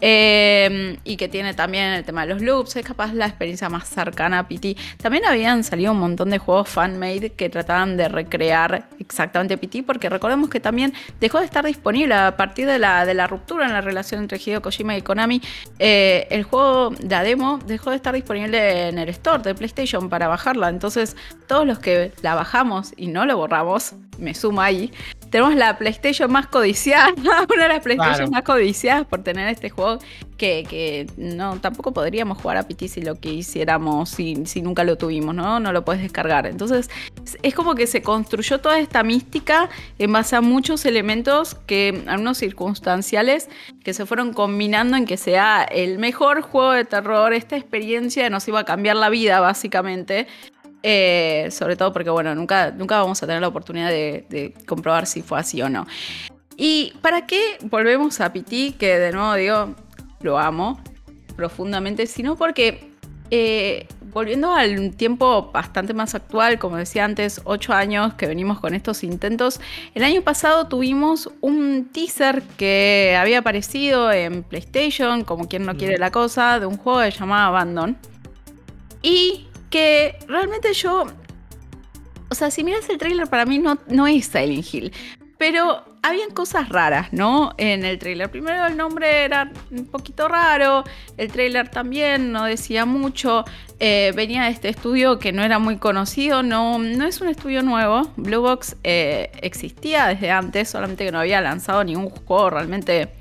eh, 0.00 0.98
y 1.04 1.16
que 1.16 1.28
tiene 1.28 1.54
también 1.54 1.92
el 1.92 2.04
tema 2.04 2.26
de 2.26 2.34
los 2.34 2.42
loops. 2.42 2.76
Es 2.76 2.84
capaz 2.84 3.12
la 3.12 3.26
experiencia 3.26 3.68
más 3.68 3.88
cercana 3.88 4.40
a 4.40 4.48
PT. 4.48 4.76
También 5.02 5.24
habían 5.24 5.64
salido 5.64 5.92
un 5.92 5.98
montón 5.98 6.30
de 6.30 6.38
juegos 6.38 6.68
fan-made 6.68 7.30
que 7.30 7.48
trataban 7.48 7.96
de 7.96 8.08
recrear 8.08 8.88
exactamente 8.98 9.56
PT, 9.56 9.82
porque 9.82 10.08
recordemos 10.08 10.50
que 10.50 10.60
también 10.60 10.92
dejó 11.20 11.38
de 11.38 11.46
estar 11.46 11.64
disponible 11.64 12.14
a 12.14 12.36
partir 12.36 12.66
de 12.66 12.78
la, 12.78 13.04
de 13.04 13.26
ruptura 13.26 13.66
en 13.66 13.72
la 13.72 13.80
relación 13.80 14.22
entre 14.22 14.38
Hideo 14.38 14.62
Kojima 14.62 14.96
y 14.96 15.02
Konami. 15.02 15.40
Eh, 15.78 16.26
el 16.30 16.44
juego, 16.44 16.92
la 17.00 17.22
demo, 17.22 17.58
dejó 17.66 17.90
de 17.90 17.96
estar 17.96 18.14
disponible 18.14 18.88
en 18.88 18.98
el 18.98 19.08
store 19.08 19.42
de 19.42 19.54
PlayStation 19.54 20.08
para 20.08 20.28
bajarla. 20.28 20.68
Entonces, 20.68 21.16
todos 21.46 21.66
los 21.66 21.78
que 21.78 22.12
la 22.22 22.34
bajamos 22.34 22.92
y 22.96 23.08
no 23.08 23.26
lo 23.26 23.36
borramos, 23.36 23.94
me 24.18 24.34
sumo 24.34 24.60
ahí. 24.60 24.92
Tenemos 25.36 25.54
la 25.54 25.76
PlayStation 25.76 26.32
más 26.32 26.46
codiciada, 26.46 27.12
una 27.54 27.64
de 27.64 27.68
las 27.68 27.80
PlayStation 27.80 28.30
más 28.30 28.42
codiciadas 28.42 29.04
por 29.04 29.22
tener 29.22 29.46
este 29.48 29.68
juego 29.68 29.98
que, 30.38 31.06
no 31.18 31.60
tampoco 31.60 31.92
podríamos 31.92 32.40
jugar 32.40 32.56
a 32.56 32.62
PT 32.62 32.88
si 32.88 33.02
lo 33.02 33.16
que 33.16 33.34
hiciéramos, 33.34 34.08
si, 34.08 34.46
si 34.46 34.62
nunca 34.62 34.82
lo 34.82 34.96
tuvimos, 34.96 35.34
¿no? 35.34 35.60
No 35.60 35.72
lo 35.72 35.84
puedes 35.84 36.00
descargar. 36.00 36.46
Entonces, 36.46 36.88
es 37.42 37.54
como 37.54 37.74
que 37.74 37.86
se 37.86 38.00
construyó 38.00 38.60
toda 38.60 38.78
esta 38.78 39.02
mística 39.02 39.68
en 39.98 40.10
base 40.10 40.36
a 40.36 40.40
muchos 40.40 40.86
elementos 40.86 41.54
que, 41.66 42.02
algunos 42.06 42.38
circunstanciales, 42.38 43.50
que 43.84 43.92
se 43.92 44.06
fueron 44.06 44.32
combinando 44.32 44.96
en 44.96 45.04
que 45.04 45.18
sea 45.18 45.64
el 45.64 45.98
mejor 45.98 46.40
juego 46.40 46.72
de 46.72 46.86
terror, 46.86 47.34
esta 47.34 47.58
experiencia 47.58 48.30
nos 48.30 48.48
iba 48.48 48.60
a 48.60 48.64
cambiar 48.64 48.96
la 48.96 49.10
vida, 49.10 49.40
básicamente. 49.40 50.28
Eh, 50.88 51.48
sobre 51.50 51.74
todo 51.74 51.92
porque, 51.92 52.10
bueno, 52.10 52.32
nunca, 52.36 52.70
nunca 52.70 53.00
vamos 53.00 53.20
a 53.20 53.26
tener 53.26 53.42
la 53.42 53.48
oportunidad 53.48 53.90
de, 53.90 54.54
comprobar 54.68 55.08
si 55.08 55.20
fue 55.20 55.40
así 55.40 55.60
o 55.60 55.68
no. 55.68 55.84
¿Y 56.56 56.92
para 57.02 57.26
qué 57.26 57.58
volvemos 57.64 58.20
a 58.20 58.32
Piti? 58.32 58.70
Que 58.70 58.96
de 58.96 59.10
nuevo 59.10 59.34
digo, 59.34 59.74
lo 60.20 60.38
amo 60.38 60.80
profundamente, 61.34 62.06
sino 62.06 62.36
porque 62.36 62.92
eh, 63.32 63.88
volviendo 64.12 64.52
al 64.52 64.94
tiempo 64.94 65.50
bastante 65.52 65.92
más 65.92 66.14
actual, 66.14 66.60
como 66.60 66.76
decía 66.76 67.04
antes, 67.04 67.40
ocho 67.42 67.72
años 67.72 68.14
que 68.14 68.28
venimos 68.28 68.60
con 68.60 68.72
estos 68.72 69.02
intentos, 69.02 69.60
el 69.92 70.04
año 70.04 70.22
pasado 70.22 70.68
tuvimos 70.68 71.28
un 71.40 71.90
teaser 71.92 72.44
que 72.56 73.16
había 73.18 73.40
aparecido 73.40 74.12
en 74.12 74.44
PlayStation, 74.44 75.24
como 75.24 75.48
quien 75.48 75.66
no 75.66 75.76
quiere 75.76 75.98
la 75.98 76.12
cosa, 76.12 76.60
de 76.60 76.66
un 76.66 76.76
juego 76.76 77.00
que 77.00 77.10
se 77.10 77.18
llamaba 77.18 77.46
Abandon. 77.46 77.98
Y 79.02 79.48
realmente 80.28 80.72
yo. 80.72 81.06
O 82.28 82.34
sea, 82.34 82.50
si 82.50 82.64
miras 82.64 82.88
el 82.88 82.98
trailer, 82.98 83.28
para 83.28 83.44
mí 83.44 83.58
no, 83.58 83.78
no 83.88 84.06
es 84.06 84.26
Silent 84.26 84.66
Hill. 84.72 84.92
Pero 85.38 85.84
habían 86.02 86.30
cosas 86.30 86.68
raras, 86.68 87.12
¿no? 87.12 87.52
En 87.58 87.84
el 87.84 87.98
trailer. 87.98 88.30
Primero 88.30 88.66
el 88.66 88.76
nombre 88.76 89.24
era 89.24 89.50
un 89.70 89.86
poquito 89.86 90.28
raro. 90.28 90.84
El 91.16 91.30
trailer 91.30 91.68
también 91.68 92.32
no 92.32 92.44
decía 92.44 92.86
mucho. 92.86 93.44
Eh, 93.78 94.12
venía 94.16 94.44
de 94.44 94.50
este 94.50 94.68
estudio 94.68 95.18
que 95.18 95.32
no 95.32 95.42
era 95.42 95.58
muy 95.58 95.76
conocido. 95.76 96.42
No, 96.42 96.78
no 96.78 97.04
es 97.04 97.20
un 97.20 97.28
estudio 97.28 97.62
nuevo. 97.62 98.10
Blue 98.16 98.40
Box 98.40 98.76
eh, 98.82 99.30
existía 99.42 100.06
desde 100.06 100.30
antes, 100.30 100.70
solamente 100.70 101.04
que 101.04 101.12
no 101.12 101.20
había 101.20 101.40
lanzado 101.40 101.84
ningún 101.84 102.08
juego 102.08 102.50
realmente 102.50 103.12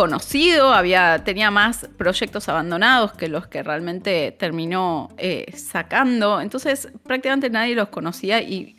conocido, 0.00 0.72
había, 0.72 1.24
tenía 1.24 1.50
más 1.50 1.86
proyectos 1.98 2.48
abandonados 2.48 3.12
que 3.12 3.28
los 3.28 3.46
que 3.48 3.62
realmente 3.62 4.32
terminó 4.32 5.10
eh, 5.18 5.52
sacando. 5.54 6.40
Entonces 6.40 6.88
prácticamente 7.04 7.50
nadie 7.50 7.74
los 7.74 7.90
conocía 7.90 8.40
y 8.40 8.76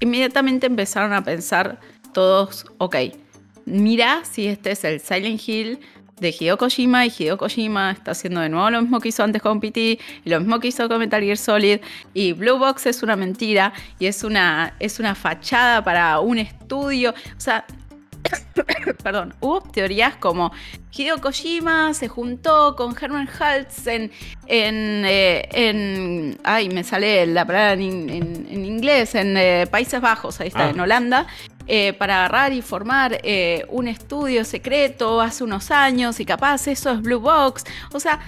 inmediatamente 0.00 0.66
empezaron 0.66 1.12
a 1.12 1.22
pensar 1.22 1.80
todos, 2.14 2.64
ok, 2.78 2.96
mira 3.66 4.24
si 4.24 4.46
este 4.46 4.70
es 4.70 4.84
el 4.84 5.00
Silent 5.00 5.46
Hill 5.46 5.80
de 6.18 6.30
Hideo 6.30 6.56
Kojima 6.56 7.04
y 7.04 7.10
Hideo 7.10 7.36
Kojima 7.36 7.90
está 7.90 8.12
haciendo 8.12 8.40
de 8.40 8.48
nuevo 8.48 8.70
lo 8.70 8.80
mismo 8.80 9.00
que 9.00 9.08
hizo 9.08 9.22
antes 9.22 9.42
con 9.42 9.60
PT 9.60 9.98
y 10.24 10.30
lo 10.30 10.40
mismo 10.40 10.60
que 10.60 10.68
hizo 10.68 10.88
con 10.88 10.98
Metal 10.98 11.22
Gear 11.22 11.36
Solid 11.36 11.80
y 12.14 12.32
Blue 12.32 12.56
Box 12.56 12.86
es 12.86 13.02
una 13.02 13.16
mentira 13.16 13.74
y 13.98 14.06
es 14.06 14.24
una, 14.24 14.76
es 14.80 14.98
una 14.98 15.14
fachada 15.14 15.84
para 15.84 16.20
un 16.20 16.38
estudio. 16.38 17.10
O 17.10 17.40
sea, 17.40 17.66
perdón, 19.02 19.34
hubo 19.40 19.60
teorías 19.60 20.16
como 20.16 20.52
Hideo 20.92 21.20
Kojima 21.20 21.92
se 21.94 22.08
juntó 22.08 22.76
con 22.76 22.94
Herman 22.98 23.28
Haltz 23.28 23.86
en, 23.86 24.10
eh, 24.46 25.48
en, 25.52 26.38
ay, 26.44 26.68
me 26.68 26.84
sale 26.84 27.26
la 27.26 27.44
palabra 27.44 27.72
en, 27.72 28.64
inglés, 28.64 29.14
en 29.14 29.36
eh, 29.36 29.66
Países 29.70 30.00
Bajos, 30.00 30.40
ahí 30.40 30.48
está, 30.48 30.66
ah. 30.66 30.70
en 30.70 30.80
Holanda, 30.80 31.26
eh, 31.66 31.94
para 31.94 32.24
agarrar 32.24 32.52
y 32.52 32.62
formar 32.62 33.20
un 33.70 33.88
estudio 33.88 34.44
secreto 34.44 35.20
hace 35.20 35.44
unos 35.44 35.70
años 35.70 36.20
y 36.20 36.24
capaz 36.24 36.66
eso 36.68 36.90
es 36.90 37.02
Blue 37.02 37.20
Box. 37.20 37.64
O 37.92 38.00
sea, 38.00 38.20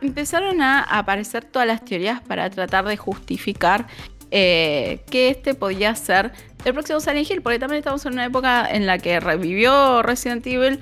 empezaron 0.00 0.60
a 0.60 0.82
aparecer 0.82 1.44
todas 1.44 1.68
las 1.68 1.84
teorías 1.84 2.20
para 2.20 2.50
tratar 2.50 2.84
de 2.84 2.96
justificar 2.96 3.86
que 4.32 5.28
este 5.28 5.54
podía 5.54 5.94
ser 5.94 6.32
el 6.64 6.72
próximo 6.72 7.00
Silent 7.00 7.30
Hill, 7.30 7.42
porque 7.42 7.58
también 7.58 7.78
estamos 7.78 8.04
en 8.06 8.14
una 8.14 8.24
época 8.24 8.66
en 8.70 8.86
la 8.86 8.98
que 8.98 9.20
revivió 9.20 10.02
Resident 10.02 10.46
Evil 10.46 10.80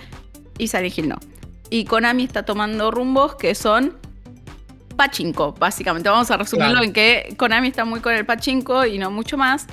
y 0.58 0.68
Silent 0.68 0.96
Hill 0.96 1.08
no. 1.08 1.18
Y 1.70 1.84
Konami 1.84 2.24
está 2.24 2.44
tomando 2.44 2.90
rumbos 2.90 3.36
que 3.36 3.54
son 3.54 3.96
pachinko, 4.96 5.52
básicamente. 5.52 6.08
Vamos 6.08 6.30
a 6.30 6.36
resumirlo 6.36 6.82
en 6.82 6.92
que 6.92 7.34
Konami 7.36 7.68
está 7.68 7.84
muy 7.84 8.00
con 8.00 8.12
el 8.12 8.26
pachinko 8.26 8.84
y 8.86 8.98
no 8.98 9.10
mucho 9.10 9.38
más. 9.38 9.66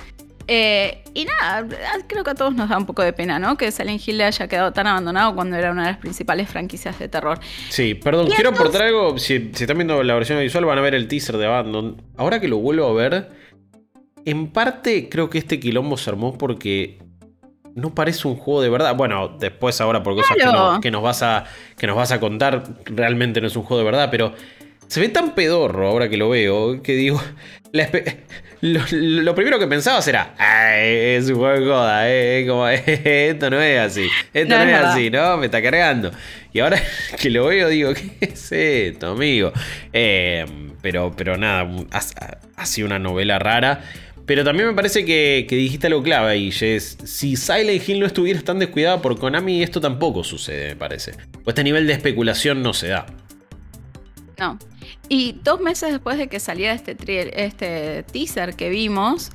Eh, 0.50 1.04
y 1.12 1.26
nada, 1.26 1.68
creo 2.06 2.24
que 2.24 2.30
a 2.30 2.34
todos 2.34 2.54
nos 2.54 2.70
da 2.70 2.78
un 2.78 2.86
poco 2.86 3.02
de 3.02 3.12
pena, 3.12 3.38
¿no? 3.38 3.58
Que 3.58 3.70
Silent 3.70 4.00
Hill 4.08 4.16
le 4.16 4.24
haya 4.24 4.48
quedado 4.48 4.72
tan 4.72 4.86
abandonado 4.86 5.34
cuando 5.34 5.56
era 5.56 5.70
una 5.70 5.82
de 5.82 5.90
las 5.90 5.98
principales 5.98 6.48
franquicias 6.48 6.98
de 6.98 7.08
terror. 7.08 7.38
Sí, 7.68 7.94
perdón, 7.94 8.28
quiero 8.28 8.50
aportar 8.50 8.82
algo. 8.82 9.18
Si, 9.18 9.50
si, 9.52 9.64
están 9.64 9.76
viendo 9.76 10.02
la 10.02 10.14
versión 10.14 10.40
visual, 10.40 10.64
van 10.64 10.78
a 10.78 10.80
ver 10.80 10.94
el 10.94 11.06
teaser 11.06 11.36
de 11.36 11.44
Abandon. 11.44 12.00
Ahora 12.16 12.40
que 12.40 12.48
lo 12.48 12.56
vuelvo 12.56 12.86
a 12.86 12.94
ver, 12.94 13.28
en 14.30 14.48
parte 14.48 15.08
creo 15.08 15.30
que 15.30 15.38
este 15.38 15.58
quilombo 15.60 15.96
se 15.96 16.10
armó 16.10 16.36
porque 16.36 16.98
no 17.74 17.94
parece 17.94 18.26
un 18.28 18.36
juego 18.36 18.60
de 18.60 18.68
verdad. 18.68 18.96
Bueno, 18.96 19.36
después 19.38 19.80
ahora 19.80 20.02
por 20.02 20.14
cosas 20.14 20.36
que, 20.36 20.90
nos 20.90 21.02
vas 21.02 21.22
a, 21.22 21.44
que 21.76 21.86
nos 21.86 21.96
vas 21.96 22.12
a 22.12 22.20
contar, 22.20 22.64
realmente 22.86 23.40
no 23.40 23.46
es 23.46 23.56
un 23.56 23.62
juego 23.62 23.78
de 23.78 23.84
verdad, 23.84 24.08
pero 24.10 24.34
se 24.88 25.00
ve 25.00 25.08
tan 25.08 25.34
pedorro 25.34 25.88
ahora 25.88 26.08
que 26.08 26.16
lo 26.16 26.28
veo 26.28 26.82
que 26.82 26.94
digo, 26.94 27.22
lo, 28.60 29.34
primero 29.34 29.58
que 29.58 29.66
pensaba 29.66 30.02
será, 30.02 30.34
es 30.76 31.28
un 31.28 31.36
juego 31.36 31.60
de 31.60 31.66
joda, 31.66 32.10
eh, 32.10 32.44
como, 32.48 32.68
esto 32.68 33.50
no 33.50 33.60
es 33.60 33.78
así, 33.78 34.08
esto 34.32 34.56
no, 34.56 34.62
es, 34.62 34.74
así, 34.74 35.10
¿no? 35.10 35.36
Me 35.36 35.46
está 35.46 35.62
cargando. 35.62 36.10
Y 36.52 36.60
ahora 36.60 36.80
que 37.20 37.30
lo 37.30 37.46
veo 37.46 37.68
digo, 37.68 37.92
¿qué 37.94 38.16
es 38.20 38.50
esto, 38.50 39.12
amigo? 39.12 39.52
Eh, 39.92 40.44
pero, 40.80 41.12
pero 41.16 41.36
nada, 41.36 41.68
ha 42.56 42.66
sido 42.66 42.86
una 42.86 42.98
novela 42.98 43.38
rara. 43.38 43.82
Pero 44.28 44.44
también 44.44 44.68
me 44.68 44.74
parece 44.74 45.06
que, 45.06 45.46
dijiste 45.48 45.86
algo 45.86 46.02
clave 46.02 46.30
ahí, 46.30 46.52
Jess. 46.52 46.98
Si 47.02 47.34
Silent 47.34 47.88
Hill 47.88 47.98
no 47.98 48.04
estuviera 48.04 48.42
tan 48.42 48.58
descuidada 48.58 49.00
por 49.00 49.18
Konami, 49.18 49.62
esto 49.62 49.80
tampoco 49.80 50.22
sucede, 50.22 50.68
me 50.68 50.76
parece. 50.76 51.12
Pues 51.12 51.48
este 51.48 51.64
nivel 51.64 51.86
de 51.86 51.94
especulación 51.94 52.62
no 52.62 52.74
se 52.74 52.88
da. 52.88 53.06
No. 54.38 54.58
Y 55.08 55.36
dos 55.42 55.62
meses 55.62 55.92
después 55.92 56.18
de 56.18 56.28
que 56.28 56.40
saliera 56.40 56.74
este, 56.74 56.94
este 57.42 58.02
teaser 58.02 58.54
que 58.54 58.68
vimos, 58.68 59.30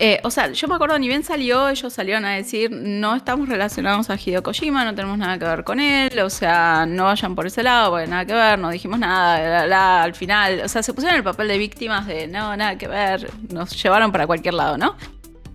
eh, 0.00 0.20
o 0.22 0.30
sea, 0.30 0.52
yo 0.52 0.68
me 0.68 0.76
acuerdo, 0.76 0.96
ni 0.98 1.08
bien 1.08 1.24
salió, 1.24 1.68
ellos 1.68 1.92
salieron 1.92 2.24
a 2.24 2.34
decir, 2.34 2.70
no 2.70 3.16
estamos 3.16 3.48
relacionados 3.48 4.10
a 4.10 4.14
Hideo 4.14 4.44
Kojima, 4.44 4.84
no 4.84 4.94
tenemos 4.94 5.18
nada 5.18 5.38
que 5.38 5.44
ver 5.44 5.64
con 5.64 5.80
él, 5.80 6.16
o 6.20 6.30
sea, 6.30 6.86
no 6.86 7.04
vayan 7.04 7.34
por 7.34 7.46
ese 7.48 7.64
lado, 7.64 7.90
porque 7.90 8.06
nada 8.06 8.24
que 8.24 8.32
ver, 8.32 8.58
no 8.60 8.70
dijimos 8.70 9.00
nada, 9.00 10.02
al 10.02 10.14
final, 10.14 10.62
o 10.64 10.68
sea, 10.68 10.84
se 10.84 10.94
pusieron 10.94 11.16
el 11.16 11.24
papel 11.24 11.48
de 11.48 11.58
víctimas 11.58 12.06
de, 12.06 12.28
no, 12.28 12.56
nada 12.56 12.78
que 12.78 12.86
ver, 12.86 13.28
nos 13.52 13.82
llevaron 13.82 14.12
para 14.12 14.26
cualquier 14.26 14.54
lado, 14.54 14.78
¿no? 14.78 14.96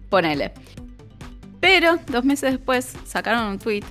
Ponele. 0.10 0.52
Pero 1.62 1.98
dos 2.08 2.26
meses 2.26 2.52
después 2.52 2.98
sacaron 3.06 3.46
un 3.46 3.60
tweet 3.60 3.86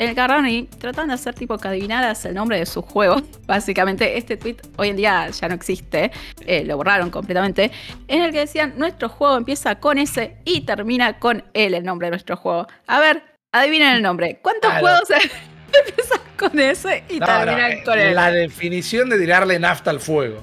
el 0.00 0.14
Garrani 0.14 0.66
tratan 0.78 1.08
de 1.08 1.14
hacer 1.14 1.34
tipo 1.34 1.58
que 1.58 1.68
adivinaras 1.68 2.24
el 2.24 2.34
nombre 2.34 2.58
de 2.58 2.64
su 2.64 2.80
juego. 2.80 3.20
Básicamente, 3.46 4.16
este 4.16 4.38
tweet 4.38 4.56
hoy 4.76 4.88
en 4.88 4.96
día 4.96 5.28
ya 5.28 5.48
no 5.48 5.54
existe, 5.54 6.10
eh, 6.46 6.64
lo 6.64 6.78
borraron 6.78 7.10
completamente. 7.10 7.70
En 8.08 8.22
el 8.22 8.32
que 8.32 8.40
decían: 8.40 8.72
Nuestro 8.78 9.10
juego 9.10 9.36
empieza 9.36 9.78
con 9.78 9.98
S 9.98 10.38
y 10.44 10.62
termina 10.62 11.18
con 11.18 11.44
L, 11.52 11.76
el 11.76 11.84
nombre 11.84 12.06
de 12.06 12.12
nuestro 12.12 12.36
juego. 12.36 12.66
A 12.86 12.98
ver, 12.98 13.22
adivinen 13.52 13.96
el 13.96 14.02
nombre. 14.02 14.38
¿Cuántos 14.42 14.72
juegos 14.72 15.02
empiezan 15.86 16.20
con 16.38 16.58
S 16.58 17.04
y 17.10 17.20
terminan 17.20 17.82
con 17.84 17.98
L? 17.98 18.14
La 18.14 18.30
definición 18.30 19.10
de 19.10 19.18
tirarle 19.18 19.58
nafta 19.58 19.90
al 19.90 20.00
fuego. 20.00 20.42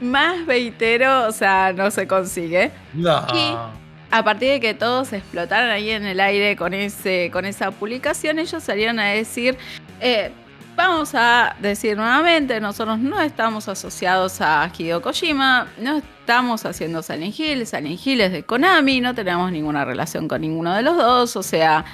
Más 0.00 0.46
veitero, 0.46 1.26
o 1.26 1.32
sea, 1.32 1.72
no 1.72 1.90
se 1.90 2.06
consigue. 2.06 2.70
No 2.94 3.79
a 4.10 4.24
partir 4.24 4.50
de 4.50 4.60
que 4.60 4.74
todos 4.74 5.12
explotaron 5.12 5.70
ahí 5.70 5.90
en 5.90 6.04
el 6.04 6.20
aire 6.20 6.56
con, 6.56 6.74
ese, 6.74 7.30
con 7.32 7.44
esa 7.44 7.70
publicación, 7.70 8.38
ellos 8.38 8.62
salieron 8.62 8.98
a 8.98 9.06
decir, 9.06 9.56
eh, 10.00 10.32
Vamos 10.76 11.14
a 11.14 11.56
decir 11.60 11.94
nuevamente, 11.94 12.58
nosotros 12.58 12.98
no 12.98 13.20
estamos 13.20 13.68
asociados 13.68 14.40
a 14.40 14.70
Hideo 14.74 15.02
Kojima, 15.02 15.68
no 15.78 15.98
estamos 15.98 16.64
haciendo 16.64 17.02
Silent 17.02 17.38
Hill, 17.38 17.66
Silent 17.66 18.00
Hill 18.06 18.22
es 18.22 18.32
de 18.32 18.44
Konami, 18.44 19.02
no 19.02 19.14
tenemos 19.14 19.52
ninguna 19.52 19.84
relación 19.84 20.26
con 20.26 20.40
ninguno 20.40 20.74
de 20.74 20.80
los 20.80 20.96
dos, 20.96 21.36
o 21.36 21.42
sea, 21.42 21.84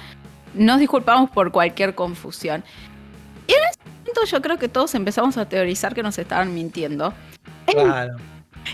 nos 0.53 0.79
disculpamos 0.79 1.29
por 1.31 1.51
cualquier 1.51 1.95
confusión. 1.95 2.63
Y 3.45 3.51
en 3.51 3.59
ese 3.69 3.79
momento 3.83 4.23
yo 4.25 4.41
creo 4.41 4.57
que 4.57 4.69
todos 4.69 4.95
empezamos 4.95 5.35
a 5.37 5.49
teorizar 5.49 5.93
que 5.93 6.01
nos 6.01 6.17
estaban 6.17 6.53
mintiendo. 6.53 7.13
Claro. 7.65 8.15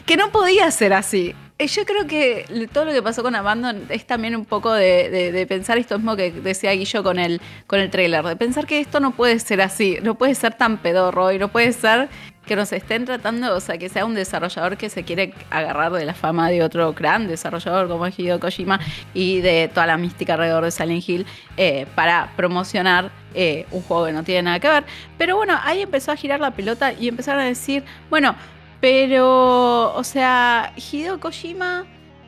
Que 0.06 0.16
no 0.16 0.32
podía 0.32 0.70
ser 0.70 0.94
así. 0.94 1.34
Eh, 1.64 1.68
yo 1.68 1.86
creo 1.86 2.06
que 2.08 2.68
todo 2.74 2.84
lo 2.84 2.92
que 2.92 3.02
pasó 3.02 3.24
con 3.24 3.36
Abandon 3.36 3.86
es 3.88 4.06
también 4.06 4.36
un 4.36 4.44
poco 4.44 4.74
de, 4.74 5.46
pensar 5.48 5.78
esto 5.78 5.98
mismo 5.98 6.18
que 6.18 6.30
decía 6.30 6.74
Guillo 6.74 7.04
con 7.04 7.20
el, 7.20 7.40
con 7.68 7.80
el 7.80 7.90
trailer, 7.90 8.26
de 8.26 8.36
pensar 8.36 8.66
que 8.66 8.82
esto 8.82 9.00
no 9.00 9.12
puede 9.12 9.40
ser 9.40 9.62
así, 9.62 9.98
no 10.04 10.16
puede 10.16 10.36
ser 10.36 10.56
tan 10.56 10.78
pedorro 10.80 11.32
y 11.32 11.40
no 11.40 11.48
puede 11.48 11.72
ser 11.72 12.10
que 12.46 12.58
nos 12.58 12.74
estén 12.74 13.06
tratando, 13.06 13.56
o 13.56 13.62
sea, 13.62 13.78
que 13.78 13.88
sea 13.88 14.04
un 14.04 14.14
desarrollador 14.14 14.76
que 14.76 14.90
se 14.90 15.04
quiere 15.04 15.34
agarrar 15.50 15.94
de 15.94 16.04
la 16.04 16.14
fama 16.14 16.50
de 16.50 16.64
otro 16.64 16.92
gran 16.92 17.28
desarrollador 17.28 17.88
como 17.88 18.06
es 18.06 18.20
Hideo 18.20 18.42
Kojima 18.42 18.82
y 19.14 19.40
de 19.40 19.70
toda 19.74 19.86
la 19.88 19.96
mística 19.96 20.34
alrededor 20.34 20.66
de 20.66 20.72
Silent 20.72 21.08
Hill 21.08 21.26
eh, 21.56 21.86
para 21.96 22.34
promocionar 22.36 23.10
eh, 23.34 23.66
un 23.72 23.82
juego 23.84 24.08
que 24.08 24.12
no 24.12 24.24
tiene 24.24 24.44
nada 24.44 24.60
que 24.60 24.68
ver. 24.68 24.84
Pero 25.18 25.38
bueno, 25.38 25.58
ahí 25.64 25.82
empezó 25.82 26.12
a 26.12 26.18
girar 26.18 26.42
la 26.42 26.52
pelota 26.52 26.92
y 26.92 27.08
empezaron 27.08 27.42
a 27.42 27.46
decir, 27.46 27.86
bueno, 28.10 28.36
pero, 28.84 29.96
o 29.96 30.04
sea, 30.04 30.74
Hideo 30.76 31.18
Kojima, 31.18 31.86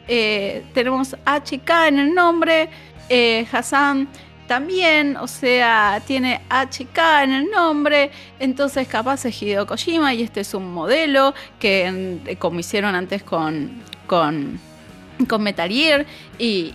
eh, 0.08 0.64
tenemos 0.74 1.18
HK 1.26 1.70
en 1.90 2.00
el 2.00 2.16
nombre, 2.16 2.70
eh, 3.10 3.46
Hassan 3.52 4.08
también, 4.48 5.18
o 5.18 5.28
sea, 5.28 6.02
tiene 6.08 6.40
HK 6.50 7.24
en 7.24 7.34
el 7.34 7.52
nombre, 7.52 8.10
entonces 8.40 8.88
capaz 8.88 9.26
es 9.26 9.44
Hideo 9.44 9.68
y 10.14 10.24
este 10.24 10.40
es 10.40 10.54
un 10.54 10.72
modelo 10.72 11.34
que 11.60 12.38
como 12.40 12.62
hicieron 12.62 12.96
antes 12.96 13.22
con, 13.22 13.84
con 14.08 14.58
con 15.28 15.44
Metal 15.44 15.70
Gear 15.70 16.06
y, 16.38 16.74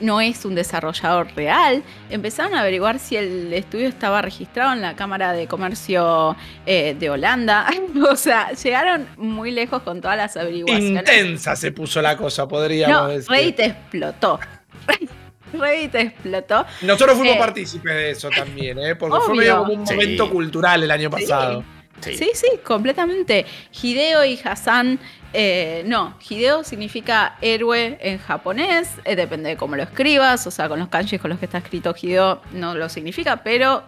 no 0.00 0.20
es 0.20 0.44
un 0.44 0.54
desarrollador 0.54 1.28
real, 1.34 1.82
empezaron 2.10 2.54
a 2.54 2.60
averiguar 2.60 2.98
si 2.98 3.16
el 3.16 3.52
estudio 3.52 3.88
estaba 3.88 4.22
registrado 4.22 4.72
en 4.72 4.82
la 4.82 4.94
Cámara 4.94 5.32
de 5.32 5.46
Comercio 5.46 6.36
eh, 6.64 6.96
de 6.98 7.10
Holanda. 7.10 7.68
o 8.10 8.16
sea, 8.16 8.52
llegaron 8.52 9.06
muy 9.16 9.50
lejos 9.50 9.82
con 9.82 10.00
todas 10.00 10.16
las 10.16 10.36
averiguaciones. 10.36 11.00
Intensa 11.00 11.56
se 11.56 11.72
puso 11.72 12.00
la 12.00 12.16
cosa, 12.16 12.46
podríamos 12.46 12.96
no, 12.96 13.08
decir. 13.08 13.30
Reddit 13.30 13.60
explotó. 13.60 14.40
Reddit 15.52 15.94
explotó. 15.94 16.66
Nosotros 16.82 17.16
fuimos 17.16 17.36
eh, 17.36 17.38
partícipes 17.38 17.94
de 17.94 18.10
eso 18.10 18.30
también, 18.30 18.78
¿eh? 18.78 18.94
porque 18.96 19.18
fue 19.26 19.48
como 19.48 19.72
un 19.72 19.82
momento 19.84 20.30
cultural 20.30 20.82
el 20.82 20.90
año 20.90 21.10
pasado. 21.10 21.64
Sí. 22.00 22.30
sí, 22.34 22.46
completamente. 22.62 23.46
Hideo 23.82 24.24
y 24.24 24.38
Hassan 24.44 24.98
eh, 25.38 25.82
no, 25.84 26.14
Hideo 26.26 26.64
significa 26.64 27.36
héroe 27.42 27.98
en 28.00 28.16
japonés, 28.16 28.88
eh, 29.04 29.16
depende 29.16 29.50
de 29.50 29.58
cómo 29.58 29.76
lo 29.76 29.82
escribas, 29.82 30.46
o 30.46 30.50
sea, 30.50 30.66
con 30.66 30.78
los 30.78 30.88
kanjis 30.88 31.20
con 31.20 31.28
los 31.28 31.38
que 31.38 31.44
está 31.44 31.58
escrito 31.58 31.94
Hideo 31.94 32.40
no 32.52 32.74
lo 32.74 32.88
significa, 32.88 33.36
pero 33.44 33.82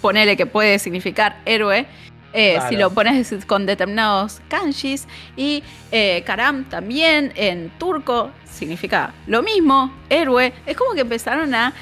ponele 0.00 0.36
que 0.36 0.46
puede 0.46 0.80
significar 0.80 1.36
héroe. 1.44 1.86
Eh, 2.32 2.58
si 2.68 2.76
lo 2.76 2.90
pones 2.90 3.32
con 3.46 3.66
determinados 3.66 4.40
kanjis 4.48 5.06
y 5.36 5.62
karam 6.26 6.64
también 6.64 7.32
en 7.36 7.70
turco 7.78 8.32
significa 8.44 9.14
lo 9.28 9.44
mismo, 9.44 9.92
héroe. 10.10 10.52
Es 10.66 10.76
como 10.76 10.92
que 10.94 11.02
empezaron 11.02 11.54
a 11.54 11.72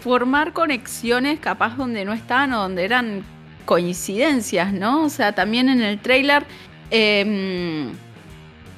formar 0.00 0.52
conexiones 0.52 1.38
capaz 1.38 1.76
donde 1.76 2.04
no 2.04 2.12
estaban 2.12 2.52
o 2.52 2.62
donde 2.62 2.84
eran 2.84 3.24
coincidencias, 3.64 4.72
¿no? 4.72 5.04
O 5.04 5.08
sea, 5.08 5.36
también 5.36 5.68
en 5.68 5.80
el 5.82 6.00
trailer 6.00 6.44
em, 6.90 7.92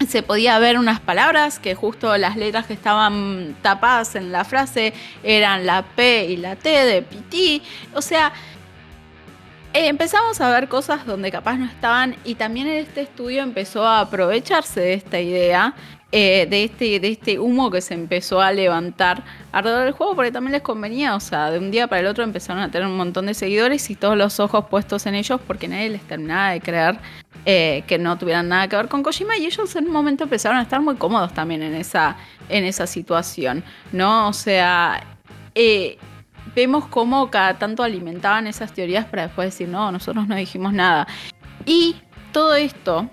se 0.08 0.22
podía 0.22 0.58
ver 0.58 0.78
unas 0.78 1.00
palabras 1.00 1.58
que 1.58 1.74
justo 1.74 2.16
las 2.16 2.36
letras 2.36 2.66
que 2.66 2.74
estaban 2.74 3.56
tapadas 3.62 4.14
en 4.14 4.30
la 4.32 4.44
frase 4.44 4.92
eran 5.22 5.64
la 5.66 5.82
P 5.82 6.26
y 6.26 6.36
la 6.36 6.56
T 6.56 6.68
de 6.68 7.02
PT. 7.02 7.62
O 7.94 8.02
sea, 8.02 8.32
eh, 9.72 9.88
empezamos 9.88 10.40
a 10.40 10.50
ver 10.50 10.68
cosas 10.68 11.06
donde 11.06 11.30
capaz 11.30 11.56
no 11.56 11.66
estaban 11.66 12.16
y 12.24 12.34
también 12.34 12.66
este 12.66 13.02
estudio 13.02 13.42
empezó 13.42 13.86
a 13.86 14.00
aprovecharse 14.00 14.80
de 14.80 14.94
esta 14.94 15.20
idea 15.20 15.74
eh, 16.18 16.46
de, 16.48 16.64
este, 16.64 16.98
de 16.98 17.08
este 17.08 17.38
humo 17.38 17.70
que 17.70 17.82
se 17.82 17.92
empezó 17.92 18.40
a 18.40 18.50
levantar 18.50 19.22
alrededor 19.52 19.84
del 19.84 19.92
juego, 19.92 20.16
porque 20.16 20.32
también 20.32 20.52
les 20.52 20.62
convenía, 20.62 21.14
o 21.14 21.20
sea, 21.20 21.50
de 21.50 21.58
un 21.58 21.70
día 21.70 21.88
para 21.88 22.00
el 22.00 22.06
otro 22.06 22.24
empezaron 22.24 22.62
a 22.62 22.70
tener 22.70 22.88
un 22.88 22.96
montón 22.96 23.26
de 23.26 23.34
seguidores 23.34 23.90
y 23.90 23.96
todos 23.96 24.16
los 24.16 24.40
ojos 24.40 24.64
puestos 24.70 25.04
en 25.04 25.14
ellos 25.14 25.38
porque 25.46 25.68
nadie 25.68 25.90
les 25.90 26.00
terminaba 26.00 26.52
de 26.52 26.62
creer 26.62 26.98
eh, 27.44 27.84
que 27.86 27.98
no 27.98 28.16
tuvieran 28.16 28.48
nada 28.48 28.66
que 28.66 28.76
ver 28.76 28.88
con 28.88 29.02
Kojima 29.02 29.36
y 29.36 29.44
ellos 29.44 29.76
en 29.76 29.88
un 29.88 29.92
momento 29.92 30.24
empezaron 30.24 30.56
a 30.56 30.62
estar 30.62 30.80
muy 30.80 30.96
cómodos 30.96 31.34
también 31.34 31.62
en 31.62 31.74
esa, 31.74 32.16
en 32.48 32.64
esa 32.64 32.86
situación, 32.86 33.62
¿no? 33.92 34.28
O 34.28 34.32
sea, 34.32 35.04
eh, 35.54 35.98
vemos 36.54 36.86
cómo 36.86 37.30
cada 37.30 37.58
tanto 37.58 37.82
alimentaban 37.82 38.46
esas 38.46 38.72
teorías 38.72 39.04
para 39.04 39.24
después 39.26 39.48
decir, 39.48 39.68
no, 39.68 39.92
nosotros 39.92 40.26
no 40.26 40.34
dijimos 40.34 40.72
nada. 40.72 41.06
Y 41.66 41.96
todo 42.32 42.54
esto 42.54 43.10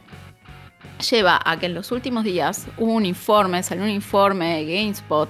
lleva 1.09 1.39
a 1.43 1.59
que 1.59 1.65
en 1.65 1.73
los 1.73 1.91
últimos 1.91 2.23
días 2.23 2.67
hubo 2.77 2.93
un 2.93 3.05
informe, 3.05 3.63
salió 3.63 3.83
un 3.83 3.89
informe 3.89 4.57
de 4.57 4.65
GameSpot 4.65 5.29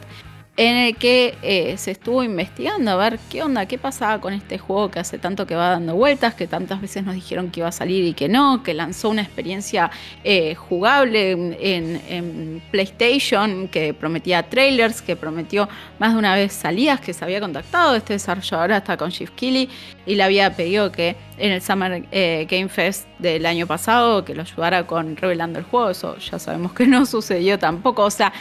en 0.55 0.75
el 0.75 0.95
que 0.97 1.35
eh, 1.41 1.77
se 1.77 1.89
estuvo 1.89 2.21
investigando 2.21 2.91
a 2.91 2.95
ver 2.95 3.17
qué 3.31 3.41
onda, 3.41 3.65
qué 3.65 3.79
pasaba 3.79 4.21
con 4.21 4.33
este 4.33 4.59
juego 4.59 4.91
que 4.91 4.99
hace 4.99 5.17
tanto 5.17 5.47
que 5.47 5.55
va 5.55 5.69
dando 5.69 5.95
vueltas, 5.95 6.35
que 6.35 6.45
tantas 6.45 6.79
veces 6.79 7.03
nos 7.03 7.15
dijeron 7.15 7.49
que 7.49 7.61
iba 7.61 7.69
a 7.69 7.71
salir 7.71 8.03
y 8.03 8.13
que 8.13 8.29
no, 8.29 8.61
que 8.61 8.75
lanzó 8.75 9.09
una 9.09 9.23
experiencia 9.23 9.89
eh, 10.23 10.53
jugable 10.53 11.31
en, 11.31 12.61
PlayStation, 12.69 13.67
que 13.67 13.95
prometía 13.95 14.43
trailers, 14.43 15.01
que 15.01 15.15
prometió 15.15 15.67
más 15.97 16.13
de 16.13 16.19
una 16.19 16.35
vez 16.35 16.53
salidas, 16.53 16.99
que 17.01 17.13
se 17.13 17.25
había 17.25 17.39
contactado 17.39 17.95
este 17.95 18.13
desarrollador 18.13 18.73
hasta 18.73 18.95
con 18.95 19.09
Shift 19.09 19.33
Killy 19.33 19.69
y 20.05 20.15
le 20.15 20.23
había 20.23 20.55
pedido 20.55 20.91
que 20.91 21.15
en 21.37 21.51
el 21.51 21.61
Summer 21.61 22.05
eh, 22.11 22.47
Game 22.49 22.69
Fest 22.69 23.07
del 23.17 23.45
año 23.45 23.65
pasado 23.65 24.23
que 24.23 24.35
lo 24.35 24.43
ayudara 24.43 24.85
con 24.85 25.17
revelando 25.17 25.57
el 25.57 25.65
juego, 25.65 25.89
eso 25.89 26.17
ya 26.17 26.37
sabemos 26.37 26.73
que 26.73 26.85
no 26.85 27.05
sucedió 27.07 27.57
tampoco, 27.57 28.03
o 28.03 28.11
sea, 28.11 28.33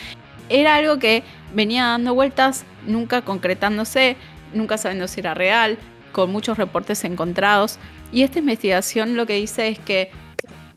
era 0.48 0.76
algo 0.76 0.98
que 0.98 1.22
venía 1.54 1.84
dando 1.84 2.14
vueltas, 2.14 2.64
nunca 2.86 3.22
concretándose, 3.22 4.16
nunca 4.52 4.78
sabiendo 4.78 5.08
si 5.08 5.20
era 5.20 5.34
real, 5.34 5.78
con 6.12 6.30
muchos 6.30 6.58
reportes 6.58 7.04
encontrados. 7.04 7.78
Y 8.12 8.22
esta 8.22 8.38
investigación 8.38 9.16
lo 9.16 9.26
que 9.26 9.34
dice 9.34 9.68
es 9.68 9.78
que 9.78 10.10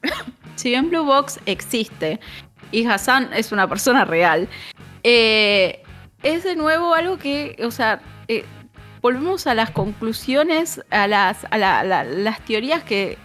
si 0.55 0.69
bien 0.69 0.89
Blue 0.89 1.03
Box 1.03 1.39
existe 1.45 2.19
y 2.71 2.85
Hassan 2.85 3.31
es 3.33 3.51
una 3.51 3.67
persona 3.67 4.05
real, 4.05 4.47
eh, 5.03 5.83
es 6.23 6.43
de 6.43 6.55
nuevo 6.55 6.93
algo 6.93 7.17
que, 7.17 7.55
o 7.63 7.71
sea, 7.71 8.01
eh, 8.27 8.45
volvemos 9.01 9.45
a 9.45 9.53
las 9.53 9.69
conclusiones, 9.69 10.81
a 10.89 11.07
las, 11.07 11.45
a 11.51 11.57
las 11.83 12.39
teorías 12.45 12.83
que 12.83 13.17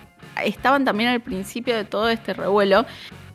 estaban 0.44 0.84
también 0.84 1.10
al 1.10 1.20
principio 1.20 1.76
de 1.76 1.84
todo 1.84 2.10
este 2.10 2.34
revuelo, 2.34 2.84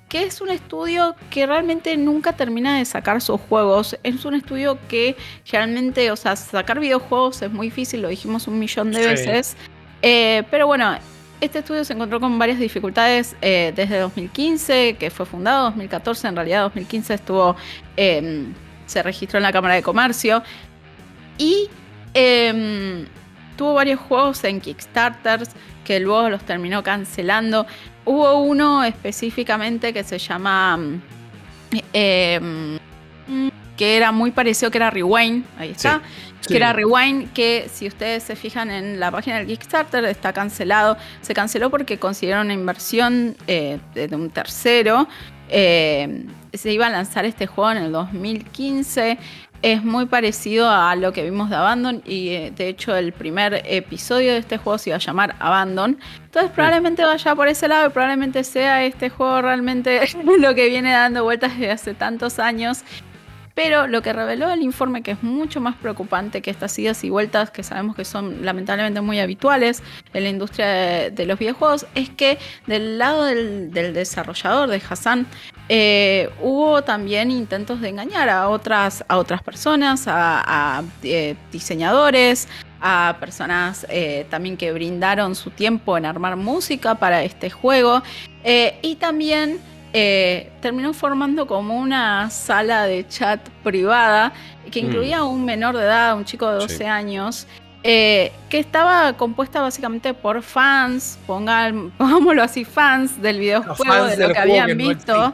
que 0.09 0.23
es 0.23 0.39
un 0.41 0.49
estudio 0.49 1.15
que 1.29 1.45
realmente 1.45 1.97
nunca 1.97 2.33
termina 2.33 2.77
de 2.77 2.85
sacar 2.85 3.21
sus 3.21 3.41
juegos. 3.41 3.97
Es 4.03 4.23
un 4.25 4.35
estudio 4.35 4.77
que 4.87 5.15
realmente, 5.51 6.11
o 6.11 6.15
sea, 6.15 6.35
sacar 6.35 6.79
videojuegos 6.79 7.41
es 7.41 7.51
muy 7.51 7.67
difícil, 7.67 8.01
lo 8.01 8.09
dijimos 8.09 8.47
un 8.47 8.59
millón 8.59 8.91
de 8.91 9.05
veces. 9.05 9.57
Eh, 10.01 10.43
pero 10.51 10.67
bueno, 10.67 10.97
este 11.41 11.59
estudio 11.59 11.83
se 11.83 11.93
encontró 11.93 12.19
con 12.19 12.37
varias 12.37 12.59
dificultades 12.59 13.35
eh, 13.41 13.73
desde 13.75 13.99
2015, 13.99 14.95
que 14.99 15.09
fue 15.09 15.25
fundado, 15.25 15.65
2014, 15.65 16.27
en 16.27 16.35
realidad 16.35 16.61
2015 16.63 17.13
estuvo, 17.13 17.55
em, 17.97 18.53
se 18.85 19.01
registró 19.03 19.37
en 19.37 19.43
la 19.43 19.51
Cámara 19.51 19.75
de 19.75 19.83
Comercio 19.83 20.43
y 21.37 21.67
em, 22.13 23.05
tuvo 23.57 23.73
varios 23.73 23.99
juegos 23.99 24.43
en 24.43 24.61
Kickstarters 24.61 25.49
que 25.85 26.01
luego 26.01 26.29
los 26.29 26.43
terminó 26.43 26.83
cancelando. 26.83 27.65
Hubo 28.03 28.41
uno 28.41 28.83
específicamente 28.83 29.93
que 29.93 30.03
se 30.03 30.17
llama. 30.17 30.77
Em, 31.93 32.77
que 33.77 33.97
era 33.97 34.11
muy 34.11 34.31
parecido, 34.31 34.71
que 34.71 34.77
era 34.77 34.89
Rewind, 34.89 35.43
ahí 35.57 35.71
está, 35.71 36.01
que 36.47 36.55
era 36.55 36.71
Rewind, 36.71 37.33
que 37.33 37.69
si 37.73 37.87
ustedes 37.87 38.23
se 38.23 38.37
fijan 38.37 38.71
en 38.71 38.99
la 39.01 39.11
página 39.11 39.37
del 39.37 39.47
Kickstarter 39.47 40.05
está 40.05 40.31
cancelado, 40.31 40.95
se 41.21 41.33
canceló 41.33 41.69
porque 41.69 41.97
consiguieron 41.97 42.45
una 42.45 42.53
inversión 42.53 43.35
eh, 43.47 43.79
de 43.93 44.15
un 44.15 44.29
tercero, 44.29 45.09
eh, 45.49 46.25
se 46.53 46.71
iba 46.71 46.87
a 46.87 46.89
lanzar 46.89 47.25
este 47.25 47.47
juego 47.47 47.71
en 47.71 47.77
el 47.77 47.91
2015 47.91 49.17
es 49.65 49.83
muy 49.83 50.05
parecido 50.05 50.69
a 50.69 50.95
lo 50.95 51.11
que 51.11 51.23
vimos 51.23 51.49
de 51.49 51.55
Abandon 51.55 52.03
y 52.05 52.29
eh, 52.29 52.53
de 52.55 52.67
hecho 52.67 52.95
el 52.95 53.13
primer 53.13 53.63
episodio 53.65 54.33
de 54.33 54.37
este 54.37 54.59
juego 54.59 54.77
se 54.77 54.91
iba 54.91 54.97
a 54.97 54.99
llamar 54.99 55.35
Abandon. 55.39 55.97
Entonces 56.23 56.51
probablemente 56.51 57.03
vaya 57.03 57.33
por 57.33 57.47
ese 57.47 57.67
lado 57.67 57.87
y 57.87 57.89
probablemente 57.89 58.43
sea 58.43 58.85
este 58.85 59.09
juego 59.09 59.41
realmente 59.41 60.07
lo 60.39 60.53
que 60.53 60.69
viene 60.69 60.91
dando 60.91 61.23
vueltas 61.23 61.53
desde 61.53 61.71
hace 61.71 61.93
tantos 61.95 62.37
años. 62.37 62.83
Pero 63.55 63.87
lo 63.87 64.01
que 64.01 64.11
reveló 64.11 64.51
el 64.51 64.61
informe, 64.61 65.01
que 65.01 65.11
es 65.11 65.23
mucho 65.23 65.61
más 65.61 65.77
preocupante 65.77 66.41
que 66.41 66.51
estas 66.51 66.77
idas 66.77 67.01
y 67.05 67.09
vueltas 67.09 67.51
que 67.51 67.63
sabemos 67.63 67.95
que 67.95 68.03
son 68.03 68.45
lamentablemente 68.45 68.99
muy 68.99 69.19
habituales 69.19 69.81
en 70.13 70.23
la 70.23 70.29
industria 70.29 71.09
de, 71.09 71.25
los 71.25 71.39
videojuegos, 71.39 71.87
es 71.95 72.09
que 72.09 72.37
del 72.67 72.97
lado 72.97 73.23
del, 73.23 73.71
desarrollador, 73.71 74.69
de 74.69 74.81
Hassan, 74.87 75.25
eh, 75.69 76.29
hubo 76.41 76.83
también 76.83 77.31
intentos 77.31 77.79
de 77.79 77.87
engañar 77.87 78.27
a 78.27 78.49
otras, 78.49 79.05
a 79.07 79.17
otras 79.17 79.41
personas, 79.41 80.03
a, 80.05 80.83
eh, 81.01 81.37
diseñadores, 81.49 82.49
a 82.81 83.15
personas 83.21 83.87
eh, 83.89 84.27
también 84.29 84.57
que 84.57 84.73
brindaron 84.73 85.33
su 85.33 85.49
tiempo 85.49 85.97
en 85.97 86.05
armar 86.05 86.35
música 86.35 86.95
para 86.95 87.23
este 87.23 87.49
juego. 87.49 88.03
Y 88.83 88.95
también 88.97 89.59
eh, 89.97 90.51
terminó 90.59 90.91
formando 90.91 91.47
como 91.47 91.79
una 91.79 92.29
sala 92.29 92.85
de 92.85 93.07
chat 93.07 93.39
privada 93.63 94.33
que 94.69 94.83
mm. 94.83 94.85
incluía 94.87 95.17
a 95.19 95.23
un 95.23 95.45
menor 95.45 95.77
de 95.77 95.83
edad, 95.83 96.17
un 96.17 96.25
chico 96.25 96.51
de 96.51 96.57
12 96.57 96.85
años, 96.85 97.47
eh, 97.81 98.33
que 98.49 98.59
estaba 98.59 99.13
compuesta 99.13 99.61
básicamente 99.61 100.13
por 100.13 100.41
fans, 100.41 101.17
pongámoslo 101.27 102.43
así, 102.43 102.65
fans 102.65 103.21
del 103.21 103.39
videojuego, 103.39 104.07
de 104.07 104.17
lo 104.17 104.33
que 104.33 104.37
habían 104.37 104.77
visto. 104.77 105.33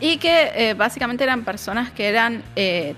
y 0.00 0.18
que 0.18 0.52
eh, 0.54 0.74
básicamente 0.74 1.24
eran 1.24 1.42
personas 1.42 1.90
que 1.90 2.06
eran 2.06 2.44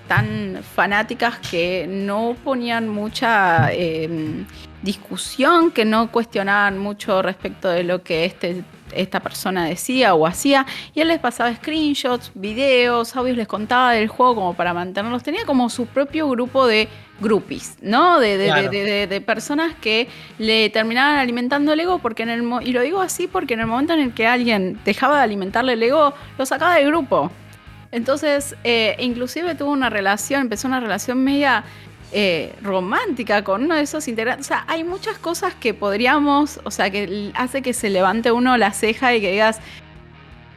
tan 0.08 0.58
fanáticas 0.74 1.38
que 1.38 1.86
no 1.88 2.36
ponían 2.44 2.86
mucha 2.86 3.70
discusión, 4.82 5.70
que 5.70 5.86
no 5.86 6.12
cuestionaban 6.12 6.76
mucho 6.76 7.22
respecto 7.22 7.70
de 7.70 7.82
lo 7.82 8.02
que 8.02 8.26
este 8.26 8.62
esta 8.94 9.20
persona 9.20 9.64
decía 9.64 10.14
o 10.14 10.26
hacía, 10.26 10.66
y 10.94 11.00
él 11.00 11.08
les 11.08 11.18
pasaba 11.18 11.54
screenshots, 11.54 12.32
videos, 12.34 13.16
audios, 13.16 13.36
les 13.36 13.48
contaba 13.48 13.92
del 13.92 14.08
juego 14.08 14.34
como 14.34 14.54
para 14.54 14.74
mantenerlos. 14.74 15.22
Tenía 15.22 15.44
como 15.44 15.68
su 15.70 15.86
propio 15.86 16.28
grupo 16.28 16.66
de 16.66 16.88
groupies, 17.20 17.76
¿no? 17.82 18.18
De, 18.18 18.38
de, 18.38 19.20
personas 19.20 19.74
que 19.80 20.08
le 20.38 20.70
terminaban 20.70 21.18
alimentando 21.18 21.72
el 21.72 21.80
ego, 21.80 21.98
porque 21.98 22.22
en 22.22 22.30
el 22.30 22.42
y 22.62 22.72
lo 22.72 22.80
digo 22.80 23.00
así 23.00 23.26
porque 23.26 23.54
en 23.54 23.60
el 23.60 23.66
momento 23.66 23.92
en 23.92 24.00
el 24.00 24.14
que 24.14 24.26
alguien 24.26 24.80
dejaba 24.84 25.18
de 25.18 25.24
alimentarle 25.24 25.74
el 25.74 25.82
ego, 25.82 26.14
lo 26.38 26.46
sacaba 26.46 26.76
del 26.76 26.86
grupo. 26.86 27.30
Entonces, 27.92 28.56
eh, 28.62 28.96
inclusive 29.00 29.54
tuvo 29.54 29.72
una 29.72 29.90
relación, 29.90 30.42
empezó 30.42 30.68
una 30.68 30.80
relación 30.80 31.22
media 31.24 31.64
eh, 32.12 32.54
romántica 32.62 33.44
con 33.44 33.64
uno 33.64 33.74
de 33.76 33.82
esos 33.82 34.08
integrantes. 34.08 34.46
O 34.46 34.48
sea, 34.48 34.64
hay 34.68 34.84
muchas 34.84 35.18
cosas 35.18 35.54
que 35.54 35.74
podríamos, 35.74 36.60
o 36.64 36.70
sea, 36.70 36.90
que 36.90 37.30
hace 37.34 37.62
que 37.62 37.72
se 37.72 37.90
levante 37.90 38.32
uno 38.32 38.56
la 38.56 38.72
ceja 38.72 39.14
y 39.14 39.20
que 39.20 39.32
digas, 39.32 39.60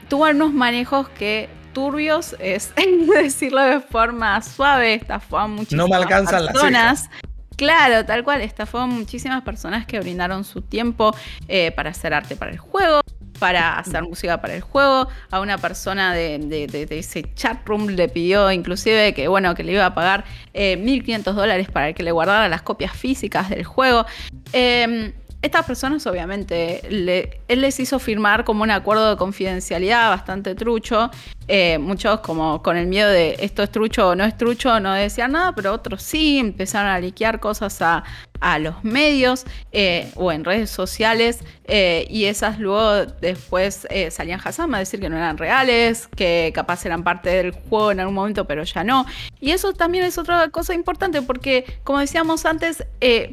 tuvo 0.10 0.30
unos 0.30 0.54
manejos 0.54 1.10
que 1.10 1.50
turbios 1.74 2.36
es 2.40 2.74
decirlo 3.14 3.62
de 3.62 3.80
forma 3.82 4.42
suave, 4.42 4.94
estafó 4.94 5.40
a 5.40 5.48
muchísimas 5.48 5.90
no 5.90 5.96
me 5.96 6.02
alcanzan 6.02 6.46
personas. 6.46 7.10
Claro, 7.56 8.04
tal 8.06 8.24
cual, 8.24 8.42
estafó 8.42 8.80
a 8.80 8.88
muchísimas 8.88 9.44
personas 9.44 9.86
que 9.86 10.00
brindaron 10.00 10.44
su 10.44 10.62
tiempo 10.62 11.16
eh, 11.48 11.72
para 11.72 11.92
hacer 11.92 12.14
arte 12.14 12.36
para 12.36 12.52
el 12.52 12.58
juego, 12.58 13.02
para 13.44 13.78
hacer 13.80 14.04
música 14.04 14.40
para 14.40 14.56
el 14.56 14.62
juego. 14.62 15.10
A 15.30 15.42
una 15.42 15.58
persona 15.58 16.14
de, 16.14 16.40
de, 16.40 16.88
ese 16.98 17.26
chat 17.36 17.68
room 17.68 17.88
le 17.88 18.08
pidió 18.08 18.50
inclusive 18.50 19.14
que, 19.14 19.28
bueno, 19.28 19.54
que 19.54 19.66
le 19.66 19.74
iba 19.74 19.86
a 19.86 19.94
pagar 19.94 20.24
1.500 20.54 21.18
eh, 21.20 21.34
dólares 21.34 21.68
para 21.70 21.92
que 21.92 22.04
le 22.04 22.14
guardara 22.14 22.48
las 22.48 22.62
copias 22.62 22.94
físicas 22.94 23.50
del 23.50 23.66
juego. 23.66 24.06
Em, 24.54 25.12
estas 25.44 25.66
personas, 25.66 26.08
obviamente, 26.08 26.88
él 26.88 27.62
les 27.62 27.80
hizo 27.82 28.00
firmar 28.00 28.46
como 28.46 28.64
un 28.64 28.72
acuerdo 28.72 29.10
de 29.10 29.18
confidencialidad 29.18 30.10
bastante 30.10 30.56
trucho. 30.56 31.12
Eh, 31.50 31.78
muchos, 31.80 32.22
como 32.22 32.64
con 32.64 32.78
el 32.78 32.88
miedo 32.88 33.10
de 33.10 33.36
esto 33.40 33.62
es 33.62 33.70
trucho 33.70 34.08
o 34.08 34.16
no 34.16 34.24
es 34.24 34.38
trucho, 34.38 34.80
no 34.80 34.94
decían 34.94 35.34
nada, 35.34 35.54
pero 35.54 35.74
otros 35.74 36.02
sí 36.02 36.40
empezaron 36.40 36.90
a 36.90 36.98
liquear 36.98 37.42
cosas 37.42 37.82
a, 37.82 38.04
los 38.60 38.84
medios 38.84 39.46
eh, 39.72 40.12
o 40.16 40.32
en 40.32 40.46
redes 40.46 40.70
sociales. 40.70 41.40
Eh, 41.66 42.08
y 42.10 42.26
esas 42.26 42.60
luego 42.60 43.06
después 43.22 43.88
salían 44.12 44.40
Hassan 44.44 44.74
a 44.76 44.80
decir 44.80 45.00
que 45.02 45.10
no 45.10 45.18
eran 45.18 45.38
reales, 45.38 46.08
que 46.08 46.52
capaz 46.56 46.86
eran 46.86 47.04
parte 47.04 47.30
del 47.30 47.52
juego 47.52 47.92
en 47.92 48.00
algún 48.00 48.16
momento, 48.16 48.46
pero 48.46 48.64
ya 48.64 48.86
no. 48.86 49.06
Y 49.42 49.52
eso 49.52 49.74
también 49.74 50.06
es 50.06 50.18
otra 50.18 50.50
cosa 50.50 50.74
importante 50.74 51.22
porque, 51.22 51.66
como 51.84 52.00
decíamos 52.00 52.46
antes, 52.46 52.86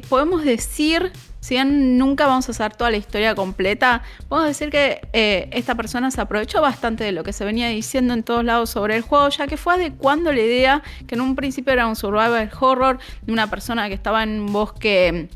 podemos 0.09 0.43
decir 0.43 1.11
si 1.41 1.55
bien 1.55 1.97
nunca 1.97 2.27
vamos 2.27 2.47
a 2.47 2.51
hacer 2.51 2.75
toda 2.75 2.91
la 2.91 2.97
historia 2.97 3.35
completa, 3.35 4.03
podemos 4.29 4.47
decir 4.47 4.69
que 4.69 5.01
eh, 5.11 5.49
esta 5.51 5.75
persona 5.75 6.11
se 6.11 6.21
aprovechó 6.21 6.61
bastante 6.61 7.03
de 7.03 7.11
lo 7.11 7.23
que 7.23 7.33
se 7.33 7.43
venía 7.43 7.67
diciendo 7.67 8.13
en 8.13 8.23
todos 8.23 8.45
lados 8.45 8.69
sobre 8.69 8.95
el 8.95 9.01
juego, 9.01 9.27
ya 9.29 9.47
que 9.47 9.57
fue 9.57 9.73
adecuando 9.73 10.31
la 10.31 10.39
idea 10.39 10.83
que 11.07 11.15
en 11.15 11.21
un 11.21 11.35
principio 11.35 11.73
era 11.73 11.87
un 11.87 11.95
survival 11.95 12.49
horror 12.59 12.99
de 13.23 13.33
una 13.33 13.49
persona 13.49 13.87
que 13.89 13.95
estaba 13.95 14.23
en 14.23 14.39
un 14.39 14.53
bosque 14.53 15.29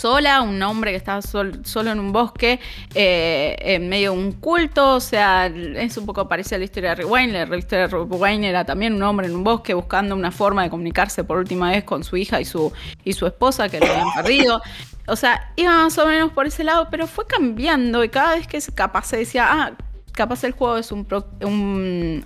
sola, 0.00 0.40
un 0.40 0.62
hombre 0.62 0.92
que 0.92 0.96
estaba 0.96 1.20
solo 1.22 1.90
en 1.90 1.98
un 1.98 2.12
bosque, 2.12 2.58
eh, 2.94 3.56
en 3.60 3.88
medio 3.88 4.12
de 4.12 4.18
un 4.18 4.32
culto, 4.32 4.94
o 4.96 5.00
sea, 5.00 5.46
es 5.46 5.96
un 5.96 6.06
poco 6.06 6.26
parecido 6.26 6.56
a 6.56 6.58
la 6.60 6.64
historia 6.64 6.90
de 6.90 6.96
Rewind, 6.96 7.32
la 7.32 7.56
historia 7.56 7.86
de 7.86 7.88
Rewind 7.88 8.44
era 8.44 8.64
también 8.64 8.94
un 8.94 9.02
hombre 9.02 9.26
en 9.26 9.34
un 9.34 9.44
bosque 9.44 9.74
buscando 9.74 10.14
una 10.14 10.30
forma 10.30 10.62
de 10.62 10.70
comunicarse 10.70 11.22
por 11.22 11.38
última 11.38 11.70
vez 11.70 11.84
con 11.84 12.02
su 12.02 12.16
hija 12.16 12.40
y 12.40 12.44
su, 12.46 12.72
y 13.04 13.12
su 13.12 13.26
esposa 13.26 13.68
que 13.68 13.78
lo 13.78 13.86
habían 13.86 14.12
perdido. 14.14 14.62
O 15.10 15.16
sea, 15.16 15.52
iba 15.56 15.72
más 15.72 15.98
o 15.98 16.06
menos 16.06 16.32
por 16.32 16.46
ese 16.46 16.64
lado, 16.64 16.88
pero 16.90 17.06
fue 17.06 17.26
cambiando 17.26 18.04
y 18.04 18.08
cada 18.08 18.36
vez 18.36 18.46
que 18.46 18.60
capaz 18.74 19.06
se 19.06 19.16
decía, 19.16 19.46
ah, 19.50 19.72
capaz 20.12 20.44
el 20.44 20.52
juego 20.52 20.76
es 20.76 20.92
un, 20.92 21.06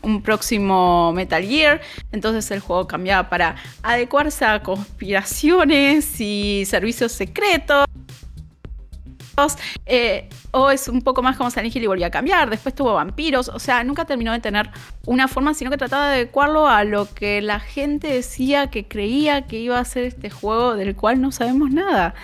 un, 0.03 0.23
próximo 0.23 1.13
Metal 1.13 1.43
Gear, 1.43 1.81
entonces 2.13 2.51
el 2.51 2.61
juego 2.61 2.87
cambiaba 2.87 3.29
para 3.29 3.57
adecuarse 3.83 4.45
a 4.45 4.63
conspiraciones 4.63 6.21
y 6.21 6.65
servicios 6.67 7.13
secretos. 7.13 7.87
Eh, 9.87 10.29
o 10.51 10.71
es 10.71 10.89
un 10.89 11.03
poco 11.03 11.23
más 11.23 11.37
como 11.37 11.51
Silent 11.51 11.75
Hill 11.75 11.85
y 11.85 11.87
volvió 11.87 12.07
a 12.07 12.11
cambiar. 12.11 12.51
Después 12.51 12.75
tuvo 12.75 12.95
vampiros. 12.95 13.49
O 13.49 13.59
sea, 13.59 13.83
nunca 13.85 14.05
terminó 14.05 14.33
de 14.33 14.41
tener 14.41 14.71
una 15.07 15.29
forma, 15.29 15.55
sino 15.55 15.71
que 15.71 15.77
trataba 15.77 16.09
de 16.09 16.15
adecuarlo 16.17 16.69
a 16.69 16.85
lo 16.85 17.13
que 17.13 17.41
la 17.41 17.61
gente 17.61 18.09
decía 18.09 18.69
que 18.69 18.87
creía 18.87 19.43
que 19.43 19.59
iba 19.59 19.79
a 19.79 19.85
ser 19.85 20.05
este 20.05 20.31
juego 20.31 20.75
del 20.75 20.95
cual 20.97 21.21
no 21.21 21.33
sabemos 21.33 21.71
nada. 21.71 22.15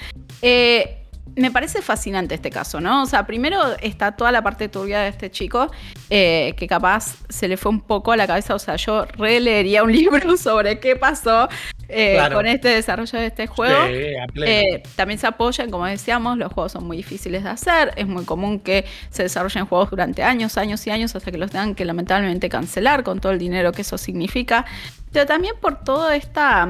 Eh, 0.42 0.99
me 1.36 1.50
parece 1.50 1.82
fascinante 1.82 2.34
este 2.34 2.50
caso, 2.50 2.80
¿no? 2.80 3.02
O 3.02 3.06
sea, 3.06 3.26
primero 3.26 3.60
está 3.80 4.12
toda 4.12 4.32
la 4.32 4.42
parte 4.42 4.68
turbia 4.68 5.00
de 5.00 5.08
este 5.08 5.30
chico, 5.30 5.70
eh, 6.08 6.54
que 6.56 6.66
capaz 6.66 7.16
se 7.28 7.48
le 7.48 7.56
fue 7.56 7.70
un 7.70 7.80
poco 7.80 8.12
a 8.12 8.16
la 8.16 8.26
cabeza. 8.26 8.54
O 8.54 8.58
sea, 8.58 8.76
yo 8.76 9.04
releería 9.16 9.82
un 9.82 9.92
libro 10.00 10.36
sobre 10.36 10.80
qué 10.80 10.96
pasó 10.96 11.48
eh, 11.88 12.18
con 12.32 12.46
este 12.46 12.68
desarrollo 12.68 13.18
de 13.18 13.26
este 13.26 13.46
juego. 13.46 13.86
Eh, 13.86 14.82
también 14.96 15.18
se 15.18 15.26
apoyan, 15.26 15.70
como 15.70 15.86
decíamos, 15.86 16.38
los 16.38 16.52
juegos 16.52 16.72
son 16.72 16.84
muy 16.84 16.96
difíciles 16.96 17.44
de 17.44 17.50
hacer. 17.50 17.92
Es 17.96 18.06
muy 18.06 18.24
común 18.24 18.60
que 18.60 18.84
se 19.10 19.24
desarrollen 19.24 19.66
juegos 19.66 19.90
durante 19.90 20.22
años, 20.22 20.56
años 20.58 20.86
y 20.86 20.90
años 20.90 21.14
hasta 21.14 21.30
que 21.30 21.38
los 21.38 21.50
tengan 21.50 21.74
que 21.74 21.84
lamentablemente 21.84 22.48
cancelar 22.48 23.02
con 23.02 23.20
todo 23.20 23.32
el 23.32 23.38
dinero 23.38 23.72
que 23.72 23.82
eso 23.82 23.98
significa. 23.98 24.64
Pero 25.12 25.26
también 25.26 25.54
por 25.60 25.82
toda 25.82 26.14
esta 26.14 26.68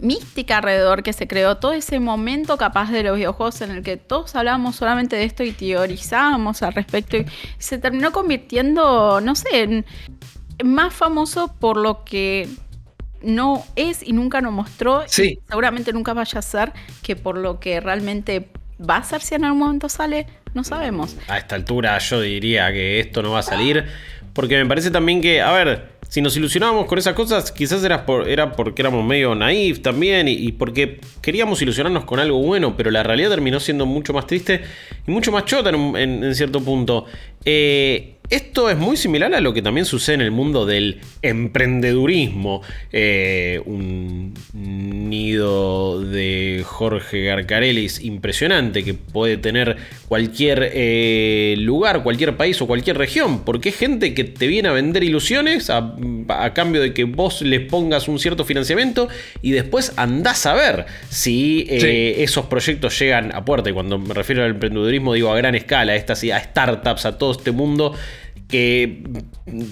mística 0.00 0.58
alrededor 0.58 1.02
que 1.02 1.12
se 1.12 1.26
creó, 1.26 1.56
todo 1.56 1.72
ese 1.72 2.00
momento 2.00 2.56
capaz 2.56 2.90
de 2.90 3.02
los 3.02 3.16
videojuegos 3.16 3.60
en 3.62 3.70
el 3.70 3.82
que 3.82 3.96
todos 3.96 4.34
hablábamos 4.34 4.76
solamente 4.76 5.16
de 5.16 5.24
esto 5.24 5.42
y 5.42 5.52
teorizábamos 5.52 6.62
al 6.62 6.74
respecto 6.74 7.16
y 7.16 7.26
se 7.58 7.78
terminó 7.78 8.12
convirtiendo, 8.12 9.20
no 9.20 9.34
sé, 9.34 9.62
en 9.62 9.86
más 10.62 10.94
famoso 10.94 11.54
por 11.58 11.76
lo 11.76 12.04
que 12.04 12.48
no 13.22 13.64
es 13.74 14.06
y 14.06 14.12
nunca 14.12 14.40
nos 14.40 14.52
mostró 14.52 15.02
sí. 15.06 15.38
seguramente 15.48 15.92
nunca 15.92 16.12
vaya 16.12 16.38
a 16.38 16.42
ser 16.42 16.72
que 17.02 17.16
por 17.16 17.38
lo 17.38 17.58
que 17.58 17.80
realmente 17.80 18.50
va 18.78 18.98
a 18.98 19.04
ser 19.04 19.22
si 19.22 19.34
en 19.34 19.44
algún 19.44 19.60
momento 19.60 19.88
sale, 19.88 20.26
no 20.52 20.62
sabemos. 20.62 21.16
A 21.28 21.38
esta 21.38 21.54
altura 21.54 21.98
yo 21.98 22.20
diría 22.20 22.70
que 22.72 23.00
esto 23.00 23.22
no 23.22 23.32
va 23.32 23.38
a 23.38 23.42
salir 23.42 23.86
porque 24.34 24.56
me 24.56 24.66
parece 24.66 24.90
también 24.90 25.22
que, 25.22 25.40
a 25.40 25.52
ver, 25.52 25.92
si 26.08 26.20
nos 26.20 26.36
ilusionábamos 26.36 26.86
con 26.86 26.98
esas 26.98 27.14
cosas, 27.14 27.50
quizás 27.52 27.82
era, 27.84 28.06
por, 28.06 28.28
era 28.28 28.52
porque 28.52 28.82
éramos 28.82 29.04
medio 29.04 29.34
naif 29.34 29.80
también 29.80 30.28
y, 30.28 30.52
porque 30.52 31.00
queríamos 31.20 31.60
ilusionarnos 31.62 32.04
con 32.04 32.20
algo 32.20 32.38
bueno, 32.38 32.76
pero 32.76 32.90
la 32.90 33.02
realidad 33.02 33.30
terminó 33.30 33.60
siendo 33.60 33.86
mucho 33.86 34.12
más 34.12 34.26
triste 34.26 34.62
y 35.06 35.10
mucho 35.10 35.32
más 35.32 35.44
chota 35.44 35.70
en, 35.70 35.96
en 35.96 36.34
cierto 36.34 36.60
punto. 36.60 37.06
Eh, 37.44 38.13
esto 38.30 38.70
es 38.70 38.78
muy 38.78 38.96
similar 38.96 39.34
a 39.34 39.40
lo 39.40 39.52
que 39.52 39.60
también 39.60 39.84
sucede 39.84 40.14
en 40.14 40.20
el 40.22 40.30
mundo 40.30 40.64
del 40.64 41.00
emprendedurismo. 41.20 42.62
Eh, 42.90 43.60
un 43.66 44.32
nido 44.54 46.00
de 46.00 46.62
Jorge 46.64 47.24
Garcarelis 47.24 48.02
impresionante 48.02 48.82
que 48.82 48.94
puede 48.94 49.36
tener 49.36 49.76
cualquier 50.08 50.70
eh, 50.72 51.54
lugar, 51.58 52.02
cualquier 52.02 52.36
país 52.36 52.60
o 52.62 52.66
cualquier 52.66 52.96
región. 52.96 53.44
Porque 53.44 53.68
es 53.68 53.76
gente 53.76 54.14
que 54.14 54.24
te 54.24 54.46
viene 54.46 54.70
a 54.70 54.72
vender 54.72 55.04
ilusiones 55.04 55.68
a, 55.68 55.94
cambio 56.54 56.80
de 56.80 56.94
que 56.94 57.04
vos 57.04 57.42
les 57.42 57.60
pongas 57.60 58.08
un 58.08 58.18
cierto 58.18 58.44
financiamiento 58.44 59.08
y 59.42 59.50
después 59.50 59.92
andás 59.96 60.46
a 60.46 60.54
ver 60.54 60.86
si 61.10 61.66
eh, 61.68 62.22
esos 62.22 62.46
proyectos 62.46 62.98
llegan 62.98 63.34
a 63.34 63.44
puerta. 63.44 63.68
Y 63.68 63.74
cuando 63.74 63.98
me 63.98 64.14
refiero 64.14 64.44
al 64.44 64.52
emprendedurismo 64.52 65.12
digo 65.12 65.30
a 65.30 65.36
gran 65.36 65.54
escala, 65.54 65.92
a, 65.92 65.96
estas, 65.96 66.24
a 66.24 66.40
startups, 66.40 67.04
a 67.04 67.18
todo 67.18 67.32
este 67.32 67.50
mundo 67.50 67.94
que 68.48 69.02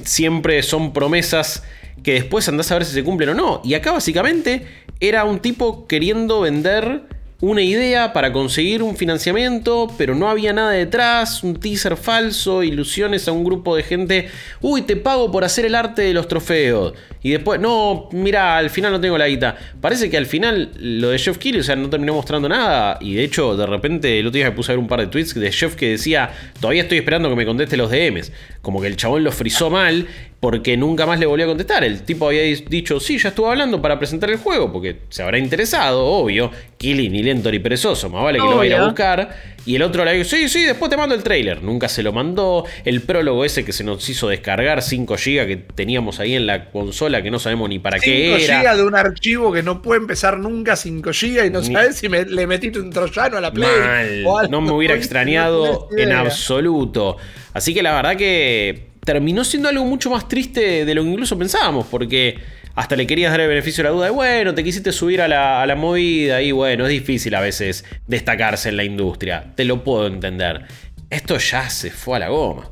siempre 0.04 0.62
son 0.62 0.92
promesas 0.92 1.62
que 2.02 2.14
después 2.14 2.48
andás 2.48 2.70
a 2.70 2.74
ver 2.74 2.84
si 2.84 2.94
se 2.94 3.04
cumplen 3.04 3.30
o 3.30 3.34
no. 3.34 3.60
Y 3.64 3.74
acá 3.74 3.92
básicamente 3.92 4.66
era 5.00 5.24
un 5.24 5.40
tipo 5.40 5.86
queriendo 5.86 6.40
vender 6.40 7.02
una 7.42 7.62
idea 7.62 8.12
para 8.12 8.32
conseguir 8.32 8.84
un 8.84 8.96
financiamiento, 8.96 9.92
pero 9.98 10.14
no 10.14 10.28
había 10.28 10.52
nada 10.52 10.70
detrás, 10.70 11.42
un 11.42 11.56
teaser 11.56 11.96
falso, 11.96 12.62
ilusiones 12.62 13.26
a 13.26 13.32
un 13.32 13.42
grupo 13.42 13.74
de 13.74 13.82
gente, 13.82 14.28
uy, 14.60 14.82
te 14.82 14.96
pago 14.96 15.30
por 15.32 15.42
hacer 15.42 15.64
el 15.64 15.74
arte 15.74 16.02
de 16.02 16.14
los 16.14 16.28
trofeos. 16.28 16.94
Y 17.22 17.30
después, 17.30 17.60
no, 17.60 18.08
mira, 18.12 18.56
al 18.56 18.70
final 18.70 18.92
no 18.92 19.00
tengo 19.00 19.16
la 19.16 19.28
guita. 19.28 19.56
Parece 19.80 20.10
que 20.10 20.16
al 20.16 20.26
final 20.26 20.72
lo 20.78 21.10
de 21.10 21.18
Jeff 21.18 21.38
Keighley, 21.38 21.60
o 21.60 21.64
sea, 21.64 21.76
no 21.76 21.88
terminó 21.88 22.14
mostrando 22.14 22.48
nada. 22.48 22.98
Y 23.00 23.14
de 23.14 23.24
hecho, 23.24 23.56
de 23.56 23.66
repente, 23.66 24.18
el 24.18 24.26
otro 24.26 24.38
día 24.38 24.46
me 24.46 24.52
puse 24.52 24.72
a 24.72 24.74
ver 24.74 24.80
un 24.80 24.88
par 24.88 25.00
de 25.00 25.06
tweets 25.06 25.34
de 25.34 25.52
Jeff 25.52 25.76
que 25.76 25.90
decía, 25.90 26.30
todavía 26.60 26.82
estoy 26.82 26.98
esperando 26.98 27.28
que 27.28 27.36
me 27.36 27.46
conteste 27.46 27.76
los 27.76 27.90
DMs. 27.90 28.32
Como 28.60 28.80
que 28.80 28.88
el 28.88 28.96
chabón 28.96 29.22
lo 29.24 29.32
frizó 29.32 29.70
mal 29.70 30.06
porque 30.42 30.76
nunca 30.76 31.06
más 31.06 31.20
le 31.20 31.26
volvió 31.26 31.44
a 31.44 31.48
contestar. 31.48 31.84
El 31.84 32.02
tipo 32.02 32.26
había 32.26 32.42
dicho, 32.42 32.98
sí, 32.98 33.16
ya 33.16 33.28
estuvo 33.28 33.48
hablando 33.48 33.80
para 33.80 34.00
presentar 34.00 34.28
el 34.28 34.38
juego, 34.38 34.72
porque 34.72 34.96
se 35.08 35.22
habrá 35.22 35.38
interesado, 35.38 36.04
obvio. 36.04 36.50
Killy, 36.78 37.08
ni 37.08 37.22
lento 37.22 37.48
ni 37.48 37.60
perezoso, 37.60 38.10
más 38.10 38.24
vale 38.24 38.40
que 38.40 38.44
lo 38.44 38.56
vaya 38.56 38.82
a 38.82 38.84
buscar. 38.86 39.36
Y 39.64 39.76
el 39.76 39.82
otro 39.82 40.04
le 40.04 40.12
dijo, 40.14 40.28
sí, 40.28 40.48
sí, 40.48 40.64
después 40.64 40.90
te 40.90 40.96
mando 40.96 41.14
el 41.14 41.22
trailer. 41.22 41.62
Nunca 41.62 41.88
se 41.88 42.02
lo 42.02 42.12
mandó. 42.12 42.64
El 42.84 43.02
prólogo 43.02 43.44
ese 43.44 43.64
que 43.64 43.72
se 43.72 43.84
nos 43.84 44.08
hizo 44.08 44.28
descargar 44.28 44.82
5 44.82 45.14
GB 45.14 45.46
que 45.46 45.56
teníamos 45.56 46.18
ahí 46.18 46.34
en 46.34 46.46
la 46.46 46.70
consola 46.70 47.22
que 47.22 47.30
no 47.30 47.38
sabemos 47.38 47.68
ni 47.68 47.78
para 47.78 47.98
qué 48.00 48.34
era. 48.34 48.62
5 48.62 48.62
GB 48.62 48.76
de 48.76 48.82
un 48.84 48.94
archivo 48.94 49.52
que 49.52 49.62
no 49.62 49.80
puede 49.80 50.00
empezar 50.00 50.38
nunca 50.38 50.74
5 50.74 51.10
GB 51.10 51.46
y 51.46 51.50
no 51.50 51.62
sabes 51.62 51.96
si 51.96 52.08
le 52.08 52.46
metiste 52.46 52.80
un 52.80 52.90
troyano 52.90 53.36
a 53.36 53.40
la 53.40 53.52
Play. 53.52 54.24
no 54.50 54.60
me 54.60 54.72
hubiera 54.72 54.94
extrañado 54.96 55.88
en 55.96 56.12
absoluto. 56.12 57.16
Así 57.52 57.72
que 57.72 57.82
la 57.82 57.94
verdad 57.94 58.16
que 58.16 58.92
terminó 59.04 59.44
siendo 59.44 59.68
algo 59.68 59.84
mucho 59.84 60.10
más 60.10 60.28
triste 60.28 60.84
de 60.84 60.94
lo 60.94 61.02
que 61.02 61.10
incluso 61.10 61.38
pensábamos, 61.38 61.86
porque 61.86 62.38
hasta 62.74 62.96
le 62.96 63.06
querías 63.06 63.30
dar 63.30 63.40
el 63.40 63.48
beneficio 63.48 63.82
de 63.82 63.90
la 63.90 63.94
duda 63.94 64.04
de, 64.06 64.12
bueno, 64.12 64.54
te 64.54 64.64
quisiste 64.64 64.92
subir 64.92 65.20
a 65.20 65.28
la, 65.28 65.74
movida 65.76 66.42
y 66.42 66.52
bueno, 66.52 66.84
es 66.84 66.90
difícil 66.90 67.34
a 67.34 67.40
veces 67.40 67.84
destacarse 68.06 68.68
en 68.68 68.76
la 68.76 68.84
industria, 68.84 69.52
te 69.54 69.64
lo 69.64 69.84
puedo 69.84 70.06
entender. 70.06 70.66
Esto 71.10 71.38
ya 71.38 71.68
se 71.68 71.90
fue 71.90 72.16
a 72.16 72.20
la 72.20 72.28
goma. 72.28 72.70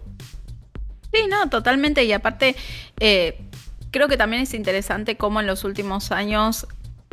Sí, 1.12 1.22
no, 1.28 1.48
totalmente, 1.48 2.05
y 2.05 2.12
aparte... 2.12 2.57
Eh, 2.98 3.38
creo 3.90 4.07
que 4.07 4.16
también 4.16 4.42
es 4.42 4.55
interesante 4.55 5.16
cómo 5.16 5.40
en 5.40 5.48
los 5.48 5.64
últimos 5.64 6.12
años 6.12 6.68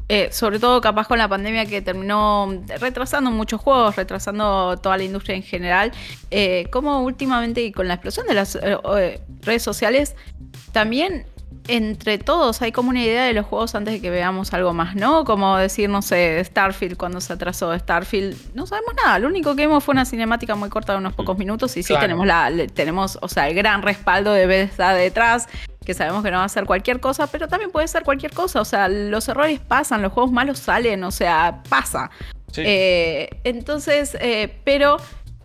eh, 0.10 0.30
sobre 0.32 0.58
todo 0.58 0.80
capaz 0.80 1.06
con 1.06 1.18
la 1.18 1.28
pandemia 1.28 1.66
que 1.66 1.82
terminó 1.82 2.64
retrasando 2.80 3.30
muchos 3.30 3.60
juegos, 3.60 3.98
retrasando 3.98 4.78
toda 4.78 4.96
la 4.96 5.04
industria 5.04 5.36
en 5.36 5.44
general, 5.44 5.92
eh, 6.32 6.68
como 6.72 7.04
últimamente 7.04 7.62
y 7.62 7.74
con 7.74 7.90
la 7.90 7.96
explosión 7.96 8.26
de 8.26 8.34
las 8.34 8.58
redes 9.42 9.64
sociales, 9.64 10.16
también 10.72 11.26
entre 11.68 12.18
todos 12.18 12.62
hay 12.62 12.72
como 12.72 12.90
una 12.90 13.04
idea 13.04 13.26
de 13.26 13.34
los 13.34 13.46
juegos 13.46 13.76
antes 13.76 13.96
de 13.96 14.02
que 14.02 14.10
veamos 14.10 14.54
algo 14.54 14.74
más, 14.74 14.96
¿no? 14.96 15.26
Como 15.26 15.58
decir, 15.58 15.90
no 15.90 16.02
sé, 16.02 16.44
Starfield 16.44 16.98
cuando 16.98 17.22
se 17.22 17.34
atrasó 17.34 17.78
Starfield, 17.78 18.56
no 18.56 18.66
sabemos 18.66 18.94
nada, 19.04 19.20
lo 19.20 19.28
único 19.28 19.56
que 19.56 19.68
vimos 19.68 19.84
fue 19.84 19.94
una 19.94 20.06
cinemática 20.06 20.56
muy 20.56 20.70
corta 20.70 20.94
de 20.94 21.00
unos 21.00 21.14
pocos 21.14 21.36
mm. 21.36 21.40
minutos 21.40 21.78
y 21.78 21.84
sí 21.84 21.94
tenemos 22.00 22.26
la 22.26 22.52
tenemos, 22.74 23.18
o 23.22 23.28
sea, 23.28 23.48
el 23.48 23.56
gran 23.56 23.82
respaldo 23.82 24.34
de 24.34 24.48
Bethesda 24.48 24.94
detrás, 24.94 25.48
que 25.88 25.94
sabemos 25.94 26.22
que 26.22 26.32
no 26.32 26.40
va 26.40 26.44
a 26.44 26.50
ser 26.50 26.66
cualquier 26.66 27.00
cosa, 27.00 27.28
pero 27.28 27.48
también 27.48 27.72
puede 27.72 27.88
ser 27.88 28.04
cualquier 28.04 28.34
cosa. 28.34 28.60
O 28.60 28.66
sea, 28.66 28.90
los 28.90 29.28
errores 29.30 29.62
pasan, 29.62 30.02
los 30.02 30.12
juegos 30.12 30.34
malos 30.34 30.60
salen, 30.60 31.02
o 31.06 31.12
sea, 31.12 31.64
pasa. 31.70 32.12
Eh, 32.58 33.30
entonces, 33.46 34.18
eh, 34.20 34.60
pero 34.66 34.98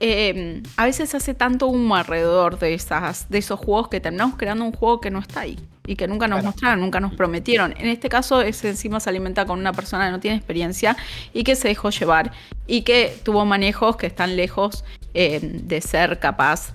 eh, 0.02 0.62
a 0.76 0.84
veces 0.84 1.14
hace 1.14 1.32
tanto 1.32 1.68
humo 1.68 1.96
alrededor 1.96 2.58
de, 2.58 2.74
esas, 2.74 3.28
de 3.30 3.38
esos 3.38 3.58
juegos 3.58 3.88
que 3.88 4.00
terminamos 4.00 4.36
creando 4.36 4.64
un 4.64 4.72
juego 4.72 5.00
que 5.00 5.10
no 5.10 5.20
está 5.20 5.40
ahí 5.40 5.58
y 5.86 5.96
que 5.96 6.06
nunca 6.06 6.28
nos 6.28 6.44
mostraron, 6.44 6.80
nunca 6.80 7.00
nos 7.00 7.14
prometieron. 7.14 7.72
En 7.78 7.86
este 7.86 8.08
caso, 8.08 8.42
es 8.42 8.64
encima 8.64 9.00
se 9.00 9.10
alimenta 9.10 9.46
con 9.46 9.58
una 9.58 9.72
persona 9.72 10.06
que 10.06 10.10
no 10.12 10.20
tiene 10.20 10.36
experiencia 10.36 10.96
y 11.32 11.44
que 11.44 11.56
se 11.56 11.68
dejó 11.68 11.90
llevar 11.90 12.32
y 12.66 12.82
que 12.82 13.16
tuvo 13.24 13.44
manejos 13.44 13.96
que 13.96 14.06
están 14.06 14.36
lejos 14.36 14.84
de 15.14 15.80
ser 15.82 16.18
capaz 16.18 16.72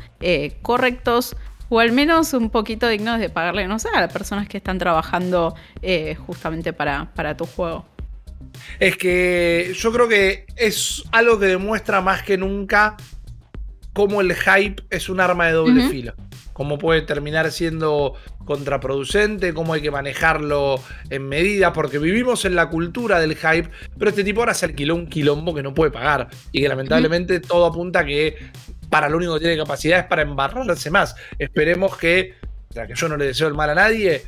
correctos 0.61 1.35
o 1.69 1.79
al 1.79 1.91
menos 1.91 2.33
un 2.33 2.49
poquito 2.49 2.87
dignos 2.87 3.19
de 3.19 3.29
pagarle, 3.29 3.67
no 3.67 3.79
sé, 3.79 3.89
a 3.93 4.01
las 4.01 4.13
personas 4.13 4.47
que 4.47 4.57
están 4.57 4.77
trabajando 4.77 5.55
eh, 5.81 6.15
justamente 6.25 6.73
para, 6.73 7.11
para 7.13 7.35
tu 7.35 7.45
juego. 7.45 7.85
Es 8.79 8.97
que 8.97 9.73
yo 9.75 9.91
creo 9.91 10.07
que 10.07 10.45
es 10.55 11.03
algo 11.11 11.37
que 11.39 11.47
demuestra 11.47 12.01
más 12.01 12.23
que 12.23 12.37
nunca 12.37 12.95
cómo 13.97 14.21
el 14.21 14.35
hype 14.35 14.83
es 14.91 15.09
un 15.09 15.19
arma 15.19 15.47
de 15.47 15.53
doble 15.53 15.89
filo. 15.89 16.13
Cómo 16.53 16.77
puede 16.77 17.01
terminar 17.01 17.51
siendo 17.51 18.13
contraproducente, 18.45 19.55
cómo 19.55 19.73
hay 19.73 19.81
que 19.81 19.89
manejarlo 19.89 20.79
en 21.09 21.27
medida, 21.27 21.73
porque 21.73 21.97
vivimos 21.97 22.45
en 22.45 22.53
la 22.53 22.69
cultura 22.69 23.19
del 23.19 23.35
hype, 23.35 23.71
pero 23.97 24.11
este 24.11 24.23
tipo 24.23 24.41
ahora 24.41 24.53
se 24.53 24.67
alquiló 24.67 24.93
un 24.93 25.07
quilombo 25.07 25.55
que 25.55 25.63
no 25.63 25.73
puede 25.73 25.89
pagar 25.89 26.27
y 26.51 26.61
que 26.61 26.69
lamentablemente 26.69 27.39
todo 27.39 27.65
apunta 27.65 28.01
a 28.01 28.05
que 28.05 28.37
para 28.91 29.09
lo 29.09 29.17
único 29.17 29.33
que 29.33 29.39
tiene 29.39 29.57
capacidad 29.57 29.97
es 30.01 30.05
para 30.05 30.21
embarrarse 30.21 30.91
más. 30.91 31.15
Esperemos 31.39 31.97
que, 31.97 32.35
ya 32.69 32.85
que 32.85 32.93
yo 32.93 33.09
no 33.09 33.17
le 33.17 33.25
deseo 33.25 33.47
el 33.47 33.55
mal 33.55 33.71
a 33.71 33.75
nadie, 33.75 34.21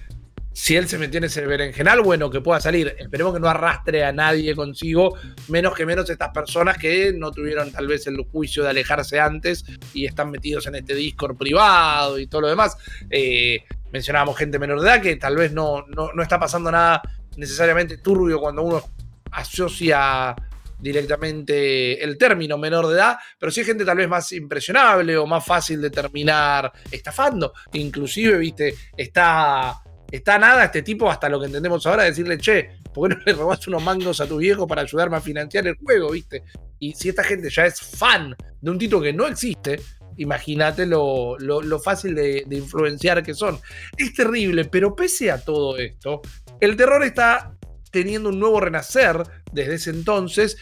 si 0.51 0.75
él 0.75 0.87
se 0.87 0.97
metió 0.97 1.19
en 1.19 1.25
ese 1.25 1.45
berenjenal, 1.45 2.01
bueno, 2.01 2.29
que 2.29 2.41
pueda 2.41 2.59
salir. 2.59 2.95
Esperemos 2.97 3.33
que 3.33 3.39
no 3.39 3.47
arrastre 3.47 4.03
a 4.03 4.11
nadie 4.11 4.55
consigo, 4.55 5.15
menos 5.47 5.73
que 5.75 5.85
menos 5.85 6.09
estas 6.09 6.29
personas 6.29 6.77
que 6.77 7.13
no 7.13 7.31
tuvieron 7.31 7.71
tal 7.71 7.87
vez 7.87 8.07
el 8.07 8.17
juicio 8.23 8.63
de 8.63 8.69
alejarse 8.69 9.19
antes 9.19 9.63
y 9.93 10.05
están 10.05 10.31
metidos 10.31 10.67
en 10.67 10.75
este 10.75 10.95
Discord 10.95 11.37
privado 11.37 12.19
y 12.19 12.27
todo 12.27 12.41
lo 12.41 12.47
demás. 12.47 12.77
Eh, 13.09 13.63
mencionábamos 13.91 14.37
gente 14.37 14.59
menor 14.59 14.81
de 14.81 14.87
edad 14.87 15.01
que 15.01 15.15
tal 15.15 15.35
vez 15.35 15.51
no, 15.51 15.85
no, 15.87 16.11
no 16.13 16.23
está 16.23 16.39
pasando 16.39 16.71
nada 16.71 17.01
necesariamente 17.37 17.97
turbio 17.97 18.39
cuando 18.39 18.63
uno 18.63 18.83
asocia 19.31 20.35
directamente 20.79 22.01
el 22.03 22.17
término 22.17 22.57
menor 22.57 22.87
de 22.87 22.95
edad, 22.95 23.17
pero 23.37 23.51
sí 23.51 23.59
hay 23.59 23.65
gente 23.65 23.85
tal 23.85 23.97
vez 23.97 24.07
más 24.07 24.31
impresionable 24.31 25.17
o 25.17 25.25
más 25.25 25.45
fácil 25.45 25.81
de 25.81 25.89
terminar 25.89 26.71
estafando. 26.89 27.53
Inclusive, 27.73 28.37
viste, 28.37 28.73
está, 28.95 29.81
está 30.11 30.37
nada 30.37 30.65
este 30.65 30.81
tipo, 30.81 31.09
hasta 31.09 31.29
lo 31.29 31.39
que 31.39 31.47
entendemos 31.47 31.85
ahora, 31.85 32.03
decirle, 32.03 32.37
che, 32.37 32.79
¿por 32.93 33.09
qué 33.09 33.15
no 33.15 33.21
le 33.25 33.33
robaste 33.33 33.69
unos 33.69 33.83
mangos 33.83 34.21
a 34.21 34.27
tu 34.27 34.37
viejo 34.37 34.67
para 34.67 34.81
ayudarme 34.81 35.17
a 35.17 35.21
financiar 35.21 35.67
el 35.67 35.75
juego, 35.75 36.11
viste? 36.11 36.43
Y 36.79 36.93
si 36.93 37.09
esta 37.09 37.23
gente 37.23 37.49
ya 37.49 37.65
es 37.65 37.79
fan 37.79 38.35
de 38.61 38.71
un 38.71 38.77
título 38.77 39.01
que 39.01 39.13
no 39.13 39.27
existe, 39.27 39.79
imagínate 40.17 40.85
lo, 40.85 41.37
fácil 41.83 42.15
de, 42.15 42.45
influenciar 42.49 43.23
que 43.23 43.33
son. 43.33 43.59
Es 43.97 44.13
terrible, 44.13 44.65
pero 44.65 44.95
pese 44.95 45.31
a 45.31 45.39
todo 45.39 45.77
esto, 45.77 46.21
el 46.59 46.75
terror 46.75 47.03
está 47.03 47.55
teniendo 47.91 48.29
un 48.29 48.39
nuevo 48.39 48.59
renacer 48.59 49.23
desde 49.51 49.75
ese 49.75 49.89
entonces 49.89 50.57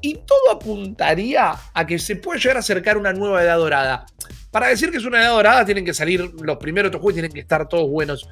y 0.00 0.14
todo 0.26 0.50
apuntaría 0.52 1.54
a 1.74 1.86
que 1.86 1.98
se 1.98 2.16
puede 2.16 2.40
llegar 2.40 2.56
a 2.56 2.60
acercar 2.60 2.96
una 2.96 3.12
nueva 3.12 3.42
edad 3.42 3.58
dorada. 3.58 4.06
Para 4.50 4.68
decir 4.68 4.90
que 4.90 4.98
es 4.98 5.04
una 5.04 5.20
edad 5.20 5.30
dorada 5.30 5.64
tienen 5.64 5.84
que 5.84 5.94
salir 5.94 6.20
los 6.40 6.56
primeros 6.58 6.90
juegos, 6.92 7.14
tienen 7.14 7.32
que 7.32 7.40
estar 7.40 7.68
todos 7.68 7.88
buenos. 7.88 8.28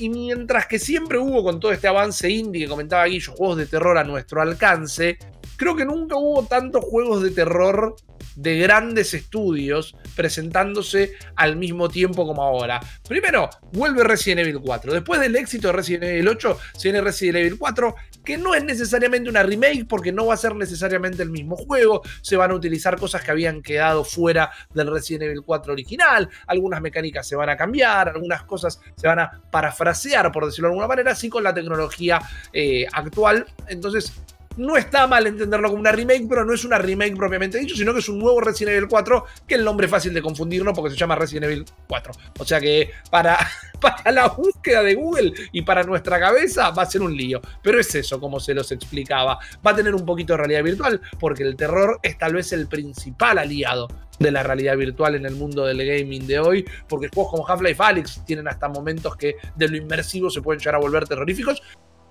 Y 0.00 0.08
mientras 0.08 0.66
que 0.66 0.78
siempre 0.78 1.18
hubo 1.18 1.44
con 1.44 1.60
todo 1.60 1.72
este 1.72 1.86
avance 1.86 2.30
indie 2.30 2.62
que 2.62 2.70
comentaba 2.70 3.04
Guillo, 3.04 3.34
juegos 3.36 3.58
de 3.58 3.66
terror 3.66 3.98
a 3.98 4.04
nuestro 4.04 4.40
alcance, 4.40 5.18
creo 5.56 5.76
que 5.76 5.84
nunca 5.84 6.16
hubo 6.16 6.42
tantos 6.46 6.82
juegos 6.86 7.22
de 7.22 7.32
terror 7.32 7.94
de 8.34 8.58
grandes 8.60 9.12
estudios 9.12 9.94
presentándose 10.16 11.12
al 11.36 11.56
mismo 11.56 11.90
tiempo 11.90 12.26
como 12.26 12.42
ahora. 12.42 12.80
Primero, 13.06 13.50
vuelve 13.72 14.02
Resident 14.02 14.40
Evil 14.40 14.60
4. 14.60 14.94
Después 14.94 15.20
del 15.20 15.36
éxito 15.36 15.68
de 15.68 15.72
Resident 15.74 16.04
Evil 16.04 16.28
8, 16.28 16.58
se 16.78 16.88
viene 16.88 17.02
Resident 17.02 17.36
Evil 17.36 17.58
4, 17.58 17.94
que 18.24 18.38
no 18.38 18.54
es 18.54 18.64
necesariamente 18.64 19.30
una 19.30 19.42
remake 19.42 19.86
porque 19.88 20.12
no 20.12 20.26
va 20.26 20.34
a 20.34 20.36
ser 20.36 20.54
necesariamente 20.54 21.22
el 21.22 21.30
mismo 21.30 21.56
juego. 21.56 22.02
Se 22.22 22.36
van 22.36 22.50
a 22.50 22.54
utilizar 22.54 22.98
cosas 22.98 23.22
que 23.22 23.30
habían 23.30 23.62
quedado 23.62 24.04
fuera 24.04 24.50
del 24.72 24.90
Resident 24.90 25.24
Evil 25.24 25.42
4 25.42 25.72
original. 25.72 26.28
Algunas 26.46 26.80
mecánicas 26.80 27.26
se 27.26 27.36
van 27.36 27.48
a 27.48 27.56
cambiar, 27.56 28.08
algunas 28.08 28.44
cosas 28.44 28.80
se 28.96 29.06
van 29.06 29.20
a 29.20 29.42
parafrasear, 29.50 30.30
por 30.32 30.46
decirlo 30.46 30.68
de 30.68 30.72
alguna 30.72 30.88
manera, 30.88 31.12
así 31.12 31.28
con 31.28 31.42
la 31.42 31.54
tecnología 31.54 32.20
eh, 32.52 32.86
actual. 32.92 33.46
Entonces, 33.68 34.12
no 34.56 34.76
está 34.76 35.06
mal 35.06 35.26
entenderlo 35.26 35.68
como 35.68 35.80
una 35.80 35.92
remake, 35.92 36.26
pero 36.28 36.44
no 36.44 36.52
es 36.52 36.64
una 36.64 36.78
remake 36.78 37.16
propiamente 37.16 37.58
dicho, 37.58 37.76
sino 37.76 37.92
que 37.92 38.00
es 38.00 38.08
un 38.08 38.18
nuevo 38.18 38.40
Resident 38.40 38.76
Evil 38.76 38.88
4, 38.88 39.24
que 39.46 39.54
el 39.54 39.64
nombre 39.64 39.86
es 39.86 39.90
fácil 39.90 40.12
de 40.12 40.22
confundirlo 40.22 40.72
porque 40.72 40.90
se 40.90 40.96
llama 40.96 41.14
Resident 41.14 41.44
Evil 41.44 41.64
4. 41.88 42.12
O 42.38 42.44
sea 42.44 42.60
que 42.60 42.90
para, 43.10 43.38
para 43.80 44.10
la 44.10 44.28
búsqueda 44.28 44.82
de 44.82 44.94
Google 44.94 45.32
y 45.52 45.62
para 45.62 45.84
nuestra 45.84 46.18
cabeza 46.18 46.70
va 46.70 46.82
a 46.82 46.86
ser 46.86 47.02
un 47.02 47.16
lío. 47.16 47.40
Pero 47.62 47.80
es 47.80 47.94
eso, 47.94 48.20
como 48.20 48.40
se 48.40 48.54
los 48.54 48.70
explicaba. 48.72 49.38
Va 49.66 49.70
a 49.70 49.76
tener 49.76 49.94
un 49.94 50.04
poquito 50.04 50.32
de 50.32 50.38
realidad 50.38 50.64
virtual, 50.64 51.00
porque 51.18 51.42
el 51.42 51.56
terror 51.56 51.98
es 52.02 52.18
tal 52.18 52.34
vez 52.34 52.52
el 52.52 52.66
principal 52.66 53.38
aliado 53.38 53.88
de 54.18 54.30
la 54.30 54.42
realidad 54.42 54.76
virtual 54.76 55.14
en 55.14 55.24
el 55.24 55.34
mundo 55.34 55.64
del 55.64 55.78
gaming 55.78 56.26
de 56.26 56.38
hoy, 56.38 56.64
porque 56.88 57.08
juegos 57.08 57.30
como 57.32 57.48
Half-Life 57.48 57.82
Alyx 57.82 58.24
tienen 58.26 58.48
hasta 58.48 58.68
momentos 58.68 59.16
que 59.16 59.36
de 59.56 59.68
lo 59.68 59.76
inmersivo 59.78 60.28
se 60.28 60.42
pueden 60.42 60.60
llegar 60.60 60.74
a 60.74 60.78
volver 60.78 61.08
terroríficos, 61.08 61.62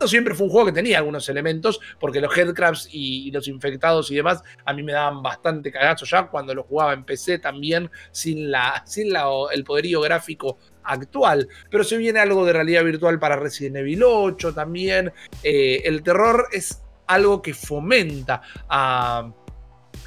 siempre 0.07 0.35
fue 0.35 0.47
un 0.47 0.51
juego 0.51 0.67
que 0.67 0.73
tenía 0.73 0.97
algunos 0.97 1.27
elementos, 1.29 1.79
porque 1.99 2.21
los 2.21 2.35
headcrabs 2.35 2.87
y, 2.91 3.31
los 3.31 3.47
infectados 3.47 4.09
y 4.11 4.15
demás 4.15 4.41
a 4.65 4.73
mí 4.73 4.83
me 4.83 4.93
daban 4.93 5.21
bastante 5.21 5.71
cagazo 5.71 6.05
ya 6.05 6.27
cuando 6.27 6.53
lo 6.53 6.63
jugaba 6.63 6.93
en 6.93 7.03
PC 7.03 7.39
también, 7.39 7.89
sin, 8.11 8.51
la, 8.51 8.83
sin 8.85 9.13
el 9.51 9.63
poderío 9.63 10.01
gráfico 10.01 10.57
actual. 10.83 11.47
Pero 11.69 11.83
se 11.83 11.97
viene 11.97 12.19
algo 12.19 12.45
de 12.45 12.53
realidad 12.53 12.83
virtual 12.83 13.19
para 13.19 13.35
Resident 13.35 13.77
Evil 13.77 14.03
8 14.03 14.53
también. 14.53 15.11
Eh, 15.43 15.81
el 15.85 16.03
terror 16.03 16.47
es 16.51 16.81
algo 17.07 17.41
que 17.41 17.53
fomenta 17.53 18.41
a 18.67 19.31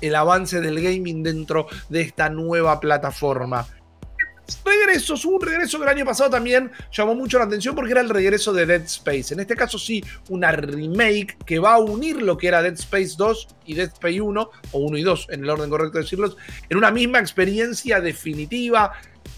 el 0.01 0.15
avance 0.15 0.61
del 0.61 0.81
gaming 0.81 1.23
dentro 1.23 1.67
de 1.89 2.03
esta 2.03 2.29
nueva 2.29 2.81
plataforma. 2.81 3.67
Regresos, 4.65 5.25
hubo 5.25 5.37
un 5.37 5.43
regreso 5.43 5.79
que 5.79 5.85
el 5.85 5.91
año 5.91 6.05
pasado 6.05 6.31
también 6.31 6.71
llamó 6.93 7.15
mucho 7.15 7.39
la 7.39 7.45
atención 7.45 7.75
porque 7.75 7.93
era 7.93 8.01
el 8.01 8.09
regreso 8.09 8.53
de 8.53 8.67
Dead 8.67 8.83
Space. 8.83 9.35
En 9.35 9.41
este 9.41 9.57
caso 9.57 9.79
sí, 9.79 10.05
una 10.29 10.53
remake 10.53 11.37
que 11.45 11.59
va 11.59 11.75
a 11.75 11.79
unir 11.79 12.21
lo 12.23 12.37
que 12.37 12.49
era 12.49 12.63
Dead 12.63 12.75
Space 12.75 13.15
2 13.17 13.49
y 13.67 13.75
Dead 13.75 13.89
Space 13.89 14.21
1, 14.21 14.51
o 14.73 14.79
1 14.79 14.99
y 14.99 15.03
2 15.03 15.27
en 15.31 15.45
el 15.45 15.51
orden 15.51 15.71
correcto 15.71 15.99
de 15.99 16.05
decirlos, 16.05 16.37
en 16.69 16.77
una 16.77 16.91
misma 16.91 17.19
experiencia 17.19 18.01
definitiva. 18.01 18.93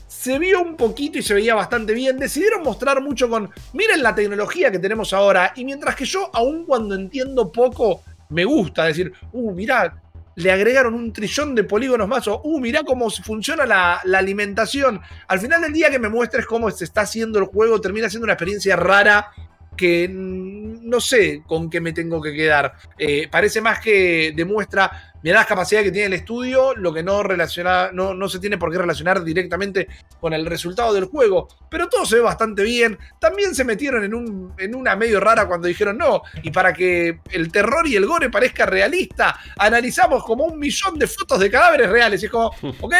Se 0.09 0.39
vio 0.39 0.63
un 0.63 0.77
poquito 0.77 1.19
y 1.19 1.23
se 1.23 1.35
veía 1.35 1.55
bastante 1.55 1.93
bien. 1.93 2.19
Decidieron 2.19 2.63
mostrar 2.63 3.03
mucho 3.03 3.29
con, 3.29 3.51
miren 3.73 4.03
la 4.03 4.15
tecnología 4.15 4.71
que 4.71 4.79
tenemos 4.79 5.13
ahora. 5.13 5.53
Y 5.57 5.65
mientras 5.65 5.97
que 5.97 6.05
yo, 6.05 6.31
aun 6.33 6.65
cuando 6.65 6.95
entiendo 6.95 7.51
poco, 7.53 8.03
me 8.31 8.45
gusta 8.45 8.85
decir, 8.85 9.13
uh, 9.33 9.53
mirá, 9.53 10.03
le 10.37 10.51
agregaron 10.51 10.95
un 10.95 11.13
trillón 11.13 11.55
de 11.55 11.65
polígonos 11.65 12.09
más, 12.09 12.27
o, 12.29 12.41
uh, 12.43 12.61
mirá 12.61 12.83
cómo 12.83 13.11
funciona 13.11 13.67
la, 13.67 14.01
alimentación. 14.17 15.01
Al 15.29 15.41
final 15.41 15.63
del 15.63 15.73
día 15.73 15.91
que 15.91 15.99
me 15.99 16.09
muestres 16.09 16.47
cómo 16.47 16.71
se 16.71 16.85
está 16.85 17.03
haciendo 17.03 17.39
el 17.39 17.47
juego, 17.47 17.81
termina 17.81 18.09
siendo 18.09 18.25
una 18.25 18.35
experiencia 18.35 18.77
rara 18.77 19.31
que 19.77 20.09
no 20.11 21.01
sé 21.01 21.43
con 21.47 21.71
qué 21.71 21.81
me 21.81 21.93
tengo 21.93 22.21
que 22.21 22.33
quedar. 22.33 22.75
Eh, 22.99 23.29
parece 23.31 23.61
más 23.61 23.81
que 23.81 24.33
demuestra 24.35 25.15
Mirá 25.25 25.39
las 25.39 25.47
capacidades 25.47 25.87
que 25.87 25.91
tiene 25.91 26.09
el 26.09 26.13
estudio, 26.13 26.75
lo 26.75 26.93
que 26.93 27.03
no, 27.03 27.23
relaciona, 27.23 27.91
no, 27.91 28.13
no 28.13 28.29
se 28.29 28.41
tiene 28.41 28.59
por 28.59 28.71
qué 28.71 28.77
relacionar 28.77 29.25
directamente 29.25 29.89
con 30.21 30.35
el 30.35 30.45
resultado 30.45 30.93
del 30.93 31.07
juego. 31.07 31.49
Pero 31.71 31.89
todo 31.89 32.05
se 32.05 32.17
ve 32.17 32.21
bastante 32.21 32.63
bien. 32.63 32.99
También 33.19 33.55
se 33.55 33.65
metieron 33.65 34.05
en, 34.05 34.13
un, 34.13 34.53
en 34.59 34.75
una 34.75 34.97
medio 34.97 35.21
rara 35.21 35.49
cuando 35.49 35.67
dijeron 35.67 35.97
no. 35.97 36.21
Y 36.43 36.51
para 36.51 36.75
que 36.75 37.21
el 37.31 37.51
terror 37.51 37.87
y 37.89 37.97
el 37.97 38.05
gore 38.05 38.29
parezca 38.29 38.67
realista, 38.67 39.41
analizamos 39.57 40.23
como 40.25 40.45
un 40.45 40.59
millón 40.59 40.99
de 40.99 41.07
fotos 41.07 41.41
de 41.41 41.51
cadáveres 41.51 41.89
reales. 41.89 42.23
Y 42.23 42.27
es 42.27 42.31
como, 42.31 42.49
ok, 42.83 42.95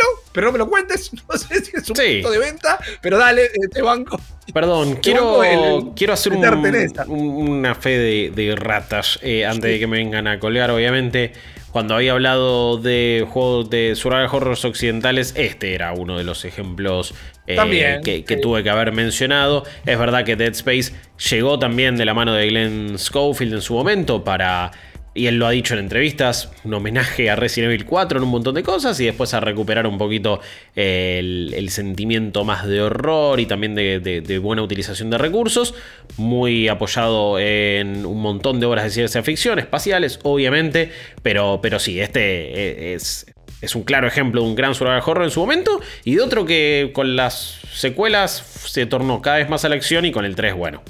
hacer 0.00 0.20
pero 0.32 0.46
no 0.46 0.52
me 0.52 0.58
lo 0.58 0.68
cuentes. 0.68 1.10
No 1.30 1.38
sé 1.38 1.64
si 1.64 1.76
es 1.76 1.88
un 1.88 1.96
punto 1.96 2.30
de 2.30 2.38
venta, 2.38 2.78
pero 3.00 3.18
dale, 3.18 3.44
eh, 3.44 3.68
te 3.70 3.82
banco. 3.82 4.20
Perdón, 4.52 4.96
quiero, 4.96 5.92
quiero 5.94 6.12
hacer 6.12 6.32
una 6.32 7.74
fe 7.74 8.30
de, 8.30 8.54
ratas 8.56 9.18
eh, 9.22 9.46
antes 9.46 9.70
de 9.70 9.78
que 9.78 9.86
me 9.86 9.98
vengan 9.98 10.26
a 10.26 10.40
colgar, 10.40 10.70
obviamente. 10.70 11.32
Cuando 11.70 11.94
había 11.94 12.12
hablado 12.12 12.78
de 12.78 13.24
juegos 13.30 13.70
de 13.70 13.94
survival 13.94 14.28
horrors 14.32 14.64
occidentales, 14.64 15.34
este 15.36 15.74
era 15.74 15.92
uno 15.92 16.18
de 16.18 16.24
los 16.24 16.44
ejemplos 16.44 17.14
eh, 17.46 18.00
que, 18.26 18.36
tuve 18.38 18.64
que 18.64 18.70
haber 18.70 18.90
mencionado. 18.90 19.64
Es 19.86 19.96
verdad 19.96 20.24
que 20.24 20.34
Dead 20.34 20.50
Space 20.50 20.92
llegó 21.30 21.60
también 21.60 21.96
de 21.96 22.04
la 22.04 22.14
mano 22.14 22.34
de 22.34 22.48
Glenn 22.48 22.98
Schofield 22.98 23.54
en 23.54 23.62
su 23.62 23.74
momento 23.74 24.24
para 24.24 24.72
y 25.12 25.26
él 25.26 25.36
lo 25.36 25.46
ha 25.46 25.50
dicho 25.50 25.74
en 25.74 25.80
entrevistas, 25.80 26.50
un 26.62 26.74
homenaje 26.74 27.30
a 27.30 27.36
Resident 27.36 27.72
Evil 27.72 27.84
4 27.84 28.18
en 28.18 28.24
un 28.24 28.30
montón 28.30 28.54
de 28.54 28.62
cosas 28.62 28.98
y 29.00 29.06
después 29.06 29.34
a 29.34 29.40
recuperar 29.40 29.86
un 29.86 29.98
poquito 29.98 30.40
el, 30.76 31.68
sentimiento 31.70 32.44
más 32.44 32.66
de 32.66 32.80
horror 32.80 33.40
y 33.40 33.46
también 33.46 33.74
de, 33.74 34.40
buena 34.40 34.62
utilización 34.62 35.10
de 35.10 35.18
recursos, 35.18 35.74
muy 36.16 36.68
apoyado 36.68 37.38
en 37.38 38.06
un 38.06 38.20
montón 38.20 38.60
de 38.60 38.66
obras 38.66 38.84
de 38.84 38.90
ciencia 38.90 39.22
ficción, 39.22 39.58
espaciales, 39.58 40.20
obviamente, 40.22 40.92
pero, 41.22 41.60
pero 41.60 41.80
sí, 41.80 42.00
este 42.00 42.94
es, 42.94 43.26
es 43.60 43.74
un 43.74 43.82
claro 43.82 44.06
ejemplo 44.06 44.42
de 44.42 44.48
un 44.48 44.54
gran 44.54 44.74
survival 44.74 45.02
horror 45.04 45.24
en 45.24 45.30
su 45.30 45.40
momento 45.40 45.80
y 46.04 46.14
de 46.14 46.22
otro 46.22 46.46
que 46.46 46.90
con 46.94 47.16
las 47.16 47.58
secuelas 47.72 48.44
se 48.66 48.86
tornó 48.86 49.20
cada 49.22 49.38
vez 49.38 49.48
más 49.48 49.64
a 49.64 49.68
la 49.68 49.74
acción 49.74 50.04
y 50.04 50.12
con 50.12 50.24
el 50.24 50.36
3, 50.36 50.54
bueno, 50.54 50.82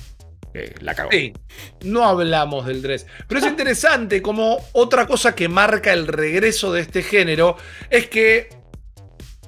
la 0.80 0.94
cago. 0.94 1.10
Sí, 1.12 1.32
no 1.84 2.04
hablamos 2.04 2.66
del 2.66 2.82
3. 2.82 3.06
Pero 3.28 3.40
es 3.40 3.46
interesante 3.46 4.20
como 4.22 4.58
otra 4.72 5.06
cosa 5.06 5.34
que 5.34 5.48
marca 5.48 5.92
el 5.92 6.06
regreso 6.06 6.72
de 6.72 6.82
este 6.82 7.02
género 7.02 7.56
es 7.88 8.08
que 8.08 8.48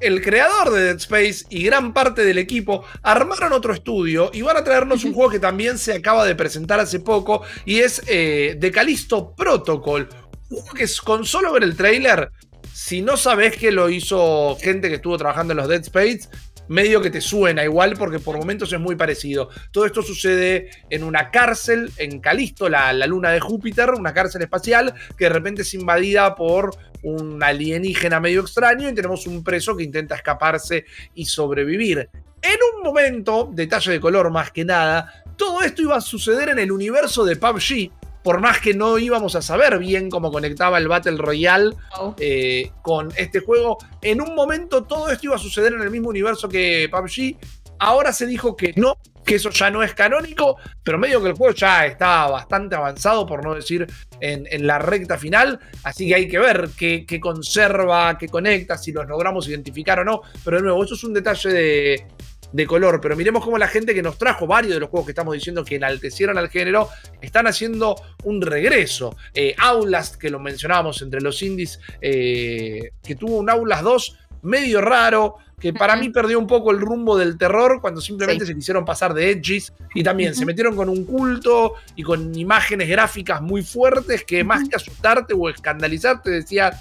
el 0.03 0.21
creador 0.21 0.73
de 0.73 0.83
Dead 0.83 0.97
Space 0.97 1.45
y 1.49 1.63
gran 1.63 1.93
parte 1.93 2.25
del 2.25 2.39
equipo 2.39 2.85
armaron 3.03 3.53
otro 3.53 3.73
estudio 3.73 4.31
y 4.35 4.43
van 4.43 4.57
a 4.57 4.65
traernos 4.65 5.05
un 5.05 5.15
juego 5.15 5.31
que 5.31 5.39
también 5.39 5.79
se 5.79 5.95
acaba 5.95 6.25
de 6.25 6.35
presentar 6.35 6.81
hace 6.81 7.01
poco 7.01 7.43
y 7.65 7.79
es 7.79 8.03
eh, 8.09 8.57
The 8.61 8.71
Callisto 8.73 9.35
Protocol. 9.35 10.09
Un 10.51 10.59
juego 10.59 10.75
que 10.75 10.85
es, 10.85 11.01
con 11.01 11.25
solo 11.25 11.53
ver 11.53 11.63
el 11.63 11.77
trailer, 11.77 12.31
si 12.73 13.01
no 13.01 13.17
sabes 13.17 13.57
que 13.57 13.71
lo 13.71 13.89
hizo 13.91 14.57
gente 14.61 14.89
que 14.89 14.97
estuvo 14.97 15.17
trabajando 15.17 15.53
en 15.53 15.59
los 15.59 15.69
Dead 15.69 15.83
Space, 15.83 16.29
medio 16.69 17.01
que 17.01 17.11
te 17.11 17.21
suena 17.21 17.65
igual 17.65 17.95
porque 17.99 18.19
por 18.19 18.37
momentos 18.37 18.73
es 18.73 18.81
muy 18.81 18.97
parecido. 18.97 19.49
Todo 19.71 19.87
esto 19.87 20.03
sucede 20.03 20.71
en 20.91 21.05
una 21.05 21.31
cárcel 21.31 21.91
en 21.97 22.21
Calisto, 22.21 22.69
la, 22.69 22.93
luna 23.07 23.31
de 23.31 23.41
Júpiter, 23.41 23.91
una 23.91 24.15
cárcel 24.15 24.43
espacial 24.43 24.95
que 25.17 25.25
de 25.25 25.31
repente 25.31 25.63
es 25.63 25.75
invadida 25.75 26.35
por 26.35 26.77
un 27.03 27.43
alienígena 27.43 28.21
medio 28.21 28.41
extraño 28.41 28.89
y 28.89 28.95
tenemos 28.95 29.27
un 29.27 29.43
preso 29.43 29.77
que 29.77 29.83
intenta 29.83 30.15
escaparse 30.15 30.85
y 31.15 31.25
sobrevivir. 31.25 32.09
En 32.43 32.59
un 32.75 32.83
momento, 32.83 33.51
detalle 33.53 33.93
de 33.93 34.01
color 34.01 34.31
más 34.31 34.51
que 34.51 34.65
nada, 34.65 35.25
todo 35.37 35.63
esto 35.63 35.83
iba 35.83 35.97
a 35.97 36.01
suceder 36.01 36.49
en 36.49 36.59
el 36.59 36.73
universo 36.73 37.25
de 37.25 37.37
PUBG, 37.37 37.91
por 38.23 38.41
más 38.41 38.61
que 38.61 38.75
no 38.75 38.99
íbamos 38.99 39.35
a 39.35 39.43
saber 39.43 39.79
bien 39.79 40.11
cómo 40.11 40.31
conectaba 40.31 40.79
el 40.79 40.89
Battle 40.89 41.17
Royale 41.17 41.75
oh. 41.99 42.15
eh, 42.19 42.71
con 42.83 43.13
este 43.17 43.41
juego, 43.41 43.79
en 44.01 44.21
un 44.21 44.35
momento 44.35 44.85
todo 44.85 45.11
esto 45.11 45.27
iba 45.27 45.37
a 45.37 45.39
suceder 45.39 45.73
en 45.73 45.83
el 45.83 45.91
mismo 45.91 46.09
universo 46.09 46.49
que 46.49 46.89
PUBG. 46.91 47.37
Ahora 47.79 48.13
se 48.13 48.27
dijo 48.27 48.57
que 48.57 48.73
no, 48.77 48.97
que 49.25 49.35
eso 49.37 49.51
ya 49.51 49.69
no 49.69 49.83
es 49.83 49.93
canónico, 49.93 50.57
pero 50.85 50.99
medio 50.99 51.21
que 51.21 51.31
el 51.31 51.35
juego 51.35 51.53
ya 51.53 51.85
está 51.85 52.29
bastante 52.29 52.77
avanzado, 52.77 53.27
por 53.27 53.45
no 53.45 53.55
decir 53.55 53.87
en, 54.21 54.67
la 54.67 54.79
recta 54.79 55.19
final, 55.19 55.59
así 55.83 56.07
que 56.07 56.15
hay 56.15 56.29
que 56.29 56.39
ver 56.39 56.71
qué, 56.79 57.05
qué, 57.05 57.19
conserva, 57.19 58.17
qué 58.19 58.29
conecta, 58.29 58.79
si 58.79 58.93
los 58.93 59.09
logramos 59.09 59.49
identificar 59.49 59.99
o 59.99 60.05
no, 60.05 60.23
pero 60.45 60.59
de 60.59 60.63
nuevo, 60.63 60.85
eso 60.85 60.95
es 60.95 61.03
un 61.03 61.13
detalle 61.13 61.51
de, 61.51 62.07
de 62.53 62.67
color. 62.67 63.01
Pero 63.01 63.17
miremos 63.17 63.45
cómo 63.45 63.59
la 63.59 63.69
gente 63.69 63.95
que 63.95 64.03
nos 64.03 64.19
trajo 64.19 64.47
varios 64.47 64.75
de 64.75 64.81
los 64.81 64.89
juegos 64.89 65.07
que 65.07 65.13
estamos 65.13 65.35
diciendo 65.35 65.65
que 65.65 65.77
enaltecieron 65.77 66.39
al 66.39 66.49
género 66.49 66.89
están 67.21 67.47
haciendo 67.47 67.97
un 68.25 68.43
regreso. 68.43 69.17
Eh, 69.35 69.55
Aulas, 69.59 70.17
que 70.17 70.31
lo 70.31 70.39
mencionábamos 70.39 71.03
entre 71.03 71.21
los 71.21 71.43
indies, 71.43 71.81
eh, 72.01 72.93
que 73.03 73.17
tuvo 73.17 73.39
un 73.39 73.51
Aulas 73.51 73.83
2 73.83 74.19
medio 74.43 74.81
raro, 74.81 75.37
que 75.61 75.73
para 75.73 75.95
mí 75.95 76.09
perdió 76.09 76.41
un 76.41 76.49
poco 76.49 76.73
el 76.73 76.81
rumbo 76.81 77.17
del 77.17 77.39
terror 77.39 77.81
cuando 77.81 78.01
simplemente 78.01 78.45
se 78.45 78.53
quisieron 78.53 78.85
pasar 78.85 79.15
de 79.15 79.31
edges 79.31 79.73
y 79.95 80.03
también 80.03 80.35
se 80.35 80.45
metieron 80.45 80.75
con 80.75 80.89
un 80.89 81.05
culto 81.05 81.75
y 81.95 82.03
con 82.03 82.37
imágenes 82.37 82.89
gráficas 82.89 83.41
muy 83.41 83.63
fuertes 83.63 84.25
que 84.25 84.43
más 84.43 84.69
que 84.69 84.75
asustarte 84.75 85.35
o 85.39 85.49
escandalizarte 85.49 86.31
decía, 86.31 86.73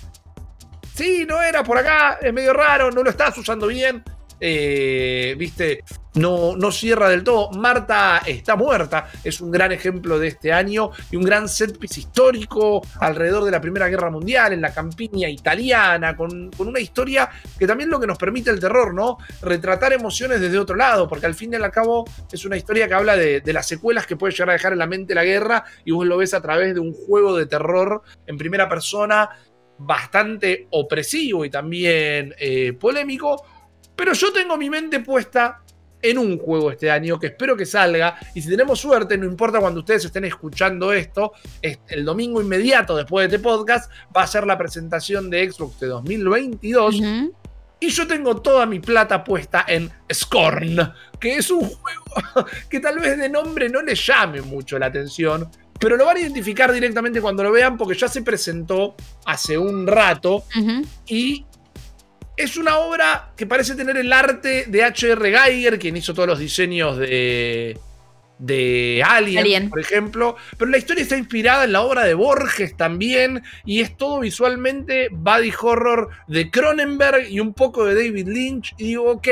sí, 0.95 1.25
no 1.27 1.43
era 1.43 1.63
por 1.63 1.77
acá, 1.77 2.17
es 2.23 2.33
medio 2.33 2.53
raro, 2.53 2.89
no 2.89 3.03
lo 3.03 3.11
estás 3.11 3.37
usando 3.37 3.67
bien. 3.67 4.03
Eh, 4.43 5.35
viste, 5.37 5.83
no, 6.15 6.57
no 6.57 6.71
cierra 6.71 7.09
del 7.09 7.23
todo. 7.23 7.51
Marta 7.51 8.23
está 8.25 8.55
muerta, 8.55 9.07
es 9.23 9.39
un 9.39 9.51
gran 9.51 9.71
ejemplo 9.71 10.17
de 10.17 10.29
este 10.29 10.51
año 10.51 10.89
y 11.11 11.15
un 11.15 11.23
gran 11.23 11.47
set 11.47 11.77
piece 11.77 11.99
histórico 11.99 12.81
alrededor 12.99 13.43
de 13.43 13.51
la 13.51 13.61
Primera 13.61 13.87
Guerra 13.87 14.09
Mundial, 14.09 14.53
en 14.53 14.61
la 14.61 14.73
campiña 14.73 15.29
italiana, 15.29 16.17
con, 16.17 16.49
una 16.57 16.79
historia 16.79 17.29
que 17.57 17.67
también 17.67 17.89
lo 17.89 17.99
que 17.99 18.07
nos 18.07 18.17
permite 18.17 18.49
el 18.49 18.59
terror, 18.59 18.95
¿no? 18.95 19.17
Retratar 19.41 19.93
emociones 19.93 20.41
desde 20.41 20.57
otro 20.57 20.75
lado, 20.75 21.07
porque 21.07 21.27
al 21.27 21.35
fin 21.35 21.53
y 21.53 21.55
al 21.57 21.71
cabo 21.71 22.05
es 22.31 22.43
una 22.43 22.57
historia 22.57 22.87
que 22.87 22.93
habla 22.95 23.15
de, 23.15 23.41
las 23.51 23.67
secuelas 23.67 24.07
que 24.07 24.15
puede 24.15 24.33
llegar 24.33 24.49
a 24.49 24.53
dejar 24.53 24.71
en 24.73 24.79
la 24.79 24.87
mente 24.87 25.13
la 25.13 25.25
guerra 25.25 25.65
y 25.83 25.91
vos 25.91 26.07
lo 26.07 26.17
ves 26.17 26.33
a 26.33 26.41
través 26.41 26.73
de 26.73 26.79
un 26.79 26.93
juego 26.93 27.35
de 27.37 27.45
terror 27.45 28.01
en 28.25 28.37
primera 28.37 28.67
persona 28.67 29.29
bastante 29.77 30.67
opresivo 30.71 31.43
y 31.43 31.49
también 31.49 32.33
eh, 32.39 32.73
polémico 32.73 33.43
pero 33.95 34.13
yo 34.13 34.31
tengo 34.31 34.57
mi 34.57 34.69
mente 34.69 34.99
puesta 34.99 35.61
en 36.01 36.17
un 36.17 36.37
juego 36.37 36.71
este 36.71 36.89
año 36.89 37.19
que 37.19 37.27
espero 37.27 37.55
que 37.55 37.65
salga. 37.65 38.17
Y 38.33 38.41
si 38.41 38.49
tenemos 38.49 38.79
suerte, 38.79 39.17
no 39.17 39.25
importa 39.25 39.59
cuando 39.59 39.81
ustedes 39.81 40.05
estén 40.05 40.25
escuchando 40.25 40.91
esto, 40.93 41.33
el 41.61 42.05
domingo 42.05 42.41
inmediato 42.41 42.95
después 42.95 43.29
de 43.29 43.35
este 43.35 43.43
podcast 43.43 43.91
va 44.15 44.23
a 44.23 44.27
ser 44.27 44.45
la 44.45 44.57
presentación 44.57 45.29
de 45.29 45.51
Xbox 45.51 45.79
de 45.79 45.87
2022. 45.87 47.01
Y 47.83 47.89
yo 47.89 48.05
tengo 48.05 48.41
toda 48.41 48.67
mi 48.67 48.79
plata 48.79 49.23
puesta 49.23 49.65
en 49.67 49.91
Scorn, 50.13 50.93
que 51.19 51.37
es 51.37 51.49
un 51.49 51.67
juego 51.67 52.45
que 52.69 52.79
tal 52.79 52.99
vez 52.99 53.17
de 53.17 53.27
nombre 53.27 53.69
no 53.69 53.81
le 53.81 53.95
llame 53.95 54.41
mucho 54.41 54.77
la 54.77 54.85
atención, 54.85 55.49
pero 55.79 55.97
lo 55.97 56.05
van 56.05 56.17
a 56.17 56.19
identificar 56.19 56.71
directamente 56.71 57.19
cuando 57.19 57.41
lo 57.41 57.51
vean 57.51 57.77
porque 57.77 57.97
ya 57.97 58.07
se 58.07 58.21
presentó 58.21 58.95
hace 59.25 59.57
un 59.57 59.87
rato 59.87 60.43
y 61.07 61.43
es 62.43 62.57
una 62.57 62.77
obra 62.77 63.33
que 63.35 63.45
parece 63.45 63.75
tener 63.75 63.97
el 63.97 64.11
arte 64.11 64.65
de 64.67 64.83
H.R. 64.83 65.31
Geiger, 65.31 65.79
quien 65.79 65.97
hizo 65.97 66.13
todos 66.13 66.27
los 66.27 66.39
diseños 66.39 66.97
de, 66.97 67.77
de 68.39 69.03
Alien, 69.05 69.69
por 69.69 69.79
ejemplo, 69.79 70.35
pero 70.57 70.71
la 70.71 70.77
historia 70.77 71.03
está 71.03 71.17
inspirada 71.17 71.63
en 71.63 71.73
la 71.73 71.81
obra 71.81 72.03
de 72.03 72.13
Borges 72.13 72.75
también, 72.75 73.43
y 73.65 73.81
es 73.81 73.95
todo 73.97 74.19
visualmente 74.19 75.09
body 75.11 75.53
horror 75.61 76.09
de 76.27 76.49
Cronenberg 76.49 77.29
y 77.29 77.39
un 77.39 77.53
poco 77.53 77.85
de 77.85 77.95
David 77.95 78.27
Lynch, 78.27 78.73
y 78.77 78.85
digo, 78.85 79.11
ok, 79.11 79.27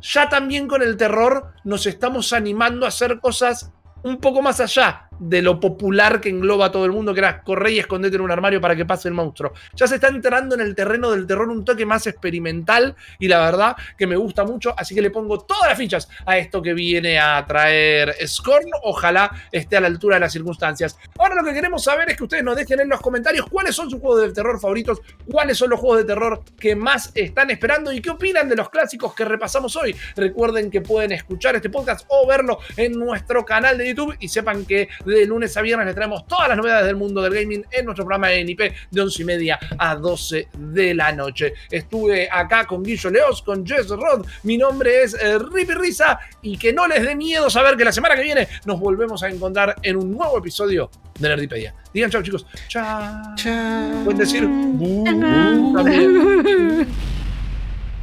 ya 0.00 0.28
también 0.28 0.68
con 0.68 0.82
el 0.82 0.96
terror 0.96 1.52
nos 1.64 1.86
estamos 1.86 2.32
animando 2.32 2.84
a 2.84 2.90
hacer 2.90 3.18
cosas 3.20 3.72
un 4.02 4.18
poco 4.18 4.42
más 4.42 4.60
allá 4.60 5.07
de 5.18 5.42
lo 5.42 5.60
popular 5.60 6.20
que 6.20 6.28
engloba 6.28 6.66
a 6.66 6.72
todo 6.72 6.84
el 6.84 6.92
mundo, 6.92 7.14
que 7.14 7.20
era 7.20 7.42
correr 7.42 7.72
y 7.72 7.78
esconderte 7.78 8.16
en 8.16 8.22
un 8.22 8.30
armario 8.30 8.60
para 8.60 8.76
que 8.76 8.84
pase 8.84 9.08
el 9.08 9.14
monstruo. 9.14 9.52
Ya 9.74 9.86
se 9.86 9.96
está 9.96 10.08
entrando 10.08 10.54
en 10.54 10.60
el 10.60 10.74
terreno 10.74 11.10
del 11.10 11.26
terror 11.26 11.48
un 11.48 11.64
toque 11.64 11.86
más 11.86 12.06
experimental 12.06 12.94
y 13.18 13.28
la 13.28 13.40
verdad 13.40 13.76
que 13.96 14.06
me 14.06 14.16
gusta 14.16 14.44
mucho, 14.44 14.74
así 14.76 14.94
que 14.94 15.02
le 15.02 15.10
pongo 15.10 15.38
todas 15.40 15.68
las 15.68 15.78
fichas 15.78 16.08
a 16.26 16.38
esto 16.38 16.62
que 16.62 16.74
viene 16.74 17.18
a 17.18 17.44
traer 17.46 18.14
Scorn. 18.26 18.68
Ojalá 18.82 19.30
esté 19.52 19.76
a 19.76 19.80
la 19.80 19.86
altura 19.88 20.16
de 20.16 20.20
las 20.20 20.32
circunstancias. 20.32 20.98
Ahora 21.18 21.34
lo 21.34 21.44
que 21.44 21.52
queremos 21.52 21.84
saber 21.84 22.10
es 22.10 22.16
que 22.16 22.24
ustedes 22.24 22.44
nos 22.44 22.56
dejen 22.56 22.80
en 22.80 22.88
los 22.88 23.00
comentarios 23.00 23.46
cuáles 23.50 23.74
son 23.74 23.90
sus 23.90 24.00
juegos 24.00 24.22
de 24.22 24.32
terror 24.32 24.60
favoritos, 24.60 25.00
cuáles 25.30 25.58
son 25.58 25.70
los 25.70 25.80
juegos 25.80 25.98
de 25.98 26.04
terror 26.04 26.42
que 26.58 26.74
más 26.74 27.12
están 27.14 27.50
esperando 27.50 27.92
y 27.92 28.00
qué 28.00 28.10
opinan 28.10 28.48
de 28.48 28.56
los 28.56 28.70
clásicos 28.70 29.14
que 29.14 29.24
repasamos 29.24 29.76
hoy. 29.76 29.94
Recuerden 30.16 30.70
que 30.70 30.80
pueden 30.80 31.12
escuchar 31.12 31.56
este 31.56 31.70
podcast 31.70 32.06
o 32.08 32.26
verlo 32.26 32.58
en 32.76 32.92
nuestro 32.92 33.44
canal 33.44 33.78
de 33.78 33.88
YouTube 33.88 34.16
y 34.20 34.28
sepan 34.28 34.64
que 34.64 34.88
de 35.08 35.26
lunes 35.26 35.56
a 35.56 35.62
viernes 35.62 35.86
les 35.86 35.94
traemos 35.94 36.26
todas 36.26 36.48
las 36.48 36.56
novedades 36.56 36.86
del 36.86 36.96
mundo 36.96 37.22
del 37.22 37.34
gaming 37.34 37.64
en 37.70 37.84
nuestro 37.84 38.04
programa 38.04 38.28
de 38.28 38.44
NIP 38.44 38.60
de 38.90 39.00
11 39.00 39.22
y 39.22 39.24
media 39.24 39.58
a 39.78 39.96
12 39.96 40.48
de 40.58 40.94
la 40.94 41.12
noche. 41.12 41.54
Estuve 41.70 42.28
acá 42.30 42.66
con 42.66 42.82
Guillo 42.82 43.10
Leos, 43.10 43.42
con 43.42 43.66
Jess 43.66 43.88
Rod. 43.88 44.26
Mi 44.42 44.58
nombre 44.58 45.02
es 45.02 45.14
eh, 45.14 45.38
Risa 45.38 46.18
y 46.42 46.56
que 46.58 46.72
no 46.72 46.86
les 46.86 47.02
dé 47.02 47.14
miedo 47.14 47.48
saber 47.50 47.76
que 47.76 47.84
la 47.84 47.92
semana 47.92 48.14
que 48.16 48.22
viene 48.22 48.48
nos 48.66 48.78
volvemos 48.78 49.22
a 49.22 49.28
encontrar 49.28 49.76
en 49.82 49.96
un 49.96 50.12
nuevo 50.12 50.38
episodio 50.38 50.90
de 51.18 51.28
Nerdipedia. 51.28 51.74
Digan 51.92 52.10
chao, 52.10 52.22
chicos. 52.22 52.46
Chao. 52.68 53.34
Chao. 53.36 54.04
Pueden 54.04 54.18
decir. 54.18 54.48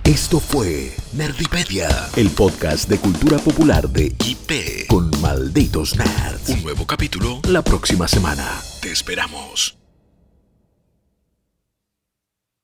Esto 0.05 0.39
fue 0.39 0.95
Nerdipedia, 1.13 1.89
el 2.15 2.29
podcast 2.29 2.87
de 2.87 2.99
cultura 2.99 3.39
popular 3.39 3.89
de 3.89 4.15
IP 4.23 4.85
con 4.87 5.09
malditos 5.19 5.95
nerds. 5.95 6.49
Un 6.49 6.61
nuevo 6.61 6.85
capítulo 6.85 7.39
la 7.49 7.63
próxima 7.63 8.07
semana. 8.07 8.47
Te 8.81 8.91
esperamos. 8.91 9.84